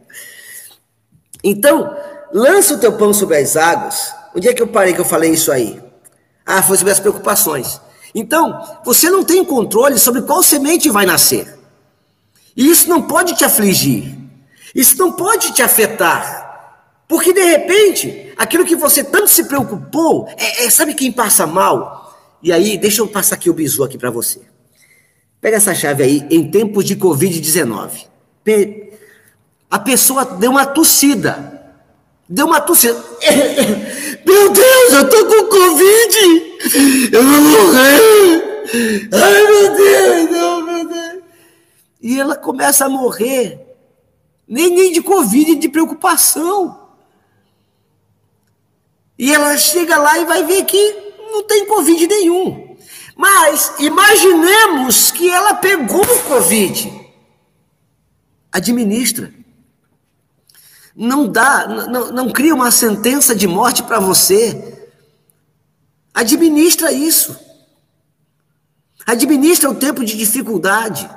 Então, 1.42 1.96
lança 2.32 2.74
o 2.74 2.78
teu 2.78 2.92
pão 2.92 3.12
sobre 3.12 3.36
as 3.38 3.56
águas. 3.56 4.14
Onde 4.34 4.48
é 4.48 4.54
que 4.54 4.62
eu 4.62 4.68
parei 4.68 4.94
que 4.94 5.00
eu 5.00 5.04
falei 5.04 5.30
isso 5.30 5.50
aí? 5.50 5.80
Ah, 6.44 6.62
foi 6.62 6.76
sobre 6.76 6.92
as 6.92 7.00
preocupações. 7.00 7.80
Então, 8.14 8.62
você 8.84 9.10
não 9.10 9.24
tem 9.24 9.44
controle 9.44 9.98
sobre 9.98 10.22
qual 10.22 10.42
semente 10.42 10.90
vai 10.90 11.06
nascer. 11.06 11.58
E 12.56 12.70
isso 12.70 12.88
não 12.88 13.02
pode 13.02 13.34
te 13.34 13.44
afligir. 13.44 14.14
Isso 14.74 14.96
não 14.98 15.12
pode 15.12 15.52
te 15.52 15.62
afetar. 15.62 16.42
Porque 17.08 17.32
de 17.32 17.42
repente, 17.42 18.32
aquilo 18.36 18.64
que 18.64 18.76
você 18.76 19.02
tanto 19.04 19.28
se 19.28 19.44
preocupou, 19.44 20.28
é, 20.36 20.64
é 20.64 20.70
sabe 20.70 20.94
quem 20.94 21.12
passa 21.12 21.46
mal? 21.46 22.01
E 22.42 22.52
aí, 22.52 22.76
deixa 22.76 23.00
eu 23.00 23.08
passar 23.08 23.36
aqui 23.36 23.48
o 23.48 23.54
bisu 23.54 23.84
aqui 23.84 23.96
para 23.96 24.10
você. 24.10 24.40
Pega 25.40 25.56
essa 25.56 25.74
chave 25.74 26.02
aí, 26.02 26.26
em 26.30 26.50
tempos 26.50 26.84
de 26.84 26.96
Covid-19. 26.96 28.06
A 29.70 29.78
pessoa 29.78 30.24
deu 30.24 30.50
uma 30.50 30.66
tossida. 30.66 31.60
Deu 32.28 32.46
uma 32.46 32.60
tossida. 32.60 32.94
Meu 34.26 34.50
Deus, 34.50 34.92
eu 34.92 35.08
tô 35.08 35.26
com 35.26 35.44
Covid! 35.48 36.52
Eu 37.12 37.22
vou 37.22 37.40
morrer! 37.40 38.52
Ai, 39.12 39.42
meu 39.42 39.76
Deus, 39.76 40.30
não, 40.30 40.64
meu 40.64 40.88
Deus! 40.88 41.22
E 42.00 42.18
ela 42.18 42.36
começa 42.36 42.86
a 42.86 42.88
morrer. 42.88 43.60
Nem, 44.46 44.70
nem 44.74 44.92
de 44.92 45.02
Covid, 45.02 45.56
de 45.56 45.68
preocupação. 45.68 46.88
E 49.18 49.32
ela 49.32 49.56
chega 49.56 49.98
lá 49.98 50.18
e 50.18 50.24
vai 50.24 50.44
ver 50.44 50.64
que 50.64 51.01
não 51.32 51.42
tem 51.42 51.66
Covid 51.66 52.06
nenhum. 52.06 52.76
Mas 53.16 53.74
imaginemos 53.78 55.10
que 55.10 55.28
ela 55.28 55.54
pegou 55.54 56.02
o 56.02 56.22
Covid. 56.24 56.92
Administra. 58.50 59.32
Não 60.94 61.26
dá, 61.26 61.66
não, 61.66 62.12
não 62.12 62.30
cria 62.30 62.54
uma 62.54 62.70
sentença 62.70 63.34
de 63.34 63.46
morte 63.46 63.82
para 63.82 63.98
você. 63.98 64.90
Administra 66.12 66.92
isso. 66.92 67.36
Administra 69.06 69.70
o 69.70 69.74
tempo 69.74 70.04
de 70.04 70.16
dificuldade. 70.16 71.08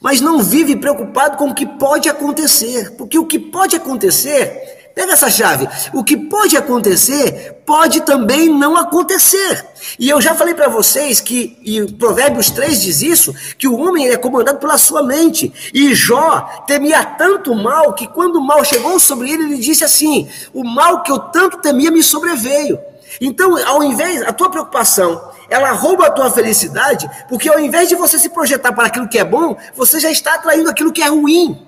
Mas 0.00 0.20
não 0.20 0.42
vive 0.42 0.76
preocupado 0.76 1.36
com 1.36 1.50
o 1.50 1.54
que 1.54 1.66
pode 1.66 2.08
acontecer. 2.08 2.94
Porque 2.96 3.18
o 3.18 3.26
que 3.26 3.38
pode 3.38 3.74
acontecer 3.74 4.77
Pega 4.98 5.12
essa 5.12 5.30
chave. 5.30 5.68
O 5.92 6.02
que 6.02 6.16
pode 6.16 6.56
acontecer, 6.56 7.62
pode 7.64 8.00
também 8.00 8.48
não 8.48 8.76
acontecer. 8.76 9.64
E 9.96 10.10
eu 10.10 10.20
já 10.20 10.34
falei 10.34 10.54
para 10.54 10.66
vocês 10.66 11.20
que, 11.20 11.56
e 11.62 11.86
Provérbios 11.92 12.50
3 12.50 12.82
diz 12.82 13.00
isso, 13.00 13.32
que 13.56 13.68
o 13.68 13.78
homem 13.78 14.08
é 14.08 14.16
comandado 14.16 14.58
pela 14.58 14.76
sua 14.76 15.04
mente. 15.04 15.52
E 15.72 15.94
Jó 15.94 16.64
temia 16.66 17.04
tanto 17.04 17.54
mal 17.54 17.92
que 17.92 18.08
quando 18.08 18.40
o 18.40 18.44
mal 18.44 18.64
chegou 18.64 18.98
sobre 18.98 19.30
ele, 19.30 19.44
ele 19.44 19.58
disse 19.58 19.84
assim: 19.84 20.28
O 20.52 20.64
mal 20.64 21.04
que 21.04 21.12
eu 21.12 21.20
tanto 21.20 21.58
temia 21.58 21.92
me 21.92 22.02
sobreveio. 22.02 22.76
Então, 23.20 23.56
ao 23.68 23.84
invés, 23.84 24.22
a 24.22 24.32
tua 24.32 24.50
preocupação, 24.50 25.30
ela 25.48 25.70
rouba 25.70 26.08
a 26.08 26.10
tua 26.10 26.28
felicidade, 26.28 27.08
porque 27.28 27.48
ao 27.48 27.60
invés 27.60 27.88
de 27.88 27.94
você 27.94 28.18
se 28.18 28.30
projetar 28.30 28.72
para 28.72 28.88
aquilo 28.88 29.08
que 29.08 29.18
é 29.18 29.24
bom, 29.24 29.56
você 29.76 30.00
já 30.00 30.10
está 30.10 30.34
atraindo 30.34 30.68
aquilo 30.68 30.92
que 30.92 31.02
é 31.02 31.08
ruim. 31.08 31.67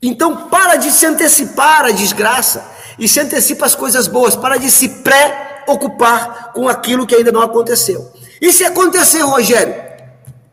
Então 0.00 0.48
para 0.48 0.76
de 0.76 0.90
se 0.90 1.04
antecipar 1.04 1.84
à 1.84 1.90
desgraça 1.90 2.64
e 2.98 3.08
se 3.08 3.20
antecipa 3.20 3.66
às 3.66 3.74
coisas 3.74 4.06
boas, 4.08 4.36
para 4.36 4.56
de 4.56 4.70
se 4.70 4.88
preocupar 4.88 6.52
com 6.52 6.68
aquilo 6.68 7.06
que 7.06 7.14
ainda 7.14 7.32
não 7.32 7.42
aconteceu. 7.42 8.10
E 8.40 8.52
se 8.52 8.64
acontecer, 8.64 9.20
Rogério, 9.20 9.74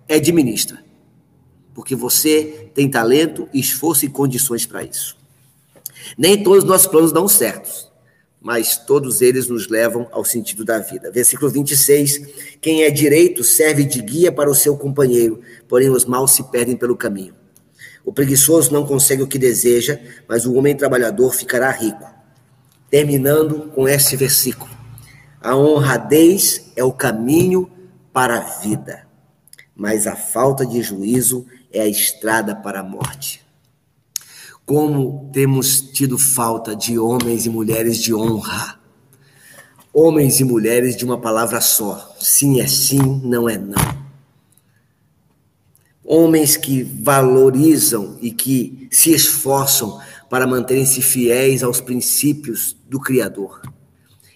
é 0.07 0.15
administra. 0.15 0.83
Porque 1.73 1.95
você 1.95 2.69
tem 2.73 2.89
talento, 2.89 3.49
esforço 3.53 4.05
e 4.05 4.09
condições 4.09 4.65
para 4.65 4.83
isso. 4.83 5.17
Nem 6.17 6.41
todos 6.41 6.63
os 6.63 6.69
nossos 6.69 6.87
planos 6.87 7.11
dão 7.11 7.27
certos, 7.27 7.91
mas 8.39 8.77
todos 8.77 9.21
eles 9.21 9.47
nos 9.47 9.67
levam 9.67 10.07
ao 10.11 10.23
sentido 10.23 10.63
da 10.63 10.79
vida. 10.79 11.11
Versículo 11.11 11.49
26: 11.49 12.57
Quem 12.61 12.83
é 12.83 12.91
direito 12.91 13.43
serve 13.43 13.83
de 13.83 14.01
guia 14.01 14.31
para 14.31 14.49
o 14.49 14.55
seu 14.55 14.77
companheiro, 14.77 15.41
porém 15.67 15.89
os 15.89 16.05
maus 16.05 16.31
se 16.31 16.43
perdem 16.43 16.75
pelo 16.75 16.95
caminho. 16.95 17.33
O 18.06 18.14
preguiçoso 18.14 18.72
não 18.72 18.86
consegue 18.86 19.24
o 19.24 19.28
que 19.28 19.39
deseja, 19.39 19.99
mas 20.30 20.45
o 20.45 20.53
homem 20.53 20.78
trabalhador 20.78 21.34
ficará 21.34 21.72
rico. 21.72 22.08
Terminando 22.88 23.72
com 23.74 23.89
esse 23.89 24.16
versículo. 24.16 24.70
A 25.41 25.56
honradez 25.56 26.72
é 26.76 26.84
o 26.84 26.93
caminho 26.93 27.70
para 28.14 28.38
a 28.38 28.60
vida, 28.60 29.08
mas 29.76 30.06
a 30.06 30.16
falta 30.16 30.66
de 30.66 30.82
juízo 30.82 31.45
é 31.74 31.82
a 31.82 31.88
estrada 31.88 32.56
para 32.56 32.82
a 32.82 32.84
morte. 32.84 33.43
Como 34.66 35.30
temos 35.34 35.82
tido 35.82 36.18
falta 36.18 36.76
de 36.76 36.97
homens 36.97 37.45
e 37.45 37.49
mulheres 37.49 37.97
de 37.97 38.14
honra. 38.14 38.80
Homens 39.93 40.39
e 40.39 40.43
mulheres 40.43 40.95
de 40.95 41.06
uma 41.06 41.20
palavra 41.20 41.62
só. 41.62 42.16
Sim 42.20 42.62
é 42.62 42.68
sim, 42.68 43.22
não 43.24 43.49
é 43.49 43.58
não 43.58 44.05
homens 46.06 46.56
que 46.56 46.84
valorizam 46.84 48.18
e 48.22 48.32
que 48.32 48.88
se 48.91 49.12
esforçam 49.12 49.99
para 50.30 50.45
manterem-se 50.45 51.01
fiéis 51.01 51.64
aos 51.64 51.82
princípios 51.82 52.76
do 52.88 52.99
Criador. 52.99 53.62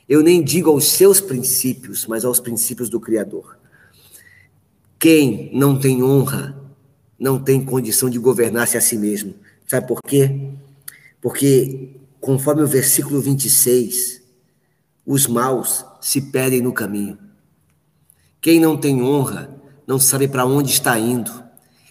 Eu 0.07 0.23
nem 0.23 0.43
digo 0.43 0.71
aos 0.71 0.87
seus 0.87 1.21
princípios, 1.21 2.07
mas 2.07 2.25
aos 2.25 2.39
princípios 2.39 2.89
do 2.89 2.99
Criador. 2.99 3.57
Quem 4.97 5.51
não 5.53 5.79
tem 5.79 6.03
honra 6.03 6.59
não 7.17 7.37
tem 7.37 7.63
condição 7.63 8.09
de 8.09 8.17
governar-se 8.17 8.77
a 8.77 8.81
si 8.81 8.97
mesmo. 8.97 9.35
Sabe 9.67 9.87
por 9.87 10.01
quê? 10.01 10.49
Porque, 11.21 11.95
conforme 12.19 12.63
o 12.63 12.67
versículo 12.67 13.21
26, 13.21 14.21
os 15.05 15.27
maus 15.27 15.85
se 16.01 16.21
perdem 16.21 16.61
no 16.61 16.73
caminho. 16.73 17.17
Quem 18.41 18.59
não 18.59 18.77
tem 18.77 19.03
honra 19.03 19.55
não 19.85 19.99
sabe 19.99 20.27
para 20.27 20.45
onde 20.45 20.71
está 20.71 20.97
indo. 20.97 21.48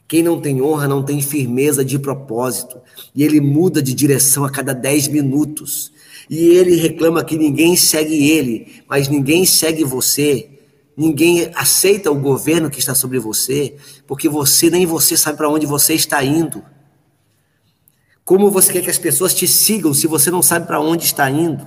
Quem 0.09 0.23
não 0.23 0.41
tem 0.41 0.63
honra 0.63 0.89
não 0.89 1.03
tem 1.03 1.21
firmeza 1.21 1.85
de 1.85 1.99
propósito. 1.99 2.81
E 3.15 3.23
ele 3.23 3.43
muda 3.43 3.83
de 3.83 3.93
direção 3.93 4.43
a 4.43 4.51
cada 4.51 4.73
dez 4.73 5.07
minutos. 5.07 5.93
E 6.31 6.39
ele 6.49 6.77
reclama 6.77 7.23
que 7.23 7.37
ninguém 7.37 7.77
segue 7.77 8.31
ele, 8.31 8.83
mas 8.89 9.09
ninguém 9.09 9.45
segue 9.45 9.85
você. 9.85 10.49
Ninguém 10.97 11.51
aceita 11.55 12.11
o 12.11 12.19
governo 12.19 12.71
que 12.71 12.81
está 12.81 12.95
sobre 12.95 13.19
você, 13.19 13.77
porque 14.07 14.29
você 14.29 14.71
nem 14.71 14.85
você 14.85 15.17
sabe 15.17 15.37
para 15.37 15.49
onde 15.49 15.67
você 15.67 15.95
está 15.95 16.25
indo. 16.25 16.65
Como 18.25 18.51
você 18.51 18.73
quer 18.73 18.83
que 18.83 18.91
as 18.91 18.99
pessoas 18.99 19.35
te 19.35 19.47
sigam 19.47 19.95
se 19.95 20.07
você 20.07 20.31
não 20.31 20.43
sabe 20.43 20.67
para 20.67 20.81
onde 20.81 21.05
está 21.05 21.31
indo? 21.31 21.67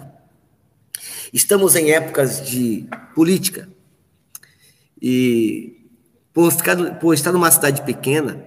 Estamos 1.31 1.75
em 1.75 1.91
épocas 1.91 2.45
de 2.45 2.85
política. 3.15 3.69
E 5.01 5.80
por, 6.33 6.51
ficar, 6.51 6.99
por 6.99 7.13
estar 7.13 7.31
numa 7.31 7.51
cidade 7.51 7.81
pequena, 7.83 8.45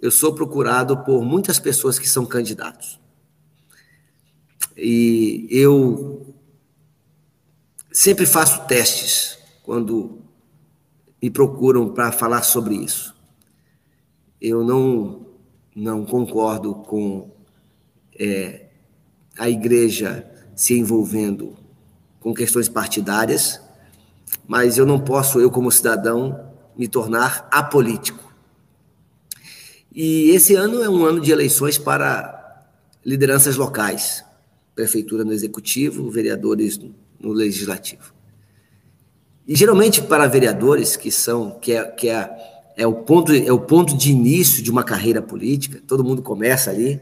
eu 0.00 0.10
sou 0.10 0.34
procurado 0.34 0.98
por 1.04 1.22
muitas 1.22 1.58
pessoas 1.58 1.98
que 1.98 2.08
são 2.08 2.24
candidatos. 2.24 2.98
E 4.76 5.46
eu 5.50 6.34
sempre 7.92 8.24
faço 8.24 8.66
testes 8.66 9.38
quando 9.62 10.20
me 11.22 11.30
procuram 11.30 11.92
para 11.92 12.10
falar 12.10 12.42
sobre 12.42 12.74
isso. 12.74 13.14
Eu 14.40 14.64
não, 14.64 15.26
não 15.76 16.06
concordo 16.06 16.74
com 16.74 17.30
é, 18.18 18.68
a 19.38 19.50
igreja 19.50 20.26
se 20.54 20.78
envolvendo 20.78 21.56
com 22.20 22.32
questões 22.32 22.68
partidárias, 22.68 23.60
mas 24.46 24.78
eu 24.78 24.86
não 24.86 24.98
posso, 24.98 25.40
eu 25.40 25.50
como 25.50 25.70
cidadão, 25.70 26.49
me 26.80 26.88
tornar 26.88 27.46
apolítico. 27.52 28.32
E 29.94 30.30
esse 30.30 30.54
ano 30.54 30.82
é 30.82 30.88
um 30.88 31.04
ano 31.04 31.20
de 31.20 31.30
eleições 31.30 31.76
para 31.76 32.64
lideranças 33.04 33.54
locais, 33.54 34.24
prefeitura 34.74 35.22
no 35.22 35.30
executivo, 35.30 36.10
vereadores 36.10 36.80
no 37.20 37.32
legislativo. 37.34 38.14
E 39.46 39.54
geralmente 39.54 40.00
para 40.00 40.26
vereadores 40.26 40.96
que 40.96 41.10
são 41.10 41.58
que 41.60 41.72
é, 41.72 41.84
que 41.84 42.08
é, 42.08 42.30
é 42.78 42.86
o 42.86 42.94
ponto 42.94 43.30
é 43.30 43.52
o 43.52 43.60
ponto 43.60 43.94
de 43.94 44.10
início 44.10 44.62
de 44.62 44.70
uma 44.70 44.82
carreira 44.82 45.20
política, 45.20 45.82
todo 45.86 46.02
mundo 46.02 46.22
começa 46.22 46.70
ali, 46.70 46.98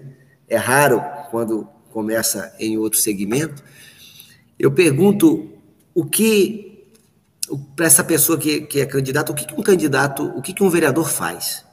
é 0.49 0.57
raro 0.57 1.01
quando 1.31 1.69
começa 1.93 2.53
em 2.59 2.77
outro 2.77 2.99
segmento. 2.99 3.63
Eu 4.59 4.73
pergunto 4.73 5.53
o 5.95 6.05
que 6.05 6.68
para 7.75 7.87
essa 7.87 8.05
pessoa 8.05 8.39
que, 8.39 8.63
que 8.63 8.81
é 8.81 8.87
candidata, 8.87 9.33
o 9.33 9.35
que, 9.35 9.47
que 9.47 9.55
um 9.55 9.63
candidato, 9.63 10.25
o 10.37 10.43
que, 10.43 10.53
que 10.53 10.63
um 10.63 10.71
vereador 10.71 11.09
faz? 11.09 11.65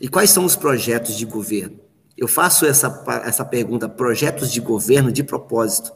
E 0.00 0.08
quais 0.08 0.30
são 0.30 0.44
os 0.44 0.56
projetos 0.56 1.16
de 1.16 1.24
governo? 1.24 1.80
Eu 2.16 2.28
faço 2.28 2.66
essa, 2.66 3.04
essa 3.24 3.44
pergunta, 3.44 3.88
projetos 3.88 4.52
de 4.52 4.60
governo 4.60 5.10
de 5.10 5.24
propósito, 5.24 5.92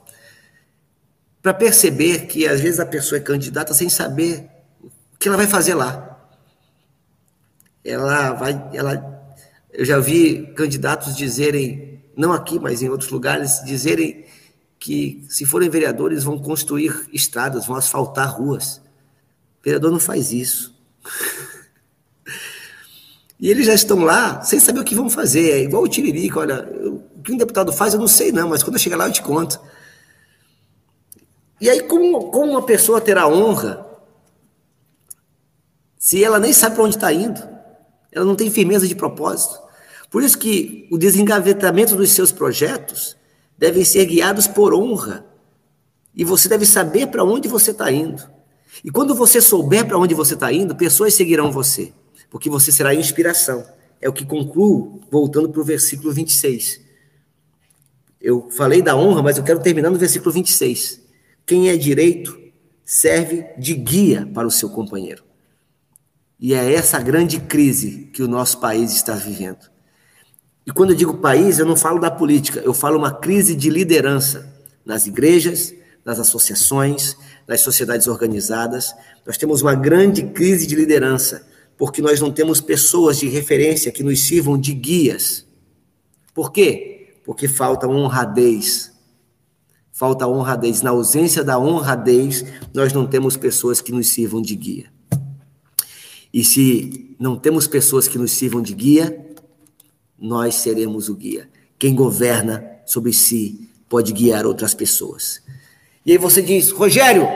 para 1.43 1.55
perceber 1.55 2.27
que 2.27 2.47
às 2.47 2.61
vezes 2.61 2.81
a 2.81 2.87
pessoa 2.87 3.19
é 3.19 3.23
candidata 3.23 3.73
sem 3.73 3.89
saber 3.89 4.49
o 4.83 5.19
que 5.19 5.29
ela 5.29 5.37
vai 5.37 5.47
fazer 5.47 5.75
lá. 5.75 6.19
Ela 7.85 8.33
vai, 8.33 8.71
ela, 8.75 9.35
eu 9.73 9.85
já 9.85 9.99
vi 9.99 10.53
candidatos 10.55 11.17
dizerem, 11.17 12.03
não 12.17 12.33
aqui, 12.33 12.59
mas 12.59 12.83
em 12.83 12.89
outros 12.89 13.11
lugares, 13.11 13.63
dizerem 13.65 14.27
que, 14.79 15.25
se 15.29 15.45
forem 15.45 15.69
vereadores, 15.69 16.25
vão 16.25 16.39
construir 16.39 17.09
estradas, 17.13 17.67
vão 17.67 17.77
asfaltar 17.77 18.37
ruas. 18.37 18.81
O 19.61 19.65
vereador 19.65 19.91
não 19.91 19.99
faz 19.99 20.33
isso. 20.33 20.75
e 23.39 23.51
eles 23.51 23.67
já 23.67 23.75
estão 23.75 24.05
lá 24.05 24.43
sem 24.43 24.61
saber 24.61 24.81
o 24.81 24.85
que 24.85 24.95
vão 24.95 25.11
fazer. 25.11 25.51
É 25.51 25.63
igual 25.63 25.83
o 25.83 25.89
Tiririca, 25.89 26.41
olha, 26.41 26.69
o 27.17 27.23
que 27.23 27.33
um 27.33 27.37
deputado 27.37 27.73
faz 27.73 27.95
eu 27.95 28.01
não 28.01 28.09
sei 28.09 28.31
não, 28.31 28.49
mas 28.49 28.63
quando 28.63 28.77
eu 28.77 28.81
chegar 28.81 28.97
lá 28.97 29.09
eu 29.09 29.13
te 29.13 29.23
conto. 29.23 29.61
E 31.61 31.69
aí, 31.69 31.83
como, 31.83 32.31
como 32.31 32.53
uma 32.53 32.63
pessoa 32.63 33.01
terá 33.01 33.27
honra 33.27 33.85
se 35.99 36.23
ela 36.23 36.39
nem 36.39 36.53
sabe 36.53 36.77
para 36.77 36.85
onde 36.85 36.95
está 36.95 37.13
indo? 37.13 37.43
Ela 38.13 38.25
não 38.25 38.37
tem 38.37 38.49
firmeza 38.49 38.87
de 38.87 38.95
propósito. 38.95 39.61
Por 40.09 40.23
isso 40.23 40.39
que 40.39 40.87
o 40.91 40.97
desengavetamento 40.97 41.97
dos 41.97 42.13
seus 42.13 42.31
projetos 42.31 43.18
devem 43.59 43.85
ser 43.85 44.07
guiados 44.07 44.47
por 44.47 44.73
honra. 44.73 45.27
E 46.15 46.25
você 46.25 46.49
deve 46.49 46.65
saber 46.65 47.09
para 47.09 47.25
onde 47.25 47.49
você 47.49 47.73
está 47.73 47.91
indo. 47.91 48.23
E 48.85 48.91
quando 48.91 49.15
você 49.15 49.41
souber 49.41 49.87
para 49.87 49.99
onde 49.99 50.15
você 50.15 50.35
está 50.35 50.53
indo, 50.53 50.77
pessoas 50.77 51.15
seguirão 51.15 51.51
você, 51.51 51.93
porque 52.31 52.49
você 52.49 52.71
será 52.71 52.95
inspiração. 52.95 53.67
É 54.01 54.09
o 54.09 54.13
que 54.13 54.25
concluo, 54.25 55.01
voltando 55.11 55.49
para 55.49 55.61
o 55.61 55.65
versículo 55.65 56.13
26. 56.13 56.81
Eu 58.21 58.49
falei 58.51 58.81
da 58.81 58.97
honra, 58.97 59.23
mas 59.23 59.37
eu 59.37 59.45
quero 59.45 59.61
terminar 59.61 59.91
no 59.91 59.99
versículo 59.99 60.33
26. 60.33 61.01
Quem 61.45 61.69
é 61.69 61.77
direito 61.77 62.39
serve 62.85 63.47
de 63.59 63.75
guia 63.75 64.29
para 64.33 64.47
o 64.47 64.51
seu 64.51 64.71
companheiro. 64.71 65.25
E 66.39 66.55
é 66.55 66.73
essa 66.73 67.01
grande 67.01 67.41
crise 67.41 68.11
que 68.13 68.23
o 68.23 68.29
nosso 68.29 68.61
país 68.61 68.93
está 68.93 69.15
vivendo. 69.15 69.69
E 70.69 70.71
quando 70.71 70.91
eu 70.91 70.97
digo 70.97 71.17
país, 71.17 71.59
eu 71.59 71.65
não 71.65 71.75
falo 71.75 71.99
da 71.99 72.11
política, 72.11 72.61
eu 72.61 72.75
falo 72.75 72.99
uma 72.99 73.11
crise 73.11 73.57
de 73.57 73.71
liderança 73.71 74.55
nas 74.85 75.07
igrejas, 75.07 75.73
nas 76.05 76.21
associações, 76.21 77.17
nas 77.47 77.63
sociedades 77.63 78.07
organizadas. 78.07 78.95
Nós 79.25 79.39
temos 79.39 79.63
uma 79.63 79.75
grande 79.75 80.25
crise 80.25 80.67
de 80.67 80.75
liderança, 80.75 81.49
porque 81.79 82.03
nós 82.03 82.21
não 82.21 82.31
temos 82.31 82.61
pessoas 82.61 83.19
de 83.19 83.31
referência 83.31 83.91
que 83.91 84.03
nos 84.03 84.21
sirvam 84.25 84.59
de 84.59 84.75
guias. 84.75 85.47
Por 86.35 86.53
quê? 86.53 87.15
Porque 87.25 87.49
falta 87.49 87.89
honradez. 87.89 88.93
Falta 89.91 90.27
honradez. 90.27 90.83
Na 90.83 90.91
ausência 90.91 91.43
da 91.43 91.59
honradez, 91.59 92.45
nós 92.75 92.93
não 92.93 93.07
temos 93.07 93.39
pessoas 93.39 93.81
que 93.81 93.91
nos 93.91 94.09
sirvam 94.09 94.43
de 94.43 94.55
guia. 94.55 94.93
E 96.31 96.45
se 96.45 97.17
não 97.19 97.39
temos 97.39 97.67
pessoas 97.67 98.07
que 98.07 98.19
nos 98.19 98.33
sirvam 98.33 98.61
de 98.61 98.75
guia, 98.75 99.28
nós 100.19 100.57
seremos 100.57 101.09
o 101.09 101.15
guia. 101.15 101.49
Quem 101.79 101.95
governa 101.95 102.65
sobre 102.85 103.13
si 103.13 103.71
pode 103.89 104.13
guiar 104.13 104.47
outras 104.47 104.75
pessoas. 104.75 105.41
E 106.05 106.13
aí 106.13 106.19
você 106.19 106.43
diz, 106.43 106.71
Rogério, 106.71 107.29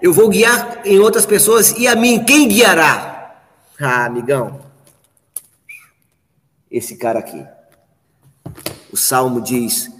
eu 0.00 0.12
vou 0.12 0.28
guiar 0.28 0.82
em 0.84 0.98
outras 0.98 1.26
pessoas 1.26 1.72
e 1.72 1.86
a 1.86 1.96
mim 1.96 2.24
quem 2.24 2.48
guiará? 2.48 3.36
Ah, 3.78 4.04
amigão, 4.04 4.60
esse 6.70 6.96
cara 6.96 7.18
aqui. 7.18 7.44
O 8.92 8.96
salmo 8.96 9.40
diz, 9.40 9.90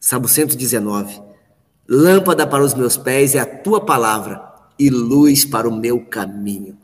Salmo 0.00 0.28
119: 0.28 1.20
Lâmpada 1.88 2.46
para 2.46 2.64
os 2.64 2.74
meus 2.74 2.96
pés 2.96 3.34
é 3.34 3.38
a 3.38 3.46
tua 3.46 3.84
palavra 3.84 4.42
e 4.78 4.90
luz 4.90 5.44
para 5.44 5.68
o 5.68 5.74
meu 5.74 6.00
caminho. 6.00 6.76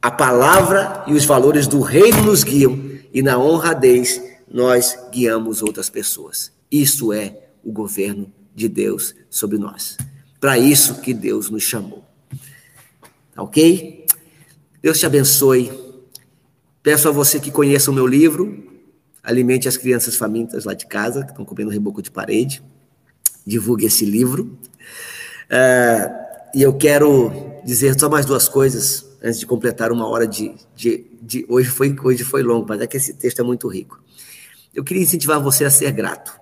A 0.00 0.10
palavra 0.10 1.04
e 1.06 1.12
os 1.14 1.24
valores 1.24 1.66
do 1.66 1.80
reino 1.80 2.22
nos 2.22 2.42
guiam 2.44 2.91
e 3.12 3.22
na 3.22 3.38
honradez 3.38 4.22
nós 4.50 4.98
guiamos 5.12 5.62
outras 5.62 5.88
pessoas. 5.90 6.52
Isso 6.70 7.12
é 7.12 7.38
o 7.62 7.70
governo 7.70 8.32
de 8.54 8.68
Deus 8.68 9.14
sobre 9.30 9.58
nós. 9.58 9.96
Para 10.40 10.58
isso 10.58 11.00
que 11.00 11.14
Deus 11.14 11.50
nos 11.50 11.62
chamou. 11.62 12.04
Tá 13.34 13.42
ok? 13.42 14.06
Deus 14.82 14.98
te 14.98 15.06
abençoe. 15.06 15.70
Peço 16.82 17.08
a 17.08 17.12
você 17.12 17.38
que 17.38 17.50
conheça 17.50 17.90
o 17.90 17.94
meu 17.94 18.06
livro, 18.06 18.72
Alimente 19.22 19.68
as 19.68 19.76
Crianças 19.76 20.16
Famintas 20.16 20.64
lá 20.64 20.74
de 20.74 20.84
casa, 20.86 21.22
que 21.22 21.30
estão 21.30 21.44
comendo 21.44 21.70
reboco 21.70 22.02
de 22.02 22.10
parede. 22.10 22.62
Divulgue 23.46 23.86
esse 23.86 24.04
livro. 24.04 24.58
Uh, 25.46 26.22
e 26.54 26.62
eu 26.62 26.74
quero 26.74 27.30
dizer 27.64 27.98
só 27.98 28.08
mais 28.08 28.26
duas 28.26 28.48
coisas 28.48 29.11
antes 29.22 29.38
de 29.38 29.46
completar 29.46 29.92
uma 29.92 30.06
hora 30.08 30.26
de, 30.26 30.54
de, 30.74 31.06
de, 31.22 31.46
hoje 31.48 31.68
foi 31.70 31.94
hoje 32.02 32.24
foi 32.24 32.42
longo, 32.42 32.66
mas 32.68 32.80
é 32.80 32.86
que 32.86 32.96
esse 32.96 33.14
texto 33.14 33.40
é 33.40 33.44
muito 33.44 33.68
rico. 33.68 34.02
Eu 34.74 34.82
queria 34.82 35.02
incentivar 35.02 35.40
você 35.40 35.64
a 35.64 35.70
ser 35.70 35.92
grato. 35.92 36.40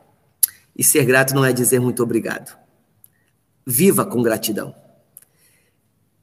E 0.77 0.83
ser 0.83 1.05
grato 1.05 1.35
não 1.35 1.45
é 1.45 1.53
dizer 1.53 1.81
muito 1.81 2.03
obrigado. 2.03 2.57
Viva 3.67 4.07
com 4.07 4.23
gratidão. 4.23 4.75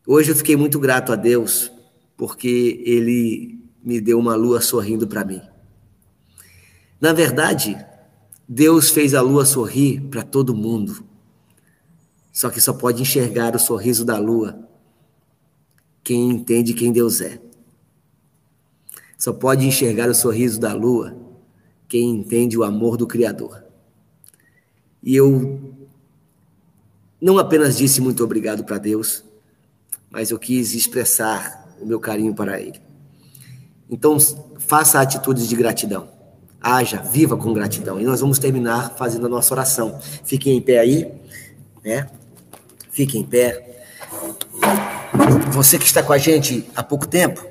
Hoje 0.06 0.32
eu 0.32 0.36
fiquei 0.36 0.56
muito 0.56 0.80
grato 0.80 1.12
a 1.12 1.16
Deus 1.16 1.72
porque 2.16 2.82
ele 2.84 3.60
me 3.84 4.02
deu 4.02 4.18
uma 4.18 4.36
lua 4.36 4.60
sorrindo 4.60 5.08
para 5.08 5.24
mim. 5.24 5.42
Na 7.00 7.14
verdade, 7.14 7.78
Deus 8.48 8.90
fez 8.90 9.14
a 9.14 9.22
lua 9.22 9.46
sorrir 9.46 10.02
para 10.10 10.24
todo 10.24 10.56
mundo. 10.56 11.06
Só 12.32 12.50
que 12.50 12.60
só 12.60 12.74
pode 12.74 13.02
enxergar 13.02 13.56
o 13.56 13.60
sorriso 13.60 14.04
da 14.04 14.18
lua 14.18 14.67
quem 16.08 16.30
entende 16.30 16.74
quem 16.74 16.94
Deus 16.94 17.20
é. 17.20 17.38
Só 19.18 19.34
pode 19.34 19.68
enxergar 19.68 20.08
o 20.08 20.16
sorriso 20.16 20.58
da 20.58 20.74
lua 20.74 21.14
quem 21.86 22.12
entende 22.12 22.58
o 22.58 22.64
amor 22.64 22.96
do 22.96 23.06
Criador. 23.06 23.62
E 25.04 25.14
eu 25.14 25.76
não 27.20 27.38
apenas 27.38 27.76
disse 27.76 28.00
muito 28.00 28.24
obrigado 28.24 28.64
para 28.64 28.78
Deus, 28.78 29.22
mas 30.10 30.32
eu 30.32 30.40
quis 30.40 30.74
expressar 30.74 31.76
o 31.82 31.86
meu 31.86 32.00
carinho 32.00 32.34
para 32.34 32.58
Ele. 32.58 32.80
Então, 33.90 34.18
faça 34.60 35.02
atitudes 35.02 35.46
de 35.50 35.58
gratidão. 35.58 36.08
Haja, 36.62 37.02
viva 37.02 37.36
com 37.36 37.52
gratidão. 37.52 38.00
E 38.00 38.06
nós 38.06 38.22
vamos 38.22 38.40
terminar 38.40 38.96
fazendo 38.96 39.26
a 39.26 39.30
nossa 39.30 39.54
oração. 39.54 40.00
Fiquem 40.24 40.56
em 40.56 40.62
pé 40.62 40.80
aí, 40.80 41.12
né? 41.84 42.10
Fiquem 42.92 43.24
em 43.24 43.26
pé. 43.26 43.84
Você 45.52 45.78
que 45.78 45.86
está 45.86 46.04
com 46.04 46.14
a 46.14 46.18
gente 46.18 46.70
há 46.76 46.84
pouco 46.84 47.08
tempo, 47.08 47.46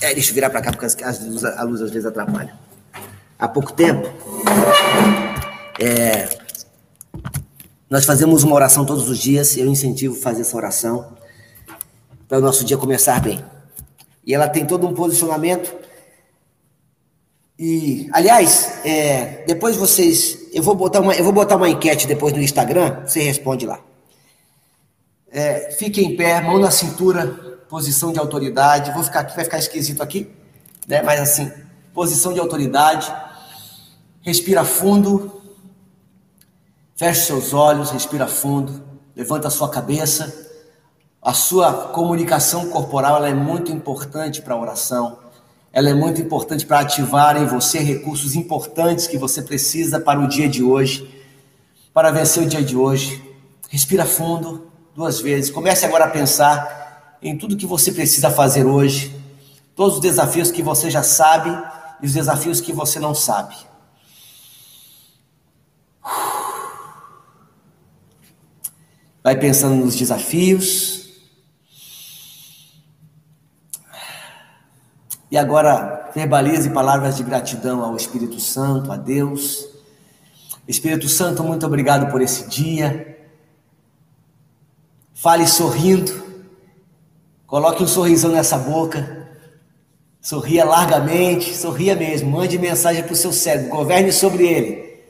é, 0.00 0.14
deixa 0.14 0.30
eu 0.30 0.34
virar 0.34 0.50
para 0.50 0.60
cá 0.60 0.70
porque 0.70 0.84
as 0.84 1.02
a 1.44 1.62
luz 1.62 1.82
às 1.82 1.90
vezes 1.90 2.06
atrapalha. 2.06 2.54
Há 3.38 3.48
pouco 3.48 3.72
tempo, 3.72 4.08
é, 5.78 6.28
nós 7.88 8.04
fazemos 8.04 8.42
uma 8.42 8.54
oração 8.54 8.84
todos 8.84 9.08
os 9.08 9.18
dias. 9.18 9.56
Eu 9.56 9.66
incentivo 9.66 10.14
fazer 10.14 10.42
essa 10.42 10.56
oração 10.56 11.16
para 12.28 12.38
o 12.38 12.40
nosso 12.40 12.64
dia 12.64 12.76
começar 12.76 13.20
bem. 13.20 13.42
e 14.26 14.34
ela 14.34 14.48
tem 14.48 14.66
todo 14.66 14.86
um 14.86 14.94
posicionamento. 14.94 15.74
E, 17.58 18.08
aliás, 18.12 18.84
é, 18.84 19.44
depois 19.46 19.74
vocês, 19.74 20.38
eu 20.52 20.62
vou 20.62 20.74
botar 20.74 21.00
uma, 21.00 21.14
eu 21.14 21.24
vou 21.24 21.32
botar 21.32 21.56
uma 21.56 21.68
enquete 21.68 22.06
depois 22.06 22.32
no 22.32 22.40
Instagram, 22.40 23.00
você 23.04 23.20
responde 23.20 23.66
lá. 23.66 23.80
É, 25.30 25.70
fique 25.72 26.02
em 26.02 26.16
pé, 26.16 26.40
mão 26.40 26.58
na 26.58 26.70
cintura, 26.70 27.26
posição 27.68 28.12
de 28.12 28.18
autoridade. 28.18 28.92
Vou 28.92 29.02
ficar 29.02 29.20
aqui, 29.20 29.36
vai 29.36 29.44
ficar 29.44 29.58
esquisito 29.58 30.02
aqui, 30.02 30.30
né? 30.86 31.02
Mas 31.02 31.20
assim, 31.20 31.52
posição 31.92 32.32
de 32.32 32.40
autoridade. 32.40 33.12
Respira 34.22 34.64
fundo. 34.64 35.42
Feche 36.96 37.26
seus 37.26 37.52
olhos, 37.52 37.90
respira 37.90 38.26
fundo. 38.26 38.82
Levanta 39.14 39.48
a 39.48 39.50
sua 39.50 39.68
cabeça. 39.68 40.46
A 41.20 41.34
sua 41.34 41.88
comunicação 41.88 42.70
corporal 42.70 43.24
é 43.24 43.34
muito 43.34 43.70
importante 43.70 44.40
para 44.40 44.54
a 44.54 44.58
oração. 44.58 45.18
Ela 45.70 45.90
é 45.90 45.94
muito 45.94 46.20
importante 46.22 46.64
para 46.64 46.80
ativar 46.80 47.36
em 47.36 47.44
você 47.44 47.80
recursos 47.80 48.34
importantes 48.34 49.06
que 49.06 49.18
você 49.18 49.42
precisa 49.42 50.00
para 50.00 50.18
o 50.18 50.26
dia 50.26 50.48
de 50.48 50.62
hoje, 50.62 51.22
para 51.92 52.10
vencer 52.10 52.42
o 52.42 52.46
dia 52.46 52.62
de 52.62 52.74
hoje. 52.74 53.22
Respira 53.68 54.06
fundo 54.06 54.67
duas 54.98 55.20
vezes. 55.20 55.48
Comece 55.48 55.86
agora 55.86 56.06
a 56.06 56.10
pensar 56.10 57.16
em 57.22 57.38
tudo 57.38 57.56
que 57.56 57.64
você 57.64 57.92
precisa 57.92 58.32
fazer 58.32 58.66
hoje, 58.66 59.16
todos 59.76 59.94
os 59.94 60.00
desafios 60.00 60.50
que 60.50 60.60
você 60.60 60.90
já 60.90 61.04
sabe 61.04 61.50
e 62.02 62.06
os 62.06 62.12
desafios 62.12 62.60
que 62.60 62.72
você 62.72 62.98
não 62.98 63.14
sabe. 63.14 63.54
Vai 69.22 69.38
pensando 69.38 69.76
nos 69.76 69.94
desafios. 69.94 71.06
E 75.30 75.38
agora 75.38 76.10
verbalize 76.12 76.70
palavras 76.70 77.16
de 77.16 77.22
gratidão 77.22 77.84
ao 77.84 77.94
Espírito 77.94 78.40
Santo, 78.40 78.90
a 78.90 78.96
Deus. 78.96 79.64
Espírito 80.66 81.08
Santo, 81.08 81.44
muito 81.44 81.64
obrigado 81.64 82.10
por 82.10 82.20
esse 82.20 82.48
dia. 82.48 83.17
Fale 85.20 85.48
sorrindo. 85.48 86.12
Coloque 87.44 87.82
um 87.82 87.88
sorrisão 87.88 88.30
nessa 88.30 88.56
boca. 88.56 89.26
Sorria 90.20 90.64
largamente, 90.64 91.56
sorria 91.56 91.96
mesmo. 91.96 92.30
Mande 92.30 92.56
mensagem 92.56 93.02
para 93.02 93.12
o 93.12 93.16
seu 93.16 93.32
cérebro. 93.32 93.70
Governe 93.70 94.12
sobre 94.12 94.46
ele. 94.46 95.02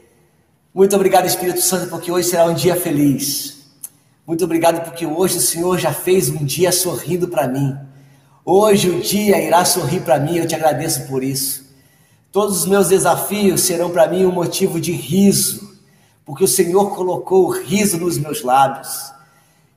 Muito 0.73 0.97
obrigado, 0.97 1.27
Espírito 1.27 1.61
Santo, 1.61 1.91
porque 1.91 2.11
hoje 2.11 2.31
será 2.31 2.47
um 2.47 2.55
dia 2.55 2.75
feliz. 2.75 3.59
Muito 4.27 4.43
obrigado 4.43 4.83
porque 4.83 5.05
hoje 5.05 5.37
o 5.37 5.43
Senhor 5.43 5.79
já 5.79 5.93
fez 5.93 6.31
um 6.31 6.43
dia 6.43 6.73
sorrindo 6.73 7.29
para 7.29 7.47
mim. 7.47 7.77
Hoje 8.47 8.89
o 8.89 9.03
dia 9.03 9.39
irá 9.39 9.63
sorrir 9.67 10.01
para 10.01 10.19
mim, 10.19 10.39
eu 10.39 10.47
te 10.47 10.55
agradeço 10.55 11.07
por 11.07 11.23
isso. 11.23 11.67
Todos 12.33 12.61
os 12.61 12.67
meus 12.67 12.89
desafios 12.89 13.61
serão 13.61 13.91
para 13.91 14.09
mim 14.09 14.25
um 14.25 14.33
motivo 14.33 14.81
de 14.81 14.93
riso, 14.93 15.79
porque 16.25 16.45
o 16.45 16.49
Senhor 16.49 16.95
colocou 16.97 17.45
o 17.45 17.51
riso 17.51 17.99
nos 17.99 18.17
meus 18.17 18.43
lábios. 18.43 19.18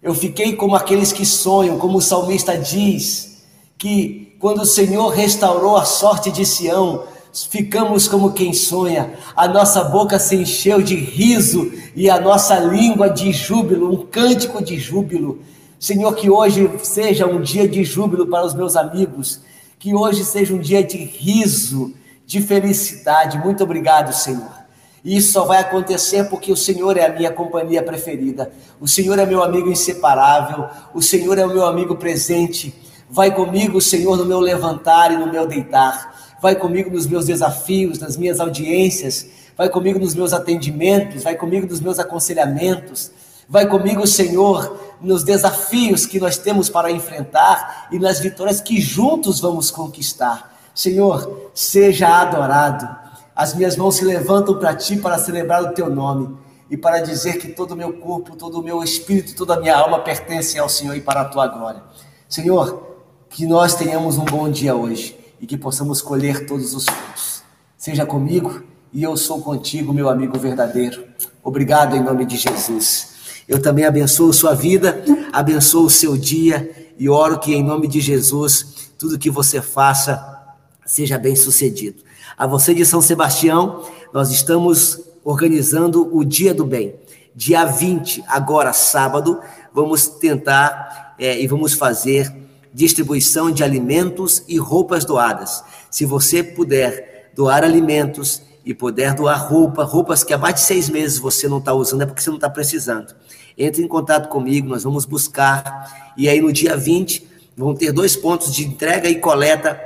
Eu 0.01 0.15
fiquei 0.15 0.55
como 0.55 0.75
aqueles 0.75 1.13
que 1.13 1.25
sonham, 1.25 1.77
como 1.77 1.99
o 1.99 2.01
salmista 2.01 2.57
diz, 2.57 3.43
que 3.77 4.35
quando 4.39 4.61
o 4.61 4.65
Senhor 4.65 5.09
restaurou 5.09 5.77
a 5.77 5.85
sorte 5.85 6.31
de 6.31 6.43
Sião, 6.43 7.03
ficamos 7.49 8.07
como 8.07 8.33
quem 8.33 8.51
sonha, 8.51 9.13
a 9.35 9.47
nossa 9.47 9.83
boca 9.83 10.17
se 10.17 10.35
encheu 10.35 10.81
de 10.81 10.95
riso 10.95 11.71
e 11.95 12.09
a 12.09 12.19
nossa 12.19 12.57
língua 12.59 13.09
de 13.09 13.31
júbilo, 13.31 13.93
um 13.93 14.05
cântico 14.07 14.63
de 14.63 14.79
júbilo. 14.79 15.39
Senhor, 15.79 16.15
que 16.15 16.31
hoje 16.31 16.69
seja 16.81 17.27
um 17.27 17.39
dia 17.39 17.67
de 17.67 17.83
júbilo 17.83 18.25
para 18.25 18.45
os 18.45 18.55
meus 18.55 18.75
amigos, 18.75 19.41
que 19.77 19.93
hoje 19.93 20.25
seja 20.25 20.53
um 20.53 20.59
dia 20.59 20.83
de 20.83 20.97
riso, 20.97 21.93
de 22.25 22.41
felicidade. 22.41 23.37
Muito 23.37 23.63
obrigado, 23.63 24.13
Senhor. 24.13 24.60
Isso 25.03 25.31
só 25.31 25.45
vai 25.45 25.59
acontecer 25.59 26.25
porque 26.25 26.51
o 26.51 26.55
Senhor 26.55 26.95
é 26.95 27.05
a 27.05 27.13
minha 27.13 27.31
companhia 27.31 27.81
preferida. 27.81 28.51
O 28.79 28.87
Senhor 28.87 29.17
é 29.17 29.25
meu 29.25 29.41
amigo 29.41 29.69
inseparável. 29.69 30.69
O 30.93 31.01
Senhor 31.01 31.37
é 31.39 31.45
o 31.45 31.49
meu 31.49 31.65
amigo 31.65 31.95
presente. 31.95 32.73
Vai 33.09 33.33
comigo, 33.33 33.81
Senhor, 33.81 34.15
no 34.15 34.25
meu 34.25 34.39
levantar 34.39 35.11
e 35.11 35.17
no 35.17 35.25
meu 35.25 35.47
deitar. 35.47 36.35
Vai 36.39 36.55
comigo 36.55 36.91
nos 36.91 37.07
meus 37.07 37.25
desafios, 37.25 37.97
nas 37.97 38.15
minhas 38.15 38.39
audiências. 38.39 39.27
Vai 39.57 39.69
comigo 39.69 39.97
nos 39.97 40.13
meus 40.13 40.33
atendimentos. 40.33 41.23
Vai 41.23 41.35
comigo 41.35 41.65
nos 41.65 41.79
meus 41.79 41.97
aconselhamentos. 41.97 43.11
Vai 43.49 43.67
comigo, 43.67 44.05
Senhor, 44.05 44.79
nos 45.01 45.23
desafios 45.23 46.05
que 46.05 46.19
nós 46.19 46.37
temos 46.37 46.69
para 46.69 46.91
enfrentar 46.91 47.87
e 47.91 47.97
nas 47.97 48.19
vitórias 48.19 48.61
que 48.61 48.79
juntos 48.79 49.39
vamos 49.39 49.71
conquistar. 49.71 50.55
Senhor, 50.75 51.49
seja 51.55 52.21
adorado 52.21 53.00
as 53.35 53.53
minhas 53.53 53.75
mãos 53.75 53.95
se 53.95 54.05
levantam 54.05 54.57
para 54.57 54.75
ti 54.75 54.97
para 54.97 55.17
celebrar 55.17 55.63
o 55.63 55.73
teu 55.73 55.89
nome 55.89 56.37
e 56.69 56.77
para 56.77 56.99
dizer 56.99 57.37
que 57.37 57.49
todo 57.49 57.71
o 57.71 57.75
meu 57.75 57.93
corpo, 57.93 58.35
todo 58.35 58.59
o 58.59 58.63
meu 58.63 58.83
espírito, 58.83 59.35
toda 59.35 59.55
a 59.55 59.59
minha 59.59 59.75
alma 59.75 59.99
pertencem 59.99 60.59
ao 60.59 60.69
Senhor 60.69 60.95
e 60.95 61.01
para 61.01 61.21
a 61.21 61.25
tua 61.25 61.47
glória. 61.47 61.83
Senhor, 62.29 62.97
que 63.29 63.45
nós 63.45 63.75
tenhamos 63.75 64.17
um 64.17 64.25
bom 64.25 64.49
dia 64.49 64.75
hoje 64.75 65.17
e 65.39 65.47
que 65.47 65.57
possamos 65.57 66.01
colher 66.01 66.45
todos 66.45 66.73
os 66.73 66.85
frutos. 66.85 67.43
Seja 67.77 68.05
comigo 68.05 68.63
e 68.93 69.03
eu 69.03 69.17
sou 69.17 69.41
contigo, 69.41 69.93
meu 69.93 70.09
amigo 70.09 70.37
verdadeiro. 70.37 71.03
Obrigado 71.43 71.95
em 71.95 72.03
nome 72.03 72.25
de 72.25 72.37
Jesus. 72.37 73.11
Eu 73.47 73.61
também 73.61 73.85
abençoo 73.85 74.31
sua 74.31 74.53
vida, 74.53 75.03
abençoo 75.33 75.85
o 75.85 75.89
seu 75.89 76.15
dia 76.15 76.93
e 76.97 77.09
oro 77.09 77.39
que 77.39 77.53
em 77.53 77.63
nome 77.63 77.87
de 77.87 77.99
Jesus 77.99 78.91
tudo 78.97 79.17
que 79.17 79.29
você 79.29 79.61
faça 79.61 80.39
seja 80.85 81.17
bem 81.17 81.35
sucedido. 81.35 82.03
A 82.41 82.47
você 82.47 82.73
de 82.73 82.83
São 82.83 83.03
Sebastião, 83.03 83.83
nós 84.11 84.31
estamos 84.31 84.99
organizando 85.23 86.09
o 86.11 86.25
Dia 86.25 86.55
do 86.55 86.65
Bem. 86.65 86.95
Dia 87.35 87.65
20, 87.65 88.23
agora 88.27 88.73
sábado, 88.73 89.39
vamos 89.71 90.07
tentar 90.07 91.13
é, 91.19 91.39
e 91.39 91.45
vamos 91.45 91.73
fazer 91.73 92.35
distribuição 92.73 93.51
de 93.51 93.63
alimentos 93.63 94.43
e 94.47 94.57
roupas 94.57 95.05
doadas. 95.05 95.63
Se 95.91 96.03
você 96.03 96.41
puder 96.41 97.31
doar 97.35 97.63
alimentos 97.63 98.41
e 98.65 98.73
puder 98.73 99.13
doar 99.13 99.47
roupa, 99.47 99.83
roupas 99.83 100.23
que 100.23 100.33
há 100.33 100.37
mais 100.39 100.55
de 100.55 100.61
seis 100.61 100.89
meses 100.89 101.19
você 101.19 101.47
não 101.47 101.59
está 101.59 101.75
usando, 101.75 102.01
é 102.01 102.05
porque 102.07 102.23
você 102.23 102.31
não 102.31 102.37
está 102.37 102.49
precisando. 102.49 103.13
Entre 103.55 103.83
em 103.83 103.87
contato 103.87 104.29
comigo, 104.29 104.67
nós 104.67 104.83
vamos 104.83 105.05
buscar. 105.05 106.13
E 106.17 106.27
aí 106.27 106.41
no 106.41 106.51
dia 106.51 106.75
20, 106.75 107.23
vão 107.55 107.75
ter 107.75 107.91
dois 107.91 108.15
pontos 108.15 108.51
de 108.51 108.65
entrega 108.65 109.07
e 109.07 109.19
coleta 109.19 109.79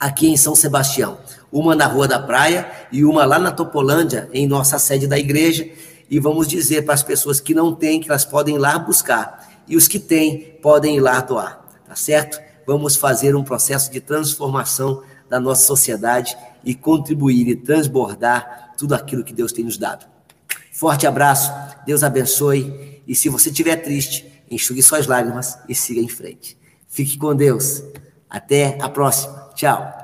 aqui 0.00 0.26
em 0.26 0.36
São 0.36 0.56
Sebastião 0.56 1.18
uma 1.54 1.76
na 1.76 1.86
Rua 1.86 2.08
da 2.08 2.18
Praia 2.18 2.68
e 2.90 3.04
uma 3.04 3.24
lá 3.24 3.38
na 3.38 3.52
Topolândia, 3.52 4.28
em 4.32 4.44
nossa 4.44 4.76
sede 4.76 5.06
da 5.06 5.16
igreja, 5.16 5.70
e 6.10 6.18
vamos 6.18 6.48
dizer 6.48 6.84
para 6.84 6.94
as 6.94 7.02
pessoas 7.02 7.38
que 7.38 7.54
não 7.54 7.72
têm 7.72 8.00
que 8.00 8.10
elas 8.10 8.24
podem 8.24 8.56
ir 8.56 8.58
lá 8.58 8.76
buscar, 8.76 9.62
e 9.68 9.76
os 9.76 9.86
que 9.86 10.00
têm 10.00 10.58
podem 10.60 10.96
ir 10.96 11.00
lá 11.00 11.20
doar, 11.20 11.64
tá 11.86 11.94
certo? 11.94 12.40
Vamos 12.66 12.96
fazer 12.96 13.36
um 13.36 13.44
processo 13.44 13.90
de 13.92 14.00
transformação 14.00 15.02
da 15.30 15.38
nossa 15.38 15.64
sociedade 15.64 16.36
e 16.64 16.74
contribuir 16.74 17.46
e 17.46 17.54
transbordar 17.54 18.72
tudo 18.76 18.92
aquilo 18.92 19.22
que 19.22 19.32
Deus 19.32 19.52
tem 19.52 19.64
nos 19.64 19.78
dado. 19.78 20.06
Forte 20.72 21.06
abraço, 21.06 21.52
Deus 21.86 22.02
abençoe, 22.02 23.00
e 23.06 23.14
se 23.14 23.28
você 23.28 23.50
estiver 23.50 23.76
triste, 23.76 24.42
enxugue 24.50 24.82
suas 24.82 25.06
lágrimas 25.06 25.56
e 25.68 25.74
siga 25.74 26.00
em 26.00 26.08
frente. 26.08 26.58
Fique 26.88 27.16
com 27.16 27.34
Deus. 27.34 27.80
Até 28.28 28.76
a 28.80 28.88
próxima. 28.88 29.50
Tchau. 29.54 30.03